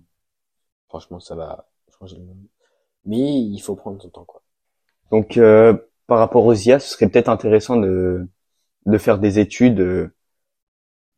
Franchement, 0.90 1.22
ça 1.22 1.36
va 1.36 1.70
changer 1.98 2.18
le 2.18 2.26
monde. 2.26 2.46
Mais 3.06 3.42
il 3.42 3.60
faut 3.62 3.76
prendre 3.76 4.02
son 4.02 4.10
temps, 4.10 4.26
quoi. 4.26 4.44
Donc, 5.12 5.38
euh, 5.38 5.74
par 6.08 6.18
rapport 6.20 6.46
aux 6.46 6.54
IA, 6.54 6.80
ce 6.80 6.90
serait 6.90 7.08
peut-être 7.10 7.30
intéressant 7.30 7.78
de, 7.78 8.28
de 8.88 8.98
faire 8.98 9.20
des 9.20 9.40
études, 9.40 9.82
euh, 9.82 10.14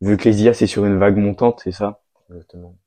vu 0.02 0.18
que 0.18 0.28
les 0.28 0.42
IA, 0.42 0.52
c'est 0.52 0.66
sur 0.66 0.84
une 0.84 0.98
vague 0.98 1.16
montante, 1.16 1.62
c'est 1.64 1.72
ça? 1.72 2.02
Exactement. 2.28 2.80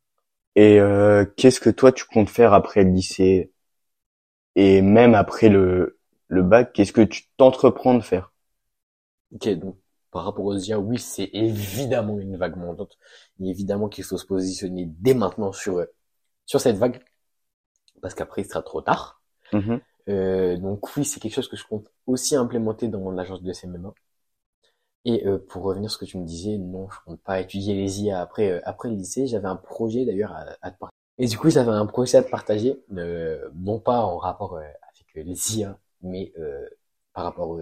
Et 0.57 0.81
euh, 0.81 1.23
qu'est-ce 1.37 1.61
que 1.61 1.69
toi, 1.69 1.93
tu 1.93 2.03
comptes 2.05 2.29
faire 2.29 2.53
après 2.53 2.83
le 2.83 2.89
lycée? 2.91 3.51
Et 4.57 4.81
même 4.81 5.15
après 5.15 5.47
le, 5.47 5.97
le 6.27 6.43
bac, 6.43 6.73
qu'est-ce 6.73 6.91
que 6.91 6.99
tu 6.99 7.23
t'entreprends 7.37 7.93
de 7.93 8.01
faire? 8.01 8.33
Ok, 9.31 9.47
donc 9.59 9.77
par 10.15 10.23
rapport 10.25 10.45
aux 10.45 10.57
IA, 10.57 10.79
oui, 10.79 10.97
c'est 10.97 11.29
évidemment 11.33 12.19
une 12.19 12.37
vague 12.37 12.55
montante. 12.55 12.97
Et 13.41 13.49
évidemment 13.49 13.89
qu'il 13.89 14.05
faut 14.05 14.17
se 14.17 14.25
positionner 14.25 14.85
dès 14.87 15.13
maintenant 15.13 15.51
sur 15.51 15.85
sur 16.47 16.61
cette 16.61 16.77
vague, 16.77 17.01
parce 18.01 18.13
qu'après 18.15 18.41
il 18.43 18.47
sera 18.49 18.61
trop 18.61 18.81
tard. 18.81 19.21
Mhm. 19.53 19.81
Euh, 20.09 20.57
donc 20.57 20.95
oui, 20.97 21.05
c'est 21.05 21.19
quelque 21.19 21.35
chose 21.35 21.49
que 21.49 21.57
je 21.57 21.65
compte 21.67 21.89
aussi 22.07 22.35
implémenter 22.35 22.87
dans 22.89 22.99
mon 22.99 23.17
agence 23.17 23.43
de 23.43 23.53
CMMA. 23.53 23.93
Et 25.05 25.27
euh, 25.27 25.39
pour 25.39 25.63
revenir 25.63 25.91
sur 25.91 25.99
ce 26.01 26.05
que 26.05 26.11
tu 26.11 26.17
me 26.19 26.25
disais, 26.25 26.57
non, 26.57 26.89
je 26.89 26.97
compte 27.05 27.21
pas 27.21 27.41
étudier 27.41 27.75
les 27.75 28.03
IA 28.03 28.21
après 28.21 28.51
euh, 28.51 28.61
après 28.65 28.89
le 28.89 28.95
lycée. 28.95 29.27
J'avais 29.27 29.47
un 29.47 29.57
projet 29.57 30.05
d'ailleurs 30.05 30.33
à, 30.33 30.45
à 30.61 30.71
te 30.71 30.79
partager. 30.79 30.91
Et 31.19 31.27
du 31.27 31.37
coup, 31.37 31.49
j'avais 31.49 31.71
un 31.71 31.85
projet 31.87 32.17
à 32.19 32.23
te 32.23 32.29
partager, 32.31 32.83
non 32.89 33.79
pas 33.79 34.01
en 34.01 34.17
rapport 34.17 34.57
avec 34.57 34.77
les 35.15 35.57
IA, 35.59 35.79
mais 36.01 36.33
par 37.13 37.25
rapport 37.25 37.59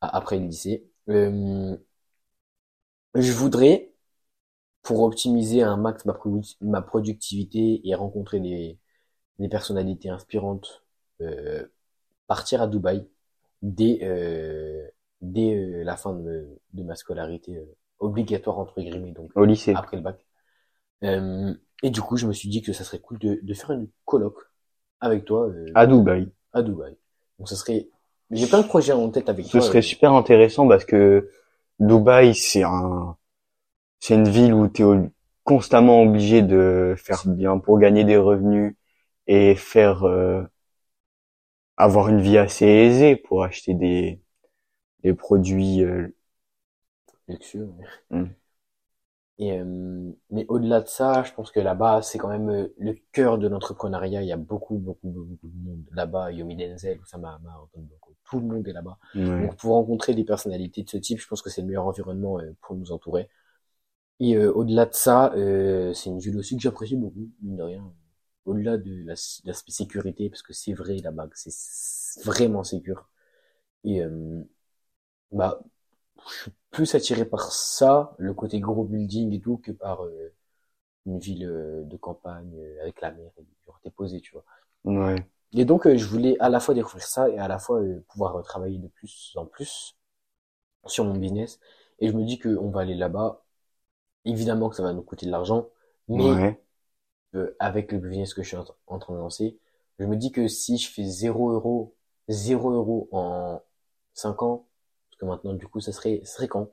à 0.00 0.16
après 0.16 0.38
le 0.38 0.46
lycée. 0.46 0.86
Euh, 1.08 1.76
je 3.14 3.32
voudrais, 3.32 3.90
pour 4.82 5.02
optimiser 5.02 5.62
un 5.62 5.76
max 5.78 6.04
ma, 6.06 6.12
produ- 6.14 6.56
ma 6.60 6.82
productivité 6.82 7.82
et 7.88 7.94
rencontrer 7.94 8.40
des, 8.40 8.78
des 9.40 9.48
personnalités 9.48 10.10
inspirantes, 10.10 10.84
euh, 11.22 11.66
partir 12.26 12.62
à 12.62 12.68
Dubaï 12.68 13.08
dès, 13.62 14.00
euh, 14.04 14.88
dès 15.22 15.84
la 15.84 15.96
fin 15.96 16.14
de, 16.14 16.48
de 16.74 16.82
ma 16.84 16.96
scolarité 16.96 17.60
obligatoire 18.00 18.58
entre 18.58 18.80
guillemets, 18.80 19.12
donc 19.12 19.32
Au 19.36 19.44
lycée. 19.44 19.74
après 19.74 19.96
le 19.98 20.02
bac. 20.04 20.26
Et 21.82 21.90
du 21.90 22.00
coup, 22.00 22.16
je 22.16 22.26
me 22.26 22.32
suis 22.32 22.48
dit 22.48 22.62
que 22.62 22.72
ça 22.72 22.84
serait 22.84 23.00
cool 23.00 23.18
de, 23.18 23.38
de 23.42 23.54
faire 23.54 23.70
une 23.72 23.88
coloc 24.04 24.36
avec 25.00 25.24
toi 25.24 25.50
À 25.74 25.86
Dubaï. 25.86 26.28
à 26.52 26.62
Dubaï. 26.62 26.96
Donc 27.38 27.48
ça 27.48 27.56
serait, 27.56 27.88
j'ai 28.30 28.46
plein 28.46 28.62
de 28.62 28.66
projets 28.66 28.92
en 28.92 29.10
tête 29.10 29.28
avec 29.28 29.46
Ce 29.46 29.52
toi. 29.52 29.62
serait 29.62 29.78
euh, 29.78 29.82
super 29.82 30.12
intéressant 30.12 30.68
parce 30.68 30.84
que 30.84 31.30
Dubaï, 31.80 32.34
c'est 32.34 32.62
un, 32.64 33.16
c'est 34.00 34.14
une 34.16 34.28
ville 34.28 34.54
où 34.54 34.68
tu 34.68 34.82
es 34.84 35.10
constamment 35.44 36.02
obligé 36.02 36.42
de 36.42 36.94
faire 36.98 37.22
bien 37.26 37.58
pour 37.58 37.78
gagner 37.78 38.04
des 38.04 38.18
revenus 38.18 38.76
et 39.28 39.54
faire 39.56 40.04
euh, 40.04 40.42
avoir 41.78 42.08
une 42.10 42.20
vie 42.20 42.36
assez 42.36 42.66
aisée 42.66 43.16
pour 43.16 43.42
acheter 43.42 43.72
des 43.72 44.20
des 45.04 45.14
produits. 45.14 45.82
euh, 45.84 46.08
luxueux. 47.28 47.72
Et 49.38 49.58
euh, 49.60 50.12
mais 50.30 50.46
au-delà 50.48 50.80
de 50.80 50.88
ça, 50.88 51.22
je 51.22 51.32
pense 51.34 51.50
que 51.50 51.60
là-bas, 51.60 52.00
c'est 52.02 52.18
quand 52.18 52.28
même 52.28 52.48
euh, 52.50 52.74
le 52.78 52.94
cœur 53.12 53.38
de 53.38 53.48
l'entrepreneuriat. 53.48 54.22
Il 54.22 54.28
y 54.28 54.32
a 54.32 54.36
beaucoup, 54.38 54.78
beaucoup, 54.78 55.08
beaucoup 55.10 55.48
de 55.48 55.58
monde 55.68 55.84
là-bas. 55.92 56.32
Yomi 56.32 56.56
Denzel, 56.56 56.98
Oussama 57.00 57.34
Hamar, 57.34 57.62
Antoine 57.64 57.88
tout 58.28 58.40
le 58.40 58.46
monde 58.46 58.66
est 58.66 58.72
là-bas. 58.72 58.98
ouais. 59.14 59.16
Donc 59.38 59.56
pour 59.56 59.74
rencontrer 59.74 60.14
des 60.14 60.24
personnalités 60.24 60.82
de 60.82 60.90
ce 60.90 60.96
type, 60.96 61.20
je 61.20 61.28
pense 61.28 61.42
que 61.42 61.50
c'est 61.50 61.60
le 61.60 61.68
meilleur 61.68 61.86
environnement 61.86 62.40
euh, 62.40 62.52
pour 62.62 62.74
nous 62.76 62.90
entourer. 62.92 63.28
Et 64.20 64.36
euh, 64.36 64.52
au-delà 64.52 64.86
de 64.86 64.94
ça, 64.94 65.32
euh, 65.34 65.92
c'est 65.94 66.10
une 66.10 66.18
ville 66.20 66.36
aussi 66.38 66.56
que 66.56 66.62
j'apprécie 66.62 66.96
beaucoup, 66.96 67.28
mine 67.42 67.56
de 67.56 67.62
rien. 67.62 67.92
Au-delà 68.46 68.78
de 68.78 68.90
la- 69.04 69.14
de 69.14 69.46
l'aspect 69.48 69.72
sécurité, 69.72 70.30
parce 70.30 70.42
que 70.42 70.52
c'est 70.54 70.72
vrai 70.74 70.96
là-bas, 70.98 71.28
que 71.28 71.34
c'est 71.38 72.24
vraiment 72.24 72.64
sécure. 72.64 73.08
Et 73.84 74.02
euh, 74.04 74.42
bah, 75.32 75.60
je 76.30 76.34
suis 76.42 76.52
plus 76.70 76.94
attiré 76.94 77.24
par 77.24 77.52
ça, 77.52 78.14
le 78.18 78.34
côté 78.34 78.60
gros 78.60 78.84
building 78.84 79.32
et 79.32 79.40
tout, 79.40 79.58
que 79.58 79.72
par 79.72 80.04
euh, 80.04 80.32
une 81.06 81.18
ville 81.20 81.44
euh, 81.46 81.84
de 81.84 81.96
campagne 81.98 82.52
euh, 82.58 82.82
avec 82.82 83.00
la 83.02 83.12
mer 83.12 83.30
et 83.38 83.46
genre 83.66 83.80
tu 84.22 84.32
vois. 84.32 84.44
Ouais. 84.84 85.26
Et 85.52 85.64
donc, 85.64 85.88
je 85.88 86.04
voulais 86.06 86.36
à 86.40 86.48
la 86.48 86.60
fois 86.60 86.74
découvrir 86.74 87.04
ça 87.06 87.28
et 87.28 87.38
à 87.38 87.48
la 87.48 87.58
fois 87.58 87.80
pouvoir 88.08 88.42
travailler 88.42 88.78
de 88.78 88.88
plus 88.88 89.32
en 89.36 89.46
plus 89.46 89.96
sur 90.86 91.04
mon 91.04 91.16
business. 91.16 91.60
Et 92.00 92.08
je 92.08 92.14
me 92.14 92.24
dis 92.24 92.38
qu'on 92.38 92.70
va 92.70 92.82
aller 92.82 92.94
là-bas. 92.94 93.44
Évidemment 94.26 94.70
que 94.70 94.76
ça 94.76 94.82
va 94.84 94.92
nous 94.92 95.02
coûter 95.02 95.26
de 95.26 95.30
l'argent, 95.32 95.68
mais 96.08 96.40
Ouais. 96.40 96.60
euh, 97.34 97.56
avec 97.60 97.92
le 97.92 97.98
business 97.98 98.34
que 98.34 98.42
je 98.42 98.48
suis 98.48 98.56
en, 98.56 98.66
en 98.88 98.98
train 98.98 99.14
de 99.14 99.18
lancer, 99.20 99.58
je 99.98 100.06
me 100.06 100.16
dis 100.16 100.32
que 100.32 100.48
si 100.48 100.78
je 100.78 100.90
fais 100.90 101.04
0 101.04 101.52
euros, 101.52 101.94
0 102.28 102.70
euros 102.72 103.08
en 103.12 103.62
5 104.14 104.42
ans, 104.42 104.65
parce 105.18 105.20
que 105.20 105.26
maintenant, 105.26 105.54
du 105.54 105.66
coup, 105.68 105.80
ça 105.80 105.92
serait, 105.92 106.20
ça 106.24 106.36
serait 106.36 106.48
quand? 106.48 106.70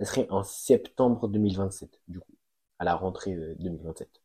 Ça 0.00 0.06
serait 0.06 0.28
en 0.30 0.42
septembre 0.44 1.28
2027, 1.28 2.00
du 2.08 2.20
coup, 2.20 2.32
à 2.78 2.84
la 2.84 2.94
rentrée 2.96 3.34
euh, 3.34 3.54
2027. 3.58 4.22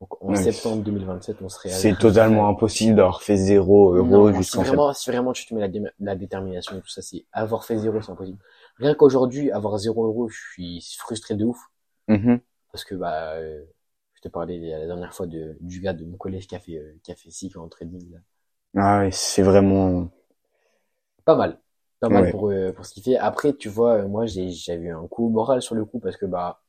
Donc, 0.00 0.22
en 0.24 0.34
Ouais, 0.34 0.36
septembre 0.36 0.84
2027, 0.84 1.42
on 1.42 1.48
serait 1.50 1.72
à- 1.74 1.82
C'est 1.82 1.98
totalement 1.98 2.48
impossible 2.48 2.96
d'avoir 2.96 3.22
fait 3.22 3.36
zéro 3.36 3.94
euro 3.94 4.32
non, 4.32 4.42
si 4.42 4.58
jusqu'en 4.58 4.64
vraiment, 4.64 4.92
si 4.92 5.10
vraiment 5.10 5.32
tu 5.32 5.46
te 5.46 5.54
mets 5.54 5.60
la, 5.60 5.68
dé- 5.68 5.80
la 6.00 6.16
détermination 6.16 6.76
et 6.78 6.80
tout 6.80 6.88
ça, 6.88 7.00
c'est 7.02 7.26
avoir 7.32 7.64
fait 7.64 7.76
zéro, 7.78 8.00
c'est 8.02 8.10
impossible. 8.12 8.38
Rien 8.78 8.94
qu'aujourd'hui, 8.94 9.50
avoir 9.52 9.78
zéro 9.78 10.04
euro, 10.06 10.28
je 10.28 10.36
suis 10.52 10.80
frustré 10.98 11.34
de 11.36 11.44
ouf 11.44 11.58
Mhm. 12.08 12.40
parce 12.72 12.84
que 12.84 12.94
bah, 12.94 13.34
euh, 13.36 13.64
je 14.14 14.20
te 14.22 14.28
parlais 14.28 14.58
la 14.58 14.86
dernière 14.86 15.14
fois 15.14 15.26
de 15.26 15.56
du 15.60 15.80
gars 15.80 15.92
de 15.94 16.04
mon 16.04 16.16
collège 16.16 16.46
qui 16.46 16.54
a 16.56 16.60
fait 16.60 16.78
euh, 16.78 16.98
qui 17.02 17.12
a 17.12 17.14
fait 17.16 17.30
cycle 17.30 17.58
en 17.58 17.68
trading 17.68 18.10
là. 18.12 18.18
Ah 18.76 19.00
ouais, 19.00 19.10
c'est 19.10 19.42
vraiment. 19.42 20.08
Pas 21.24 21.36
mal, 21.36 21.60
pas 22.08 22.10
mal 22.10 22.24
Ouais. 22.24 22.30
pour 22.30 22.50
euh, 22.50 22.72
pour 22.72 22.84
ce 22.86 22.92
qu'il 22.94 23.02
fait. 23.02 23.16
Après, 23.16 23.54
tu 23.54 23.68
vois, 23.68 23.94
euh, 24.04 24.08
moi 24.08 24.26
j'ai 24.26 24.48
eu 24.74 24.90
un 24.90 25.06
coup 25.08 25.28
moral 25.30 25.62
sur 25.62 25.74
le 25.74 25.84
coup 25.84 25.98
parce 26.00 26.16
que 26.16 26.26
bah, 26.26 26.60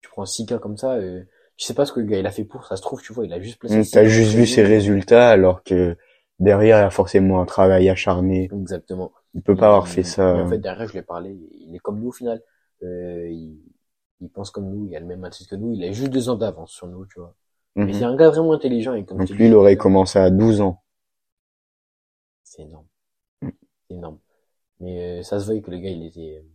tu 0.00 0.08
prends 0.10 0.26
6 0.26 0.46
cas 0.46 0.58
comme 0.58 0.76
ça, 0.76 0.94
euh, 0.94 1.22
je 1.56 1.64
sais 1.64 1.74
pas 1.74 1.84
ce 1.86 1.92
que 1.92 2.00
le 2.00 2.06
gars 2.06 2.18
il 2.18 2.26
a 2.26 2.30
fait 2.30 2.44
pour, 2.44 2.66
ça 2.66 2.76
se 2.76 2.82
trouve, 2.82 3.00
tu 3.02 3.12
vois, 3.12 3.26
il 3.26 3.32
a 3.32 3.40
juste 3.40 3.58
placé. 3.58 3.82
T'as 3.90 4.04
juste 4.04 4.32
vu 4.32 4.46
ses 4.46 4.62
résultats 4.62 5.28
alors 5.30 5.62
que 5.62 5.96
derrière 6.38 6.78
il 6.78 6.82
y 6.82 6.86
a 6.86 6.90
forcément 6.90 7.40
un 7.40 7.46
travail 7.46 7.88
acharné. 7.88 8.48
Exactement. 8.52 9.12
Il 9.34 9.42
peut 9.42 9.56
pas 9.56 9.66
avoir 9.66 9.88
fait 9.88 10.02
ça. 10.02 10.34
en 10.34 10.48
fait, 10.48 10.58
derrière, 10.58 10.86
je 10.86 10.92
lui 10.92 10.98
ai 11.00 11.02
parlé, 11.02 11.36
il 11.60 11.74
est 11.74 11.78
comme 11.78 12.00
nous 12.00 12.08
au 12.08 12.12
final. 12.12 12.42
Euh, 12.82 13.28
il, 13.30 13.58
il 14.20 14.30
pense 14.30 14.50
comme 14.50 14.68
nous, 14.70 14.86
il 14.86 14.96
a 14.96 15.00
le 15.00 15.06
même 15.06 15.24
attitude 15.24 15.48
que 15.50 15.56
nous, 15.56 15.72
il 15.74 15.84
a 15.84 15.92
juste 15.92 16.10
deux 16.10 16.28
ans 16.30 16.36
d'avance 16.36 16.72
sur 16.72 16.86
nous, 16.86 17.04
tu 17.06 17.18
vois. 17.20 17.34
Mais 17.76 17.92
c'est 17.92 18.04
Mhm. 18.04 18.10
un 18.12 18.16
gars 18.16 18.30
vraiment 18.30 18.52
intelligent 18.54 18.94
et 18.94 19.04
comme 19.04 19.18
Donc 19.18 19.28
lui, 19.30 19.46
il 19.46 19.54
aurait 19.54 19.76
commencé 19.76 20.18
à 20.18 20.30
12 20.30 20.60
ans. 20.62 20.82
C'est 22.44 22.62
énorme. 22.62 22.86
Mm. 23.88 23.92
C'est 23.94 23.94
énorme. 23.96 24.18
Mais 24.80 25.20
euh, 25.20 25.22
ça 25.22 25.40
se 25.40 25.46
voyait 25.46 25.62
que 25.62 25.70
le 25.70 25.78
gars, 25.78 25.90
il 25.90 26.04
était... 26.04 26.38
euh, 26.38 26.48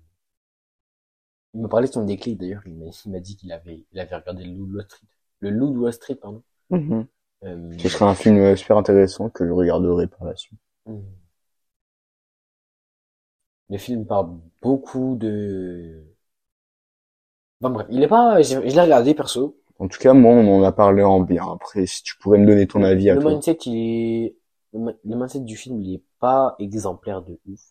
Il 1.53 1.61
m'a 1.61 1.67
parlé 1.69 1.87
de 1.87 1.93
son 1.93 2.05
déclic 2.05 2.37
d'ailleurs, 2.37 2.61
il 2.65 2.75
m'a 3.07 3.19
dit 3.19 3.35
qu'il 3.35 3.51
avait, 3.51 3.85
il 3.91 3.99
avait 3.99 4.15
regardé 4.15 4.43
le 4.43 4.51
Loup 4.53 4.67
de 4.67 4.75
Wall 4.75 4.85
Street. 4.85 5.07
Le 5.39 5.49
Loup 5.49 5.73
de 5.73 5.77
Wall 5.79 5.93
Street, 5.93 6.15
pardon. 6.15 6.43
Mhm. 6.69 7.07
Euh, 7.43 7.71
Ce 7.79 7.89
serait 7.89 8.05
un 8.05 8.13
film 8.15 8.55
super 8.55 8.77
intéressant 8.77 9.29
que 9.29 9.45
je 9.45 9.51
regarderai 9.51 10.07
par 10.07 10.25
la 10.25 10.35
suite. 10.35 10.59
Hmm. 10.85 10.99
Le 13.69 13.77
film 13.77 14.05
parle 14.05 14.37
beaucoup 14.61 15.15
de... 15.15 16.03
Bon 17.61 17.69
bref, 17.69 17.87
il 17.89 18.03
est 18.03 18.07
pas... 18.07 18.41
Je, 18.41 18.59
l'ai 18.59 18.81
regardé 18.81 19.13
perso. 19.15 19.57
En 19.79 19.87
tout 19.87 19.97
cas, 19.99 20.13
moi, 20.13 20.33
on 20.33 20.59
en 20.59 20.63
a 20.63 20.71
parlé 20.71 21.01
en 21.03 21.21
bien. 21.21 21.51
Après, 21.51 21.85
si 21.87 22.03
tu 22.03 22.15
pourrais 22.17 22.37
me 22.37 22.45
donner 22.45 22.67
ton 22.67 22.83
avis 22.83 23.09
à 23.09 23.15
Le 23.15 23.21
toi. 23.21 23.31
mindset, 23.31 23.57
il 23.65 23.75
est... 23.75 24.35
Le, 24.73 24.99
le 25.03 25.15
mindset 25.15 25.39
du 25.41 25.55
film, 25.57 25.81
il 25.81 25.95
est 25.95 26.03
pas 26.21 26.55
exemplaire 26.59 27.21
de 27.23 27.37
ouf. 27.47 27.61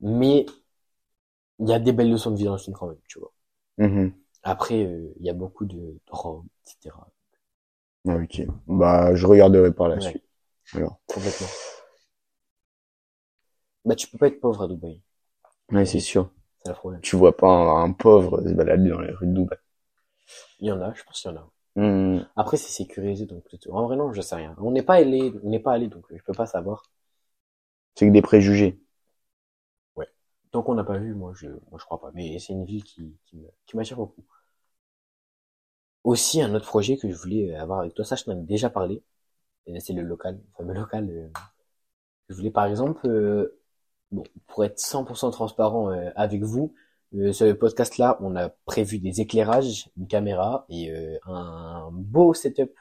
Mais 0.00 0.46
il 1.58 1.68
y 1.68 1.72
a 1.74 1.78
des 1.78 1.92
belles 1.92 2.10
leçons 2.10 2.30
de 2.30 2.36
vie 2.38 2.44
dans 2.44 2.52
le 2.52 2.58
film 2.58 2.74
quand 2.74 2.86
même, 2.86 2.96
tu 3.08 3.18
vois. 3.18 3.30
Mhm. 3.78 4.26
Après, 4.44 4.82
euh, 4.82 5.12
il 5.20 5.26
y 5.26 5.28
a 5.28 5.34
beaucoup 5.34 5.66
de 5.66 6.00
drogue, 6.06 6.46
etc. 6.64 7.10
Ah, 8.08 8.16
ok. 8.16 8.42
Bah, 8.66 9.14
je 9.14 9.26
regarderai 9.26 9.72
par 9.72 9.88
la 9.88 9.96
Ouais. 9.96 10.02
suite. 10.10 10.24
Alors. 10.74 11.00
Complètement. 11.06 11.48
Bah, 13.86 13.94
tu 13.96 14.06
peux 14.08 14.18
pas 14.18 14.26
être 14.26 14.38
pauvre 14.40 14.64
à 14.64 14.68
Dubaï. 14.68 15.00
Ouais, 15.70 15.86
c'est 15.86 16.00
sûr. 16.00 16.30
C'est 16.62 16.68
le 16.70 16.74
problème. 16.76 17.00
Tu 17.02 17.16
vois 17.16 17.36
pas 17.36 17.48
un, 17.48 17.84
un 17.84 17.92
pauvre 17.92 18.42
se 18.42 18.54
balader 18.54 18.90
dans 18.90 19.00
les 19.00 19.12
rues 19.12 19.26
de 19.28 19.34
Dubaï. 19.34 19.58
Il 20.60 20.66
y 20.68 20.70
en 20.70 20.82
a, 20.82 20.92
je 20.92 21.02
pense 21.02 21.22
qu'il 21.22 21.30
y 21.30 21.34
en 21.34 21.38
a. 21.38 21.50
Hmm. 21.76 22.22
Après, 22.34 22.56
c'est 22.56 22.72
sécurisé, 22.72 23.24
donc. 23.26 23.44
En 23.70 23.84
vrai, 23.86 23.96
non, 23.96 24.12
je 24.12 24.20
sais 24.20 24.34
rien. 24.34 24.54
On 24.58 24.70
n'est 24.72 24.82
pas 24.82 24.94
allé, 24.94 25.32
on 25.44 25.50
n'est 25.50 25.60
pas 25.60 25.72
allé, 25.74 25.86
donc 25.88 26.04
je 26.10 26.22
peux 26.22 26.32
pas 26.32 26.46
savoir. 26.46 26.82
C'est 27.96 28.06
que 28.06 28.12
des 28.12 28.22
préjugés. 28.22 28.78
Tant 30.50 30.64
qu'on 30.64 30.74
n'a 30.74 30.82
pas 30.82 30.98
vu, 30.98 31.14
moi, 31.14 31.32
je, 31.36 31.46
moi, 31.46 31.78
je 31.78 31.84
crois 31.84 32.00
pas. 32.00 32.10
Mais 32.12 32.40
c'est 32.40 32.52
une 32.52 32.64
ville 32.64 32.82
qui, 32.82 33.16
qui 33.66 33.76
m'attire 33.76 33.96
beaucoup. 33.96 34.24
Aussi, 36.04 36.40
un 36.40 36.54
autre 36.54 36.66
projet 36.66 36.96
que 36.96 37.10
je 37.10 37.14
voulais 37.16 37.54
avoir 37.54 37.80
avec 37.80 37.92
toi, 37.94 38.04
ça, 38.04 38.16
je 38.16 38.24
t'en 38.24 38.32
avais 38.32 38.42
déjà 38.42 38.70
parlé. 38.70 39.02
C'est 39.80 39.92
le 39.94 40.02
local, 40.02 40.36
le 40.36 40.52
fameux 40.58 40.74
local. 40.74 41.10
euh, 41.10 41.28
Je 42.28 42.34
voulais, 42.34 42.50
par 42.50 42.66
exemple, 42.66 43.06
euh, 43.08 43.60
bon, 44.12 44.24
pour 44.48 44.64
être 44.64 44.78
100% 44.80 45.30
transparent 45.30 45.90
euh, 45.92 46.10
avec 46.16 46.42
vous, 46.42 46.74
euh, 47.14 47.32
sur 47.32 47.46
le 47.46 47.56
podcast-là, 47.56 48.18
on 48.20 48.34
a 48.36 48.48
prévu 48.64 48.98
des 48.98 49.20
éclairages, 49.20 49.88
une 49.96 50.06
caméra 50.06 50.66
et 50.68 50.90
euh, 50.90 51.18
un 51.26 51.88
beau 51.92 52.34
setup 52.34 52.72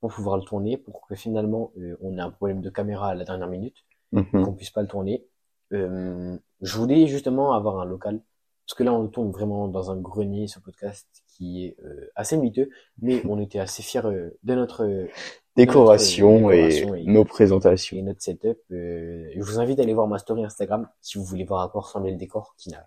pour 0.00 0.12
pouvoir 0.12 0.36
le 0.36 0.42
tourner, 0.44 0.76
pour 0.76 1.06
que 1.06 1.14
finalement, 1.14 1.72
euh, 1.78 1.96
on 2.00 2.16
ait 2.16 2.20
un 2.20 2.30
problème 2.30 2.60
de 2.60 2.70
caméra 2.70 3.08
à 3.10 3.14
la 3.14 3.24
dernière 3.24 3.48
minute 3.48 3.76
Mhm. 4.12 4.44
qu'on 4.44 4.52
puisse 4.54 4.70
pas 4.70 4.80
le 4.82 4.88
tourner. 4.88 5.26
Euh, 5.72 6.36
je 6.62 6.78
voulais 6.78 7.06
justement 7.06 7.52
avoir 7.52 7.78
un 7.80 7.84
local, 7.84 8.20
parce 8.66 8.74
que 8.76 8.82
là 8.84 8.92
on 8.94 9.02
le 9.02 9.10
tourne 9.10 9.30
vraiment 9.30 9.68
dans 9.68 9.90
un 9.90 9.96
grenier, 10.00 10.46
ce 10.48 10.60
podcast 10.60 11.06
qui 11.36 11.66
est 11.66 11.76
euh, 11.84 12.10
assez 12.16 12.36
miteux, 12.38 12.70
mais 13.02 13.20
on 13.28 13.38
était 13.38 13.58
assez 13.58 13.82
fiers 13.82 14.00
euh, 14.06 14.30
de 14.44 14.54
notre 14.54 15.08
Décoration, 15.56 16.50
et, 16.52 16.68
et- 16.96 17.04
nos 17.06 17.24
présentations. 17.24 17.96
et 17.96 18.02
notre 18.02 18.22
setup. 18.22 18.58
Euh, 18.70 19.28
je 19.34 19.42
vous 19.42 19.58
invite 19.58 19.80
à 19.80 19.82
aller 19.82 19.92
voir 19.94 20.06
ma 20.06 20.18
story 20.18 20.44
Instagram 20.44 20.88
si 21.00 21.18
vous 21.18 21.24
voulez 21.24 21.44
voir 21.44 21.62
à 21.62 21.68
quoi 21.68 21.80
ressemblait 21.82 22.12
le 22.12 22.16
décor, 22.16 22.54
qui, 22.56 22.70
n'a, 22.70 22.86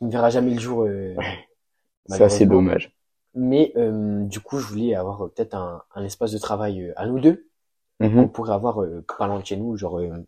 qui 0.00 0.04
ne 0.06 0.10
verra 0.10 0.30
jamais 0.30 0.52
le 0.54 0.58
jour. 0.60 0.82
Euh, 0.82 1.14
Ça, 2.06 2.28
c'est 2.28 2.46
dommage. 2.46 2.92
Mais 3.34 3.72
euh, 3.76 4.24
du 4.24 4.40
coup, 4.40 4.58
je 4.58 4.66
voulais 4.66 4.96
avoir 4.96 5.24
euh, 5.24 5.28
peut-être 5.28 5.54
un, 5.54 5.84
un 5.94 6.04
espace 6.04 6.32
de 6.32 6.38
travail 6.38 6.82
euh, 6.82 6.92
à 6.96 7.06
nous 7.06 7.20
deux, 7.20 7.46
Mhm. 8.00 8.18
on 8.18 8.28
pourrait 8.28 8.54
avoir 8.54 8.82
euh, 8.82 9.04
pas 9.18 9.26
loin 9.28 9.38
de 9.38 9.44
chez 9.46 9.56
nous, 9.58 9.76
genre 9.76 10.00
euh, 10.00 10.26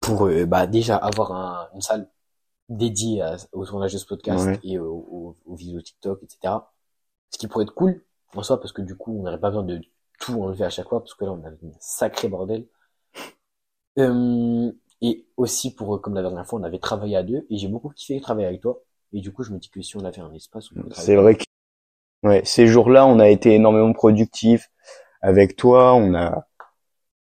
pour 0.00 0.28
bah 0.46 0.66
déjà 0.68 0.96
avoir 0.96 1.32
un, 1.32 1.68
une 1.74 1.80
salle 1.80 2.08
dédiée 2.68 3.22
à- 3.22 3.36
au 3.52 3.66
tournage 3.66 3.92
de 3.92 3.98
ce 3.98 4.06
podcast 4.06 4.46
Ouais. 4.46 4.60
et 4.62 4.78
aux, 4.78 4.94
aux, 5.10 5.36
aux 5.46 5.54
vidéos 5.56 5.80
TikTok, 5.82 6.22
etc. 6.22 6.54
Ce 7.30 7.38
qui 7.38 7.48
pourrait 7.48 7.64
être 7.64 7.74
cool 7.74 8.02
en 8.36 8.42
soi 8.44 8.60
parce 8.60 8.72
que 8.72 8.82
du 8.82 8.96
coup 8.96 9.18
on 9.18 9.22
n'aurait 9.24 9.40
pas 9.40 9.48
besoin 9.50 9.64
de 9.64 9.80
tout 10.20 10.40
enlever 10.40 10.64
à 10.64 10.70
chaque 10.70 10.88
fois 10.88 11.00
parce 11.00 11.14
que 11.14 11.24
là 11.24 11.32
on 11.32 11.42
a 11.44 11.48
un 11.48 11.56
sacré 11.80 12.28
bordel. 12.28 12.66
Euh, 13.98 14.70
et 15.04 15.24
aussi 15.36 15.74
pour 15.74 15.94
euh, 15.94 15.98
comme 15.98 16.14
la 16.14 16.22
dernière 16.22 16.46
fois 16.46 16.58
on 16.58 16.62
avait 16.64 16.78
travaillé 16.78 17.16
à 17.16 17.22
deux 17.22 17.46
et 17.50 17.56
j'ai 17.58 17.68
beaucoup 17.68 17.90
kiffé 17.90 18.20
travailler 18.20 18.46
avec 18.48 18.60
toi 18.60 18.80
et 19.12 19.20
du 19.20 19.32
coup 19.32 19.42
je 19.42 19.52
me 19.52 19.58
dis 19.58 19.68
que 19.70 19.82
si 19.82 19.96
on 19.96 20.04
avait 20.04 20.20
un 20.20 20.32
espace 20.32 20.70
on 20.74 20.82
C'est 20.92 21.16
vrai 21.16 21.36
que 21.36 21.44
ouais, 22.24 22.42
ces 22.44 22.66
jours-là, 22.66 23.06
on 23.06 23.18
a 23.20 23.28
été 23.28 23.54
énormément 23.54 23.92
productifs 23.92 24.70
avec 25.22 25.56
toi. 25.56 25.94
On 25.94 26.14
a 26.14 26.46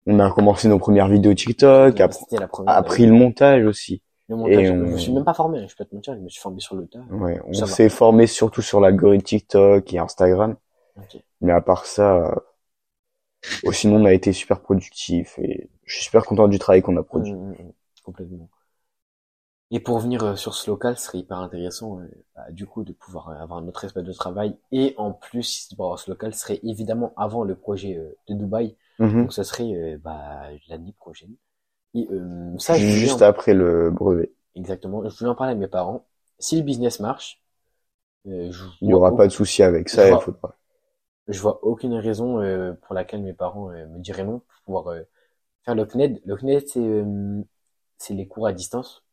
on 0.08 0.20
a 0.20 0.30
commencé 0.30 0.68
nos 0.68 0.78
premières 0.78 1.08
vidéos 1.08 1.34
TikTok, 1.34 1.96
première 1.96 2.48
appris 2.66 3.06
le 3.06 3.12
montage 3.12 3.64
aussi. 3.66 4.02
le 4.28 4.36
montage. 4.36 4.64
et 4.64 4.66
Je 4.68 4.72
on- 4.72 4.78
me 4.78 4.98
suis 4.98 5.12
même 5.12 5.24
pas 5.24 5.34
formé, 5.34 5.66
je 5.68 5.76
peux 5.76 5.84
te 5.84 5.94
mentir, 5.94 6.14
je 6.14 6.20
me 6.20 6.28
suis 6.28 6.40
formé 6.40 6.60
sur 6.60 6.76
le 6.76 6.86
tas. 6.86 7.04
Ouais, 7.10 7.40
on 7.46 7.52
s'est 7.52 7.88
formé 7.88 8.26
surtout 8.26 8.62
sur 8.62 8.80
l'algorithme 8.80 9.24
TikTok 9.24 9.92
et 9.92 9.98
Instagram. 9.98 10.56
Ok. 10.96 11.20
Mais 11.40 11.52
à 11.52 11.60
part 11.60 11.86
ça, 11.86 12.34
oh, 13.64 13.72
sinon 13.72 13.96
on 14.02 14.04
a 14.04 14.12
été 14.12 14.32
super 14.32 14.60
productifs 14.60 15.38
et 15.38 15.68
je 15.84 15.94
suis 15.94 16.04
super 16.04 16.24
content 16.24 16.48
du 16.48 16.58
travail 16.58 16.82
qu'on 16.82 16.96
a 16.96 17.02
produit. 17.02 17.32
Mm, 17.32 17.50
mm, 17.50 17.56
mm, 17.62 17.72
complètement. 18.04 18.50
Et 19.72 19.80
pour 19.80 19.98
venir 19.98 20.22
euh, 20.22 20.36
sur 20.36 20.54
ce 20.54 20.70
local, 20.70 20.96
ce 20.96 21.06
serait 21.06 21.18
hyper 21.18 21.38
intéressant, 21.38 21.98
euh, 22.00 22.06
bah, 22.36 22.44
du 22.50 22.66
coup, 22.66 22.84
de 22.84 22.92
pouvoir 22.92 23.30
euh, 23.30 23.34
avoir 23.34 23.60
notre 23.62 23.84
espace 23.84 24.04
de 24.04 24.12
travail. 24.12 24.56
Et 24.70 24.94
en 24.96 25.12
plus, 25.12 25.68
ce 25.70 26.10
local, 26.10 26.34
serait 26.34 26.60
évidemment 26.62 27.12
avant 27.16 27.42
le 27.42 27.56
projet 27.56 27.96
euh, 27.96 28.16
de 28.28 28.34
Dubaï. 28.34 28.76
Mhm. 28.98 29.22
Donc, 29.22 29.32
ce 29.32 29.42
serait 29.42 29.64
euh, 29.74 29.98
bah, 30.02 30.42
l'année 30.68 30.92
prochaine. 30.92 31.34
Et 31.94 32.08
ça, 32.58 32.76
Juste 32.78 33.22
en- 33.22 33.26
après 33.26 33.54
le 33.54 33.90
brevet. 33.90 34.30
exactement. 34.54 35.08
Je 35.08 35.16
voulais 35.18 35.30
en 35.30 35.34
parler 35.34 35.52
à 35.52 35.56
mes 35.56 35.68
parents. 35.68 36.06
Si 36.38 36.56
le 36.56 36.62
business 36.62 37.00
marche, 37.00 37.40
je 38.26 38.64
Il 38.80 38.88
y 38.88 38.94
aura 38.94 39.14
pas 39.14 39.26
de 39.26 39.32
souci 39.32 39.62
avec 39.62 39.90
ça, 39.90 40.10
il 40.10 40.18
faudra. 40.18 40.56
Je 41.28 41.40
vois 41.40 41.64
aucune 41.64 41.94
raison 41.94 42.40
euh, 42.40 42.74
pour 42.74 42.94
laquelle 42.94 43.22
mes 43.22 43.32
parents 43.34 43.70
euh, 43.70 43.86
me 43.88 43.98
diraient 44.00 44.24
non 44.24 44.40
pour 44.40 44.62
pouvoir 44.64 44.88
euh, 44.88 45.02
faire 45.64 45.74
le 45.74 45.86
CNED. 45.86 46.22
Le 46.26 46.36
CNED, 46.38 46.68
c'est 46.68 46.80
euh, 46.80 47.42
c'est 47.98 48.14
les 48.14 48.28
cours 48.28 48.46
à 48.48 48.52
distance. 48.52 49.04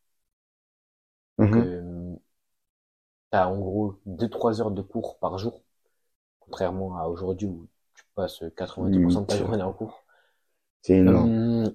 Donc, 1.38 1.58
Mhm. 1.58 1.60
euh, 1.60 2.16
t'as 3.32 3.48
en 3.48 3.60
gros 3.60 4.00
2-3 4.06 4.62
heures 4.62 4.72
de 4.72 4.82
cours 4.82 5.18
par 5.20 5.38
jour, 5.38 5.62
contrairement 6.40 6.98
à 6.98 7.08
aujourd'hui 7.08 7.48
où 7.48 7.68
tu 7.96 8.04
passes 8.16 8.44
90% 8.58 9.22
de 9.22 9.28
ta 9.28 9.38
journée 9.38 9.64
en 9.64 9.74
cours. 9.74 10.06
C'est 10.82 10.94
énorme. 11.00 11.32
Euh, 11.32 11.70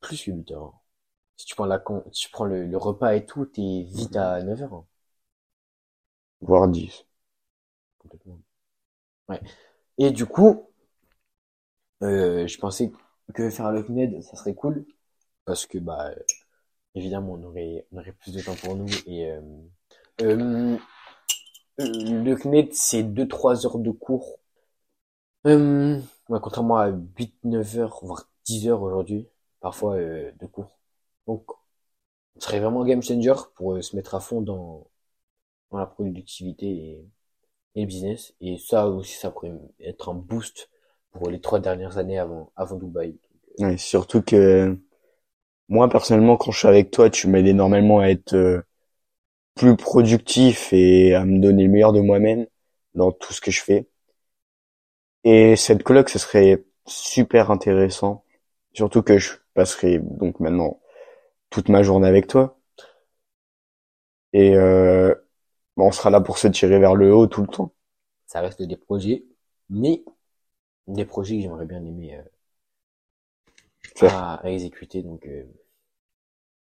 plus 0.00 0.24
que 0.24 0.30
8 0.32 0.50
heures. 0.52 0.74
Si 1.36 1.46
tu 1.46 1.54
prends 1.56 1.66
la 1.66 1.78
con- 1.80 2.04
si 2.12 2.22
tu 2.26 2.30
prends 2.30 2.44
le, 2.46 2.66
le 2.66 2.76
repas 2.78 3.14
et 3.16 3.26
tout, 3.26 3.46
t'es 3.46 3.84
vite 3.84 4.16
à 4.16 4.42
9 4.42 4.62
heures. 4.62 4.74
hein, 4.74 4.86
Voire 6.40 6.66
10. 6.68 7.04
Ouais. 9.28 9.40
Et 9.98 10.10
du 10.12 10.26
coup, 10.26 10.68
euh, 12.02 12.46
je 12.46 12.58
pensais 12.58 12.92
que 13.34 13.50
faire 13.50 13.72
le 13.72 13.82
CNED, 13.82 14.22
ça 14.22 14.36
serait 14.36 14.54
cool. 14.54 14.84
Parce 15.44 15.66
que, 15.66 15.78
bah, 15.78 16.10
évidemment, 16.94 17.34
on 17.34 17.44
aurait, 17.44 17.86
on 17.92 17.98
aurait 17.98 18.12
plus 18.12 18.32
de 18.34 18.42
temps 18.42 18.56
pour 18.56 18.76
nous. 18.76 18.88
Et 19.06 19.30
euh, 19.30 19.40
euh, 20.22 20.78
le 21.78 22.36
CNED, 22.36 22.74
c'est 22.74 23.02
2-3 23.02 23.66
heures 23.66 23.78
de 23.78 23.90
cours. 23.90 24.38
Euh, 25.46 26.00
ouais, 26.28 26.40
contrairement 26.42 26.78
à 26.78 26.88
8-9 26.90 27.78
heures, 27.78 28.00
voire 28.02 28.28
10 28.44 28.68
heures 28.68 28.82
aujourd'hui, 28.82 29.28
parfois, 29.60 29.94
euh, 29.96 30.32
de 30.40 30.46
cours. 30.46 30.78
Donc, 31.26 31.44
ce 32.38 32.46
serait 32.48 32.60
vraiment 32.60 32.82
un 32.82 32.86
game 32.86 33.02
changer 33.02 33.34
pour 33.56 33.74
euh, 33.74 33.82
se 33.82 33.96
mettre 33.96 34.14
à 34.14 34.20
fond 34.20 34.42
dans, 34.42 34.88
dans 35.70 35.78
la 35.78 35.86
productivité 35.86 36.66
et, 36.68 37.08
et 37.76 37.86
business. 37.86 38.34
Et 38.40 38.58
ça 38.58 38.88
aussi, 38.88 39.14
ça 39.14 39.30
pourrait 39.30 39.52
être 39.80 40.08
un 40.08 40.14
boost 40.14 40.70
pour 41.12 41.30
les 41.30 41.40
trois 41.40 41.60
dernières 41.60 41.98
années 41.98 42.18
avant, 42.18 42.50
avant 42.56 42.76
Dubaï. 42.76 43.16
Ouais, 43.58 43.76
surtout 43.76 44.22
que 44.22 44.76
moi 45.68 45.88
personnellement 45.88 46.36
quand 46.36 46.50
je 46.50 46.58
suis 46.58 46.68
avec 46.68 46.90
toi, 46.90 47.08
tu 47.10 47.28
m'aides 47.28 47.46
énormément 47.46 48.00
à 48.00 48.08
être 48.08 48.34
euh, 48.34 48.62
plus 49.54 49.76
productif 49.76 50.72
et 50.72 51.14
à 51.14 51.24
me 51.24 51.40
donner 51.40 51.64
le 51.64 51.70
meilleur 51.70 51.92
de 51.92 52.00
moi-même 52.00 52.46
dans 52.94 53.12
tout 53.12 53.32
ce 53.32 53.40
que 53.40 53.50
je 53.50 53.62
fais. 53.62 53.86
Et 55.24 55.56
cette 55.56 55.82
coloc, 55.82 56.08
ce 56.08 56.18
serait 56.18 56.64
super 56.86 57.50
intéressant, 57.50 58.24
surtout 58.72 59.02
que 59.02 59.18
je 59.18 59.32
passerai 59.54 59.98
donc 59.98 60.40
maintenant 60.40 60.80
toute 61.50 61.68
ma 61.68 61.82
journée 61.82 62.06
avec 62.08 62.26
toi. 62.26 62.58
Et 64.32 64.54
euh, 64.54 65.14
on 65.84 65.92
sera 65.92 66.10
là 66.10 66.20
pour 66.20 66.38
se 66.38 66.48
tirer 66.48 66.78
vers 66.78 66.94
le 66.94 67.14
haut 67.14 67.26
tout 67.26 67.42
le 67.42 67.48
temps. 67.48 67.72
Ça 68.26 68.40
reste 68.40 68.62
des 68.62 68.76
projets, 68.76 69.24
mais 69.68 70.04
des 70.88 71.04
projets 71.06 71.36
que 71.36 71.42
j'aimerais 71.42 71.66
bien 71.66 71.84
aimer 71.84 72.16
euh, 72.16 72.22
Faire. 73.96 74.22
à, 74.22 74.36
à 74.36 74.48
exécuter. 74.50 75.02
Donc, 75.02 75.26
euh, 75.26 75.44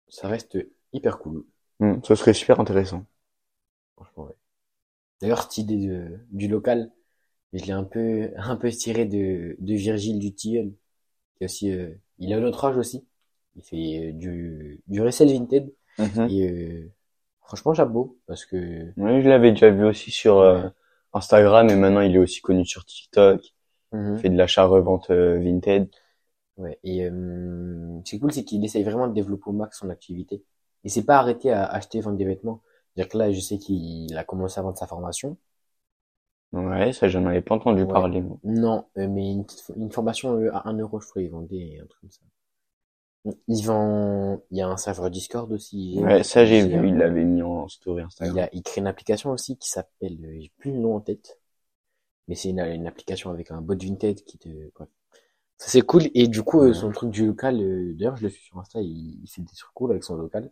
ça 0.07 0.27
reste 0.27 0.57
hyper 0.93 1.19
cool, 1.19 1.45
Hmm, 1.79 2.01
ce 2.03 2.15
serait 2.15 2.33
super 2.33 2.59
intéressant. 2.59 3.05
franchement. 3.95 4.25
Ouais. 4.25 4.35
D'ailleurs, 5.21 5.43
cette 5.43 5.59
idée 5.59 5.87
de, 5.87 6.19
du 6.31 6.47
local, 6.47 6.91
je 7.53 7.65
l'ai 7.65 7.71
un 7.73 7.83
peu, 7.83 8.31
un 8.37 8.55
peu 8.57 8.71
tiré 8.71 9.05
de, 9.05 9.57
de 9.59 9.75
Virgile 9.75 10.19
du 10.19 10.33
Tilleul, 10.33 10.73
qui 11.37 11.45
aussi, 11.45 11.71
euh, 11.71 11.93
il 12.19 12.33
a 12.33 12.39
notre 12.39 12.65
âge 12.65 12.77
aussi. 12.77 13.05
Il 13.57 13.63
fait 13.63 14.09
euh, 14.09 14.13
du, 14.13 14.81
du 14.87 15.01
resell 15.01 15.29
vintage. 15.31 15.69
Et 16.27 16.49
euh, 16.49 16.91
franchement, 17.45 17.73
chapeau, 17.73 18.17
parce 18.27 18.45
que 18.45 18.91
Oui, 18.97 19.21
je 19.21 19.29
l'avais 19.29 19.51
déjà 19.51 19.69
vu 19.69 19.85
aussi 19.85 20.11
sur 20.11 20.39
euh, 20.39 20.67
Instagram 21.13 21.69
et 21.69 21.75
maintenant 21.75 22.01
il 22.01 22.15
est 22.15 22.19
aussi 22.19 22.41
connu 22.41 22.65
sur 22.65 22.85
TikTok. 22.85 23.41
Il 23.93 24.19
fait 24.19 24.29
de 24.29 24.37
l'achat-revente 24.37 25.09
euh, 25.11 25.39
vintage. 25.39 25.87
Ouais, 26.57 26.79
et 26.83 27.03
euh, 27.05 27.99
c'est 28.05 28.19
cool, 28.19 28.31
c'est 28.31 28.43
qu'il 28.45 28.63
essaye 28.63 28.83
vraiment 28.83 29.07
de 29.07 29.13
développer 29.13 29.49
au 29.49 29.53
max 29.53 29.79
son 29.79 29.89
activité. 29.89 30.43
Il 30.83 30.91
s'est 30.91 31.03
pas 31.05 31.17
arrêté 31.17 31.51
à 31.51 31.65
acheter 31.65 31.97
et 31.97 32.01
vendre 32.01 32.17
des 32.17 32.25
vêtements. 32.25 32.61
C'est-à-dire 32.95 33.11
que 33.11 33.17
là, 33.17 33.31
je 33.31 33.39
sais 33.41 33.57
qu'il 33.57 34.15
a 34.17 34.23
commencé 34.23 34.59
à 34.59 34.63
vendre 34.63 34.77
sa 34.77 34.87
formation. 34.87 35.37
Ouais, 36.53 36.91
ça 36.91 37.07
j'en 37.07 37.27
avais 37.27 37.43
pas 37.43 37.53
entendu 37.53 37.85
Ouais. 37.85 37.87
parler. 37.87 38.19
moi. 38.21 38.39
Non, 38.43 38.85
euh, 38.97 39.07
mais 39.09 39.35
une 39.75 39.91
formation 39.91 40.35
euh, 40.39 40.49
à 40.53 40.69
1 40.69 40.77
euro, 40.79 40.99
je 40.99 41.07
crois, 41.09 41.21
il 41.21 41.29
vendait 41.29 41.79
un 41.81 41.85
truc 41.87 42.01
comme 42.01 42.11
ça. 42.11 42.21
Vendent, 43.47 44.41
il 44.51 44.57
y 44.57 44.61
a 44.61 44.67
un 44.67 44.77
serveur 44.77 45.09
Discord 45.09 45.51
aussi. 45.51 45.99
Ouais, 46.03 46.23
ça 46.23 46.45
j'ai 46.45 46.61
Il 46.61 46.67
vu, 46.67 46.89
il 46.89 46.95
l'avait 46.97 47.23
mis 47.23 47.41
en 47.41 47.67
story 47.67 48.01
Il, 48.01 48.05
Instagram. 48.07 48.39
a, 48.39 48.49
il 48.53 48.61
crée 48.63 48.81
une 48.81 48.87
application 48.87 49.31
aussi 49.31 49.57
qui 49.57 49.69
s'appelle, 49.69 50.17
euh, 50.25 50.37
j'ai 50.41 50.51
plus 50.57 50.71
le 50.71 50.79
nom 50.79 50.95
en 50.95 51.01
tête, 51.01 51.39
mais 52.27 52.35
c'est 52.35 52.49
une, 52.49 52.59
une 52.61 52.87
application 52.87 53.31
avec 53.31 53.51
un 53.51 53.61
bot 53.61 53.75
Vinted 53.77 54.23
qui 54.25 54.37
te, 54.39 54.49
ouais. 54.49 54.87
Ça 55.57 55.69
c'est 55.69 55.81
cool. 55.81 56.03
Et 56.15 56.27
du 56.27 56.43
coup, 56.43 56.61
euh, 56.61 56.73
son 56.73 56.91
truc 56.91 57.11
du 57.11 57.27
local, 57.27 57.61
euh, 57.61 57.93
d'ailleurs, 57.95 58.17
je 58.17 58.23
le 58.23 58.29
suis 58.29 58.43
sur 58.45 58.59
Insta, 58.59 58.81
il, 58.81 59.21
il 59.23 59.27
fait 59.29 59.41
des 59.41 59.53
trucs 59.55 59.73
cool 59.73 59.91
avec 59.91 60.03
son 60.05 60.15
local. 60.17 60.51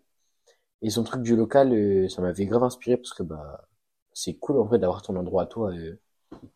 Et 0.81 0.89
son 0.91 1.03
truc 1.03 1.23
du 1.23 1.35
local, 1.35 1.73
euh, 1.73 2.09
ça 2.09 2.21
m'avait 2.21 2.45
grave 2.47 2.63
inspiré 2.63 2.97
parce 2.97 3.13
que 3.13 3.23
bah, 3.23 3.67
c'est 4.13 4.35
cool 4.35 4.59
en 4.59 4.69
fait 4.69 4.79
d'avoir 4.79 5.01
ton 5.03 5.15
endroit 5.17 5.43
à 5.43 5.47
toi. 5.47 5.71
euh, 5.73 5.99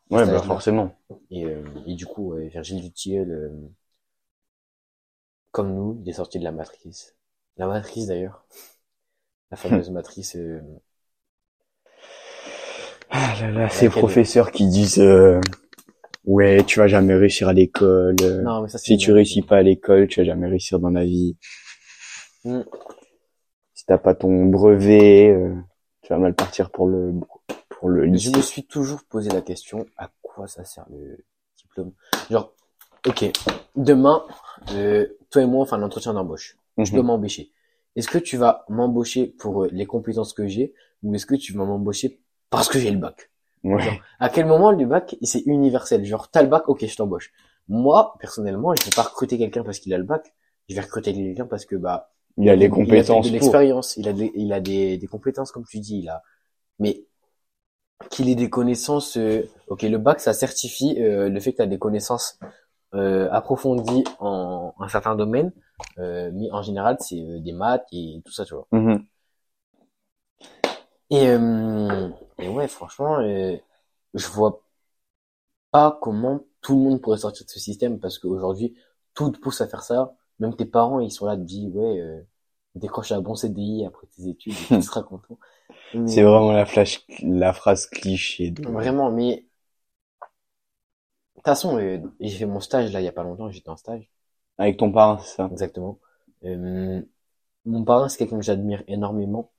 Ouais, 0.09 0.25
bah 0.25 0.41
forcément. 0.41 0.93
et, 1.31 1.45
euh, 1.45 1.63
et 1.85 1.95
du 1.95 2.05
coup, 2.05 2.33
Virgile 2.35 2.81
Dutilleul, 2.81 3.31
euh, 3.31 3.69
comme 5.57 5.73
nous, 5.73 5.99
il 6.03 6.09
est 6.09 6.13
sorti 6.13 6.37
de 6.37 6.43
la 6.43 6.51
matrice. 6.51 7.15
La 7.57 7.65
matrice 7.65 8.05
d'ailleurs. 8.05 8.45
La 9.49 9.57
fameuse 9.57 9.89
matrice. 9.89 10.35
euh, 10.35 10.61
Ah 13.09 13.33
là 13.41 13.49
là, 13.49 13.69
ces 13.69 13.89
professeurs 13.89 14.51
qui 14.51 14.67
disent 14.67 14.99
euh, 14.99 15.41
ouais, 16.25 16.63
tu 16.63 16.77
vas 16.77 16.87
jamais 16.87 17.15
réussir 17.15 17.47
à 17.47 17.53
l'école. 17.53 18.15
Non, 18.43 18.61
mais 18.61 18.69
ça, 18.69 18.77
si 18.77 18.97
tu 18.97 19.11
réussis 19.11 19.41
pas 19.41 19.57
à 19.57 19.61
l'école, 19.63 20.07
tu 20.07 20.19
vas 20.19 20.25
jamais 20.27 20.47
réussir 20.47 20.79
dans 20.79 20.91
la 20.91 21.03
vie. 21.05 21.35
Mm. 22.45 22.61
Si 23.73 23.85
t'as 23.87 23.97
pas 23.97 24.13
ton 24.13 24.45
brevet, 24.45 25.31
euh, 25.31 25.55
tu 26.03 26.13
vas 26.13 26.19
mal 26.19 26.35
partir 26.35 26.69
pour 26.69 26.87
le 26.87 27.13
pour 27.69 27.89
le 27.89 28.03
Je 28.03 28.11
lycée. 28.11 28.37
me 28.37 28.41
suis 28.43 28.67
toujours 28.67 29.03
posé 29.09 29.31
la 29.31 29.41
question, 29.41 29.87
à 29.97 30.11
quoi 30.21 30.47
ça 30.47 30.63
sert 30.65 30.85
le 30.91 31.25
diplôme? 31.57 31.93
Genre, 32.29 32.53
ok, 33.07 33.31
demain, 33.75 34.23
euh, 34.73 35.07
toi 35.29 35.41
et 35.41 35.45
moi, 35.45 35.61
on 35.61 35.65
fait 35.65 35.75
un 35.75 35.83
entretien 35.83 36.13
d'embauche. 36.13 36.57
Je 36.83 36.93
dois 36.93 37.03
Mhm. 37.03 37.07
m'embaucher. 37.07 37.51
Est-ce 37.95 38.07
que 38.07 38.17
tu 38.17 38.37
vas 38.37 38.65
m'embaucher 38.69 39.27
pour 39.27 39.63
euh, 39.63 39.69
les 39.71 39.85
compétences 39.85 40.33
que 40.33 40.47
j'ai 40.47 40.73
ou 41.03 41.15
est-ce 41.15 41.25
que 41.25 41.35
tu 41.35 41.53
vas 41.53 41.65
m'embaucher 41.65 42.19
parce 42.49 42.69
que 42.69 42.79
j'ai 42.79 42.91
le 42.91 42.97
bac? 42.97 43.31
Ouais. 43.63 43.99
À 44.19 44.29
quel 44.29 44.45
moment 44.45 44.71
le 44.71 44.85
bac, 44.85 45.15
c'est 45.21 45.41
universel? 45.45 46.05
Genre, 46.05 46.29
t'as 46.29 46.41
le 46.43 46.49
bac, 46.49 46.67
ok, 46.69 46.85
je 46.85 46.95
t'embauche. 46.95 47.31
Moi, 47.67 48.15
personnellement, 48.19 48.73
je 48.75 48.85
vais 48.85 48.95
pas 48.95 49.03
recruter 49.03 49.37
quelqu'un 49.37 49.63
parce 49.63 49.79
qu'il 49.79 49.93
a 49.93 49.97
le 49.97 50.03
bac. 50.03 50.33
Je 50.69 50.75
vais 50.75 50.81
recruter 50.81 51.13
quelqu'un 51.13 51.45
parce 51.45 51.65
que, 51.65 51.75
bah, 51.75 52.11
Il 52.37 52.49
a 52.49 52.55
les 52.55 52.69
il 52.69 52.69
compétences 52.69 53.25
a 53.25 53.29
de 53.29 53.33
l'expérience, 53.33 53.97
il 53.97 54.07
a, 54.07 54.13
des- 54.13 54.31
il 54.35 54.53
a 54.53 54.59
des, 54.59 54.97
des 54.97 55.07
compétences, 55.07 55.51
comme 55.51 55.65
tu 55.65 55.79
dis, 55.79 55.99
il 55.99 56.09
a. 56.09 56.23
Mais 56.79 57.05
qu'il 58.09 58.29
ait 58.29 58.35
des 58.35 58.49
connaissances, 58.49 59.17
euh, 59.17 59.43
ok, 59.67 59.81
le 59.83 59.97
bac, 59.97 60.19
ça 60.19 60.33
certifie 60.33 61.01
euh, 61.01 61.29
le 61.29 61.39
fait 61.39 61.51
que 61.51 61.57
tu 61.57 61.61
as 61.63 61.67
des 61.67 61.79
connaissances 61.79 62.39
euh, 62.93 63.29
approfondies 63.31 64.03
en 64.19 64.73
un 64.79 64.87
certain 64.87 65.15
domaine, 65.15 65.51
euh, 65.99 66.31
mais 66.33 66.51
en 66.51 66.61
général, 66.61 66.97
c'est 66.99 67.19
euh, 67.21 67.39
des 67.39 67.51
maths 67.53 67.85
et 67.91 68.21
tout 68.25 68.31
ça, 68.31 68.45
tu 68.45 68.53
vois. 68.53 68.67
Mhm. 68.71 69.07
Et, 71.09 71.27
euh, 71.29 72.09
et 72.39 72.49
ouais, 72.49 72.67
franchement, 72.67 73.19
euh, 73.19 73.55
je 74.13 74.27
vois 74.29 74.61
pas 75.71 75.97
comment 76.01 76.41
tout 76.61 76.75
le 76.75 76.81
monde 76.81 77.01
pourrait 77.01 77.17
sortir 77.17 77.45
de 77.45 77.51
ce 77.51 77.59
système 77.59 77.99
parce 77.99 78.19
qu'aujourd'hui, 78.19 78.75
tout 79.13 79.29
te 79.31 79.39
pousse 79.39 79.61
à 79.61 79.67
faire 79.67 79.83
ça. 79.83 80.13
Même 80.39 80.55
tes 80.55 80.65
parents, 80.65 80.99
ils 80.99 81.11
sont 81.11 81.25
là, 81.25 81.35
te 81.35 81.41
disent, 81.41 81.73
ouais, 81.75 81.99
euh, 81.99 82.21
décroche 82.75 83.11
un 83.11 83.21
bon 83.21 83.35
CDI 83.35 83.85
après 83.85 84.07
tes 84.15 84.27
études 84.29 84.53
et 84.71 84.75
tu 84.75 84.81
seras 84.81 85.03
content. 85.03 85.37
C'est 86.05 86.21
vraiment 86.23 86.51
la 86.51 86.65
flash, 86.65 87.05
la 87.21 87.53
phrase 87.53 87.87
cliché. 87.87 88.51
de- 88.51 88.63
Vraiment, 88.63 89.11
mais 89.11 89.46
toute 91.37 91.45
façon, 91.45 91.77
euh, 91.79 91.99
j'ai 92.19 92.37
fait 92.39 92.45
mon 92.45 92.59
stage 92.59 92.91
là 92.91 93.01
il 93.01 93.05
y 93.05 93.07
a 93.07 93.11
pas 93.13 93.23
longtemps, 93.23 93.49
j'étais 93.51 93.69
en 93.69 93.77
stage, 93.77 94.09
Avec 94.59 94.77
ton 94.77 94.91
parent, 94.91 95.17
c'est 95.19 95.35
ça? 95.37 95.51
exactement. 95.51 95.99
Euh, 96.45 97.01
mon 97.65 97.83
parrain, 97.85 98.09
c'est 98.09 98.17
quelqu'un 98.19 98.37
que 98.39 98.43
j'admire 98.45 98.83
énormément. 98.87 99.51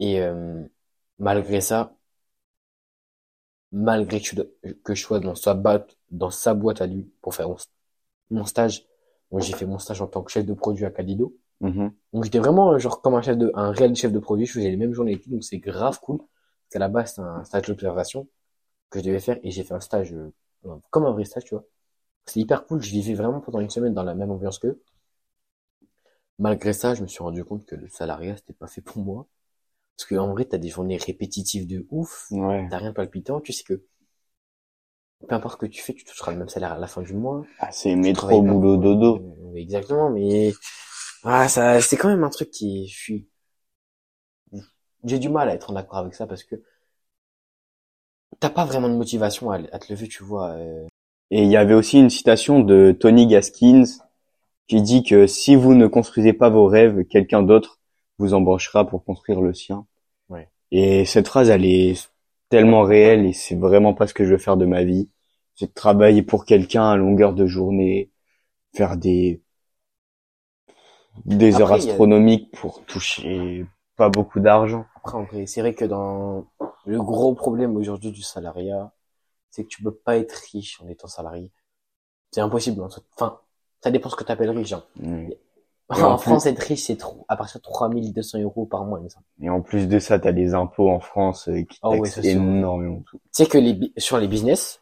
Et 0.00 0.20
euh, 0.22 0.64
malgré 1.18 1.60
ça, 1.62 1.96
malgré 3.72 4.20
que 4.20 4.26
je, 4.26 4.70
que 4.84 4.94
je 4.94 5.02
sois 5.02 5.20
dans 5.20 5.34
sa 5.34 5.54
boîte, 5.54 5.96
dans 6.10 6.30
sa 6.30 6.54
boîte 6.54 6.80
à 6.80 6.86
lui 6.86 7.10
pour 7.20 7.34
faire 7.34 7.48
mon, 7.48 7.56
mon 8.30 8.44
stage, 8.44 8.86
moi 9.30 9.40
j'ai 9.40 9.54
fait 9.54 9.66
mon 9.66 9.78
stage 9.78 10.02
en 10.02 10.06
tant 10.08 10.22
que 10.22 10.30
chef 10.32 10.46
de 10.46 10.54
produit 10.54 10.84
à 10.84 10.90
Cadido. 10.90 11.36
Mhm. 11.60 11.96
Donc 12.12 12.24
j'étais 12.24 12.38
vraiment 12.40 12.72
euh, 12.74 12.78
genre 12.78 13.02
comme 13.02 13.14
un 13.16 13.22
chef 13.22 13.38
de, 13.38 13.52
un 13.54 13.72
réel 13.72 13.94
chef 13.96 14.12
de 14.12 14.18
produit, 14.18 14.46
je 14.46 14.54
faisais 14.54 14.70
les 14.70 14.76
mêmes 14.76 14.94
journées 14.94 15.14
et 15.14 15.20
tout, 15.20 15.30
donc 15.30 15.44
c'est 15.44 15.58
grave 15.58 16.00
cool. 16.00 16.18
Parce 16.18 16.28
qu'à 16.74 16.78
la 16.80 16.88
base, 16.88 17.14
c'est 17.16 17.22
un 17.22 17.44
stage 17.44 17.66
d'observation 17.68 18.28
que 18.90 19.00
je 19.00 19.04
devais 19.06 19.20
faire 19.20 19.38
et 19.44 19.50
j'ai 19.50 19.64
fait 19.64 19.74
un 19.74 19.80
stage 19.80 20.12
euh, 20.14 20.32
comme 20.90 21.04
un 21.06 21.12
vrai 21.12 21.24
stage, 21.24 21.44
tu 21.44 21.54
vois. 21.54 21.64
C'est 22.26 22.40
hyper 22.40 22.66
cool, 22.66 22.82
je 22.82 22.90
vivais 22.90 23.14
vraiment 23.14 23.40
pendant 23.40 23.60
une 23.60 23.70
semaine 23.70 23.94
dans 23.94 24.04
la 24.04 24.14
même 24.14 24.30
ambiance 24.32 24.58
qu'eux. 24.58 24.80
Malgré 26.38 26.74
ça, 26.74 26.94
je 26.94 27.00
me 27.00 27.06
suis 27.06 27.22
rendu 27.22 27.42
compte 27.42 27.64
que 27.64 27.74
le 27.74 27.88
salariat, 27.88 28.36
c'était 28.36 28.52
pas 28.52 28.66
fait 28.66 28.82
pour 28.82 28.98
moi. 29.02 29.26
Parce 29.96 30.08
que 30.08 30.16
en 30.16 30.30
vrai, 30.32 30.44
t'as 30.46 30.58
des 30.58 30.68
journées 30.70 30.98
répétitives 30.98 31.66
de 31.66 31.86
ouf, 31.90 32.28
Ouais. 32.30 32.68
t'as 32.70 32.78
rien 32.78 32.92
palpitant, 32.92 33.40
tu 33.40 33.52
sais 33.52 33.64
que 33.64 33.84
peu 35.28 35.34
importe 35.34 35.54
ce 35.60 35.66
que 35.66 35.70
tu 35.72 35.82
fais, 35.82 35.94
tu 35.94 36.04
toucheras 36.04 36.30
le 36.32 36.38
même 36.38 36.48
salaire 36.48 36.72
à 36.72 36.78
la 36.78 36.86
fin 36.86 37.02
du 37.02 37.12
mois. 37.14 37.44
Ah, 37.58 37.72
c'est 37.72 37.96
métro, 37.96 38.42
pas 38.42 38.52
boulot, 38.54 38.76
dodo. 38.76 39.34
Exactement, 39.56 40.10
mais 40.10 40.52
ah, 41.24 41.48
ça, 41.48 41.80
c'est 41.80 41.96
quand 41.96 42.08
même 42.08 42.24
un 42.24 42.30
truc 42.30 42.50
qui, 42.50 42.88
je 42.88 42.96
suis, 42.98 43.28
j'ai 45.04 45.18
du 45.20 45.28
mal 45.28 45.48
à 45.48 45.54
être 45.54 45.70
en 45.70 45.76
accord 45.76 45.98
avec 45.98 46.14
ça 46.14 46.26
parce 46.26 46.42
que 46.44 46.56
t'as 48.42 48.50
pas 48.50 48.64
vraiment 48.64 48.88
de 48.88 48.94
motivation 48.94 49.52
à, 49.52 49.56
à 49.56 49.78
te 49.78 49.92
lever, 49.92 50.08
tu 50.08 50.24
vois. 50.24 50.50
euh. 50.50 50.86
Et 51.30 51.42
il 51.42 51.48
y 51.48 51.56
avait 51.56 51.74
aussi 51.74 51.98
une 51.98 52.10
citation 52.10 52.60
de 52.60 52.90
Tony 52.98 53.26
Gaskins 53.28 53.84
qui 54.66 54.82
dit 54.82 55.04
que 55.04 55.26
si 55.26 55.54
vous 55.54 55.74
ne 55.74 55.86
construisez 55.86 56.32
pas 56.32 56.50
vos 56.50 56.66
rêves, 56.66 57.04
quelqu'un 57.04 57.42
d'autre 57.42 57.78
vous 58.18 58.34
embauchera 58.34 58.86
pour 58.86 59.04
construire 59.04 59.40
le 59.40 59.54
sien. 59.54 59.86
Ouais. 60.28 60.48
Et 60.72 61.04
cette 61.04 61.28
phrase, 61.28 61.50
elle 61.50 61.64
est 61.64 62.10
tellement 62.48 62.82
réelle 62.82 63.26
et 63.26 63.32
c'est 63.32 63.54
vraiment 63.54 63.94
pas 63.94 64.06
ce 64.06 64.14
que 64.14 64.24
je 64.24 64.32
veux 64.32 64.38
faire 64.38 64.56
de 64.56 64.66
ma 64.66 64.82
vie. 64.82 65.08
C'est 65.54 65.66
de 65.66 65.72
travailler 65.72 66.22
pour 66.22 66.44
quelqu'un 66.44 66.90
à 66.90 66.96
longueur 66.96 67.34
de 67.34 67.46
journée, 67.46 68.10
faire 68.74 68.96
des 68.96 69.40
des 71.24 71.54
heures 71.60 71.72
Après, 71.72 71.74
a- 71.74 71.76
astronomiques 71.90 72.50
pour 72.52 72.84
toucher 72.86 73.64
pas 73.96 74.08
beaucoup 74.08 74.40
d'argent. 74.40 74.86
Après, 74.96 75.16
en 75.16 75.24
vrai, 75.24 75.46
c'est 75.46 75.60
vrai 75.60 75.74
que 75.74 75.84
dans 75.84 76.46
le 76.86 77.02
gros 77.02 77.34
problème 77.34 77.76
aujourd'hui 77.76 78.10
du 78.12 78.22
salariat, 78.22 78.92
c'est 79.50 79.64
que 79.64 79.68
tu 79.68 79.82
peux 79.82 79.94
pas 79.94 80.16
être 80.16 80.32
riche 80.52 80.80
en 80.82 80.88
étant 80.88 81.08
salarié. 81.08 81.50
C'est 82.30 82.40
impossible. 82.40 82.82
Enfin, 83.16 83.40
ça 83.82 83.90
dépend 83.90 84.08
ce 84.08 84.16
que 84.16 84.24
t'appelles 84.24 84.50
riche. 84.50 84.72
Hein. 84.72 84.84
Ouais. 85.00 85.38
Et 85.94 86.02
en 86.02 86.12
En 86.12 86.16
plus- 86.16 86.30
France, 86.30 86.46
être 86.46 86.58
riche, 86.60 86.84
c'est 86.84 86.96
trop, 86.96 87.26
à 87.28 87.36
partir 87.36 87.60
de 87.60 87.64
3200 87.64 88.38
euros 88.40 88.64
par 88.64 88.84
mois. 88.84 89.00
Et 89.40 89.50
en 89.50 89.60
plus 89.60 89.88
de 89.88 89.98
ça, 89.98 90.18
t'as 90.18 90.32
des 90.32 90.54
impôts 90.54 90.90
en 90.90 91.00
France 91.00 91.48
euh, 91.48 91.62
qui 91.64 91.78
Ah 91.82 91.90
ouais, 91.90 91.98
taxent 92.00 92.14
ça, 92.14 92.22
c'est 92.22 92.30
énormément. 92.30 93.02
Tu 93.12 93.18
sais 93.32 93.46
que 93.46 93.58
les, 93.58 93.92
sur 93.98 94.16
les 94.18 94.28
business, 94.28 94.80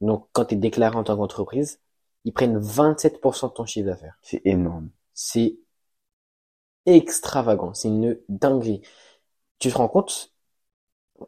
donc 0.00 0.28
quand 0.32 0.44
tu 0.44 0.54
es 0.54 0.56
déclaré 0.58 0.96
en 0.96 1.02
tant 1.02 1.16
qu'entreprise, 1.16 1.80
ils 2.24 2.32
prennent 2.32 2.58
27% 2.60 3.48
de 3.48 3.52
ton 3.54 3.66
chiffre 3.66 3.86
d'affaires. 3.86 4.16
C'est 4.22 4.42
énorme. 4.44 4.90
C'est 5.14 5.56
extravagant, 6.86 7.74
c'est 7.74 7.88
une 7.88 8.18
dinguerie. 8.28 8.82
Tu 9.58 9.70
te 9.70 9.76
rends 9.78 9.88
compte, 9.88 10.31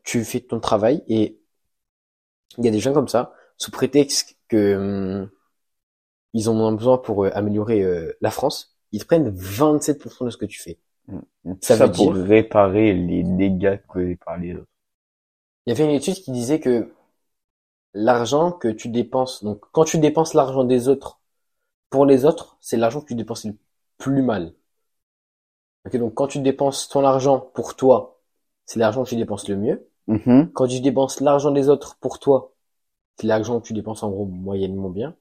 tu 0.05 0.24
fais 0.24 0.40
ton 0.40 0.61
travail 0.61 1.03
et 1.09 1.38
il 2.59 2.64
y 2.64 2.68
a 2.68 2.70
des 2.70 2.80
gens 2.80 2.92
comme 2.92 3.09
ça, 3.09 3.32
sous 3.59 3.70
prétexte 3.70 4.36
que 4.49 4.76
hum, 4.76 5.30
ils 6.34 6.49
en 6.51 6.57
ont 6.59 6.72
besoin 6.72 6.99
pour 6.99 7.24
euh, 7.24 7.30
améliorer 7.34 7.82
euh, 7.82 8.12
la 8.20 8.30
France, 8.30 8.76
ils 8.92 9.01
te 9.01 9.07
prennent 9.07 9.30
27% 9.30 10.24
de 10.24 10.30
ce 10.30 10.36
que 10.36 10.47
tu 10.47 10.61
fais. 10.61 10.78
Ça 11.61 11.76
Ça, 11.76 11.86
veut 11.86 11.92
pour 11.92 12.12
dire- 12.12 12.24
réparer 12.24 12.92
les 12.92 13.22
dégâts 13.22 13.78
causés 13.86 14.16
par 14.16 14.38
les 14.38 14.55
autres. 14.55 14.66
Il 15.66 15.70
y 15.70 15.72
avait 15.72 15.84
une 15.84 15.90
étude 15.97 16.14
qui 16.14 16.30
disait 16.32 16.59
que 16.59 16.90
l'argent 17.95 18.53
que 18.53 18.68
tu 18.68 18.88
dépenses, 18.88 19.42
donc 19.42 19.62
quand 19.72 19.84
tu 19.84 19.99
dépenses 19.99 20.34
l'argent 20.34 20.64
des 20.64 20.86
autres 20.88 21.20
pour 21.90 22.07
les 22.07 22.24
autres, 22.24 22.57
c'est 22.61 22.76
l'argent 22.76 23.01
que 23.01 23.07
tu 23.09 23.14
dépenses 23.16 23.45
le 23.47 23.57
plus 23.99 24.22
mal. 24.22 24.55
Ok, 25.86 25.97
donc 25.97 26.14
quand 26.14 26.26
tu 26.28 26.40
dépenses 26.40 26.88
ton 26.88 27.05
argent 27.05 27.38
pour 27.40 27.74
toi, 27.76 28.13
c'est 28.66 28.78
l'argent 28.78 29.04
que 29.04 29.08
tu 29.10 29.16
dépenses 29.16 29.48
le 29.48 29.56
mieux. 29.56 29.86
Mhm. 30.06 30.50
Quand 30.52 30.66
tu 30.66 30.80
dépenses 30.80 31.20
l'argent 31.20 31.50
des 31.50 31.68
autres 31.68 31.96
pour 32.00 32.18
toi, 32.18 32.52
c'est 33.18 33.26
l'argent 33.26 33.60
que 33.60 33.66
tu 33.66 33.72
dépenses 33.72 34.02
en 34.02 34.10
gros 34.10 34.26
moyennement 34.26 34.90
bien. 34.90 35.16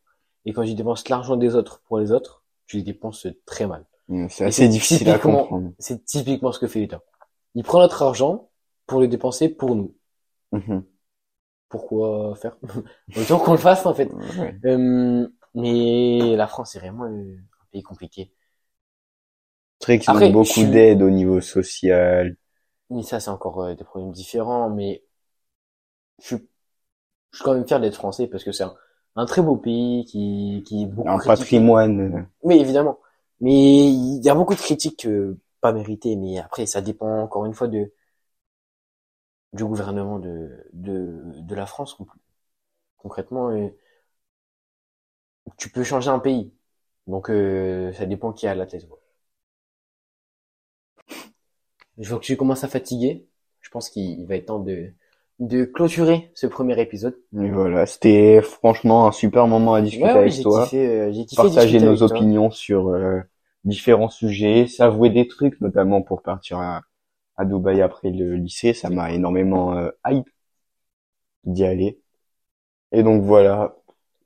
Et 0.45 0.53
quand 0.53 0.63
tu 0.65 0.73
dépenses 0.73 1.07
l'argent 1.09 1.37
des 1.37 1.55
autres 1.55 1.81
pour 1.87 1.99
les 1.99 2.11
autres, 2.11 2.43
tu 2.67 2.77
les 2.77 2.83
dépenses 2.83 3.27
très 3.45 3.65
mal. 3.67 3.85
Mm, 4.09 4.27
C'est 4.29 4.45
assez 4.45 4.67
difficile 4.67 5.09
à 5.09 5.19
comprendre. 5.19 5.71
C'est 5.79 6.03
typiquement 6.05 6.51
ce 6.51 6.59
que 6.59 6.67
fait 6.67 6.79
l'État. 6.81 7.01
Il 7.55 7.63
prend 7.63 7.79
notre 7.79 8.01
argent 8.03 8.49
pour 8.87 8.99
le 8.99 9.07
dépenser 9.07 9.47
pour 9.49 9.75
nous. 9.75 9.95
Mhm. 10.51 10.83
Pourquoi 11.69 12.35
faire? 12.35 12.57
Autant 13.17 13.39
qu'on 13.39 13.53
le 13.53 13.57
fasse 13.57 13.85
en 13.85 13.93
fait. 13.93 14.11
Ouais. 14.37 14.55
Euh, 14.65 15.27
mais 15.55 16.35
la 16.35 16.47
France 16.47 16.75
est 16.75 16.79
vraiment 16.79 17.05
un 17.05 17.23
pays 17.71 17.83
compliqué. 17.83 18.31
C'est 19.79 19.85
vrai 19.85 19.99
qu'ils 19.99 20.13
ont 20.27 20.31
beaucoup 20.31 20.45
suis- 20.45 20.65
d'aide 20.69 21.01
au 21.01 21.09
niveau 21.09 21.41
social. 21.41 22.35
Mais 22.93 23.03
ça, 23.03 23.19
c'est 23.19 23.29
encore 23.29 23.61
euh, 23.63 23.75
des 23.75 23.83
problèmes 23.83 24.13
différents. 24.13 24.69
Mais 24.69 25.03
je 26.19 26.25
suis, 26.27 26.35
je 27.31 27.37
suis 27.37 27.45
quand 27.45 27.53
même 27.55 27.67
fier 27.67 27.79
d'être 27.81 27.95
français 27.95 28.27
parce 28.27 28.43
que 28.45 28.51
c'est 28.53 28.63
un, 28.65 28.75
un 29.17 29.27
très 29.27 29.41
beau 29.43 29.57
pays 29.57 30.05
qui, 30.05 30.63
qui 30.67 30.83
est 30.83 30.87
beaucoup 30.87 31.15
Un 31.15 31.17
critiqué. 31.17 31.59
patrimoine. 31.59 31.99
euh, 32.01 32.21
Oui, 32.43 32.57
évidemment. 32.59 32.99
Mais 33.41 33.87
il 33.91 34.23
y 34.23 34.29
a 34.29 34.35
beaucoup 34.35 34.55
de 34.55 34.59
critiques 34.61 35.07
euh, 35.07 35.39
pas 35.61 35.73
méritées, 35.73 36.17
mais 36.17 36.39
après 36.39 36.67
ça 36.67 36.81
dépend 36.81 37.21
encore 37.23 37.45
une 37.45 37.53
fois 37.55 37.67
de 37.69 37.93
du 39.53 39.63
gouvernement 39.65 40.19
de 40.19 40.49
de, 40.73 41.21
de 41.41 41.55
la 41.55 41.65
France 41.65 41.97
concrètement. 42.97 43.51
euh, 43.51 43.69
tu 45.57 45.69
peux 45.69 45.83
changer 45.83 46.09
un 46.09 46.19
pays, 46.19 46.53
donc 47.07 47.29
euh, 47.29 47.91
ça 47.93 48.05
dépend 48.05 48.33
qui 48.33 48.47
à 48.47 48.55
la 48.55 48.65
tête. 48.67 48.87
quoi. 48.87 48.99
Je 51.97 52.09
vois 52.09 52.19
que 52.19 52.25
tu 52.25 52.37
commences 52.37 52.63
à 52.63 52.67
fatiguer. 52.67 53.25
Je 53.61 53.69
pense 53.71 53.89
qu'il 53.89 54.25
va 54.27 54.35
être 54.35 54.47
temps 54.47 54.59
de 54.59 54.93
de 55.39 55.65
clôturer 55.65 56.31
ce 56.35 56.45
premier 56.47 56.79
épisode. 56.79 57.17
Et 57.35 57.49
voilà, 57.49 57.85
c'était 57.87 58.41
franchement 58.43 59.07
un 59.07 59.11
super 59.11 59.47
moment 59.47 59.73
à 59.73 59.81
discuter 59.81 60.05
Ouais, 60.05 60.13
ouais, 60.19 60.29
avec 60.29 60.31
j'ai 60.31 60.43
toi. 60.43 60.45
kiffé, 60.45 60.87
euh, 60.87 61.11
j'ai 61.13 61.25
kiffé 61.25 61.47
partager 61.47 61.79
nos 61.79 62.03
avec 62.03 62.05
toi. 62.05 62.17
opinions 62.17 62.51
sur 62.51 62.89
euh, 62.89 63.21
différents 63.65 64.09
sujets, 64.09 64.67
s'avouer 64.67 65.09
des 65.09 65.27
trucs, 65.27 65.59
notamment 65.61 66.01
pour 66.03 66.21
partir 66.21 66.59
à, 66.59 66.83
à 67.37 67.45
Dubaï 67.45 67.81
après 67.81 68.11
le 68.11 68.35
lycée. 68.35 68.73
Ça 68.73 68.89
m'a 68.89 69.11
énormément 69.13 69.75
euh, 69.77 69.89
hype 70.07 70.29
d'y 71.45 71.63
aller. 71.65 71.99
Et 72.93 73.03
donc 73.03 73.23
voilà, 73.23 73.75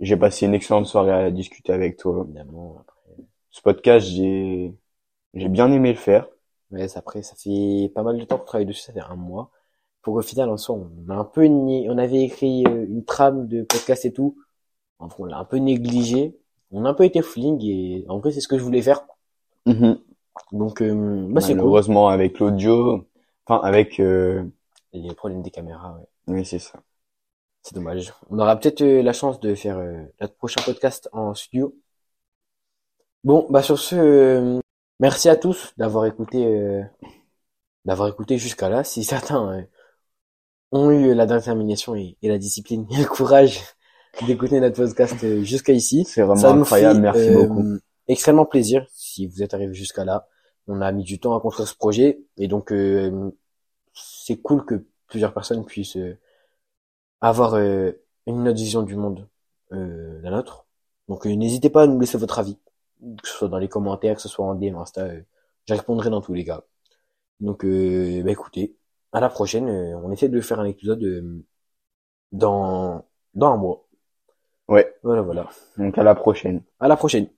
j'ai 0.01 0.17
passé 0.17 0.45
une 0.47 0.53
excellente 0.55 0.87
soirée 0.87 1.11
à 1.13 1.31
discuter 1.31 1.73
avec 1.73 1.97
toi. 1.97 2.23
Évidemment, 2.25 2.77
après. 2.81 3.23
Ce 3.51 3.61
podcast, 3.61 4.07
j'ai 4.07 4.73
j'ai 5.35 5.49
bien 5.49 5.71
aimé 5.73 5.91
le 5.93 5.97
faire. 5.99 6.27
Ça, 6.87 6.99
après, 6.99 7.21
ça 7.23 7.35
fait 7.35 7.91
pas 7.95 8.03
mal 8.03 8.17
de 8.17 8.25
temps 8.25 8.37
qu'on 8.37 8.45
travaille 8.45 8.65
dessus, 8.65 8.81
ça 8.81 8.93
fait 8.93 8.99
un 9.01 9.15
mois. 9.15 9.51
Pour 10.01 10.15
au 10.15 10.21
final, 10.21 10.49
en 10.49 10.57
soi, 10.57 10.75
on 10.75 11.09
a 11.09 11.15
un 11.15 11.23
peu, 11.23 11.45
on 11.45 11.97
avait 11.97 12.23
écrit 12.23 12.65
euh, 12.67 12.85
une 12.87 13.03
trame 13.05 13.47
de 13.47 13.63
podcast 13.63 14.05
et 14.05 14.13
tout. 14.13 14.37
En 14.99 15.07
on 15.19 15.25
l'a 15.25 15.37
un 15.37 15.45
peu 15.45 15.57
négligé. 15.57 16.37
On 16.71 16.85
a 16.85 16.89
un 16.89 16.93
peu 16.93 17.05
été 17.05 17.21
fling 17.21 17.63
et 17.63 18.05
en 18.09 18.19
vrai, 18.19 18.31
c'est 18.31 18.41
ce 18.41 18.47
que 18.47 18.57
je 18.57 18.63
voulais 18.63 18.81
faire. 18.81 19.05
Donc, 20.51 20.81
euh, 20.81 21.27
bah, 21.29 21.41
c'est 21.41 21.53
cool. 21.53 21.57
Malheureusement, 21.57 22.09
avec 22.09 22.39
l'audio, 22.39 23.05
enfin 23.45 23.61
avec, 23.65 23.99
euh, 23.99 24.43
Les 24.93 25.13
problèmes 25.13 25.41
des 25.41 25.51
caméras, 25.51 25.97
ouais. 25.97 26.35
oui 26.35 26.45
c'est 26.45 26.59
ça. 26.59 26.79
C'est 27.63 27.75
dommage. 27.75 28.13
On 28.29 28.39
aura 28.39 28.55
peut-être 28.57 28.81
euh, 28.81 29.01
la 29.01 29.13
chance 29.13 29.39
de 29.39 29.53
faire 29.55 29.77
euh, 29.77 30.01
notre 30.21 30.35
prochain 30.35 30.61
podcast 30.63 31.09
en 31.11 31.33
studio. 31.33 31.75
Bon, 33.23 33.45
bah 33.49 33.61
sur 33.61 33.77
ce, 33.77 33.95
euh, 33.95 34.59
merci 34.99 35.29
à 35.29 35.35
tous 35.35 35.73
d'avoir 35.77 36.05
écouté, 36.05 36.45
euh, 36.45 36.83
d'avoir 37.85 38.09
écouté 38.09 38.37
jusqu'à 38.37 38.69
là. 38.69 38.83
Si 38.83 39.03
certains 39.03 39.51
euh, 39.59 39.61
ont 40.71 40.91
eu 40.91 41.13
la 41.13 41.25
détermination 41.25 41.95
et, 41.95 42.17
et 42.21 42.27
la 42.29 42.37
discipline 42.37 42.85
et 42.91 42.97
le 42.97 43.05
courage 43.05 43.59
d'écouter 44.27 44.59
notre 44.59 44.77
podcast 44.77 45.23
euh, 45.23 45.43
jusqu'à 45.43 45.73
ici, 45.73 46.05
C'est 46.05 46.21
vraiment 46.21 46.35
ça 46.41 46.53
nous 46.53 46.61
incroyable. 46.61 46.95
fait, 46.95 47.01
Merci 47.01 47.29
euh, 47.29 47.47
beaucoup. 47.47 47.63
Extrêmement 48.07 48.45
plaisir 48.45 48.85
si 48.93 49.27
vous 49.27 49.43
êtes 49.43 49.53
arrivé 49.53 49.73
jusqu'à 49.73 50.05
là. 50.05 50.27
On 50.67 50.81
a 50.81 50.91
mis 50.91 51.03
du 51.03 51.19
temps 51.19 51.35
à 51.35 51.41
construire 51.41 51.67
ce 51.67 51.75
projet 51.75 52.19
et 52.37 52.47
donc 52.47 52.71
euh, 52.71 53.31
c'est 53.93 54.37
cool 54.37 54.65
que 54.65 54.85
plusieurs 55.07 55.33
personnes 55.33 55.65
puissent 55.65 55.97
euh, 55.97 56.17
avoir 57.21 57.55
une 57.55 58.47
autre 58.47 58.57
vision 58.57 58.83
du 58.83 58.95
monde, 58.95 59.27
euh, 59.71 60.19
la 60.21 60.31
nôtre. 60.31 60.65
Donc 61.07 61.25
euh, 61.25 61.33
n'hésitez 61.35 61.69
pas 61.69 61.83
à 61.83 61.87
nous 61.87 61.99
laisser 61.99 62.17
votre 62.17 62.39
avis, 62.39 62.57
que 63.01 63.27
ce 63.27 63.33
soit 63.35 63.47
dans 63.49 63.57
les 63.59 63.69
commentaires, 63.69 64.15
que 64.15 64.21
ce 64.21 64.29
soit 64.29 64.45
en 64.45 64.55
DM, 64.55 64.75
Insta, 64.77 65.03
euh, 65.05 65.21
j'y 65.67 65.73
répondrai 65.73 66.09
dans 66.09 66.21
tous 66.21 66.33
les 66.33 66.45
cas. 66.45 66.63
Donc 67.39 67.65
euh, 67.65 68.23
bah 68.23 68.31
écoutez, 68.31 68.75
à 69.13 69.19
la 69.21 69.29
prochaine. 69.29 69.69
euh, 69.69 69.97
on 70.03 70.11
essaie 70.11 70.29
de 70.29 70.41
faire 70.41 70.59
un 70.59 70.65
épisode 70.65 71.03
euh, 71.03 71.45
dans 72.31 73.05
dans 73.33 73.53
un 73.53 73.57
mois. 73.57 73.87
Ouais. 74.67 74.93
Voilà 75.03 75.21
voilà. 75.21 75.49
Donc 75.77 75.97
à 75.97 76.03
la 76.03 76.15
prochaine. 76.15 76.63
À 76.79 76.87
la 76.87 76.97
prochaine. 76.97 77.29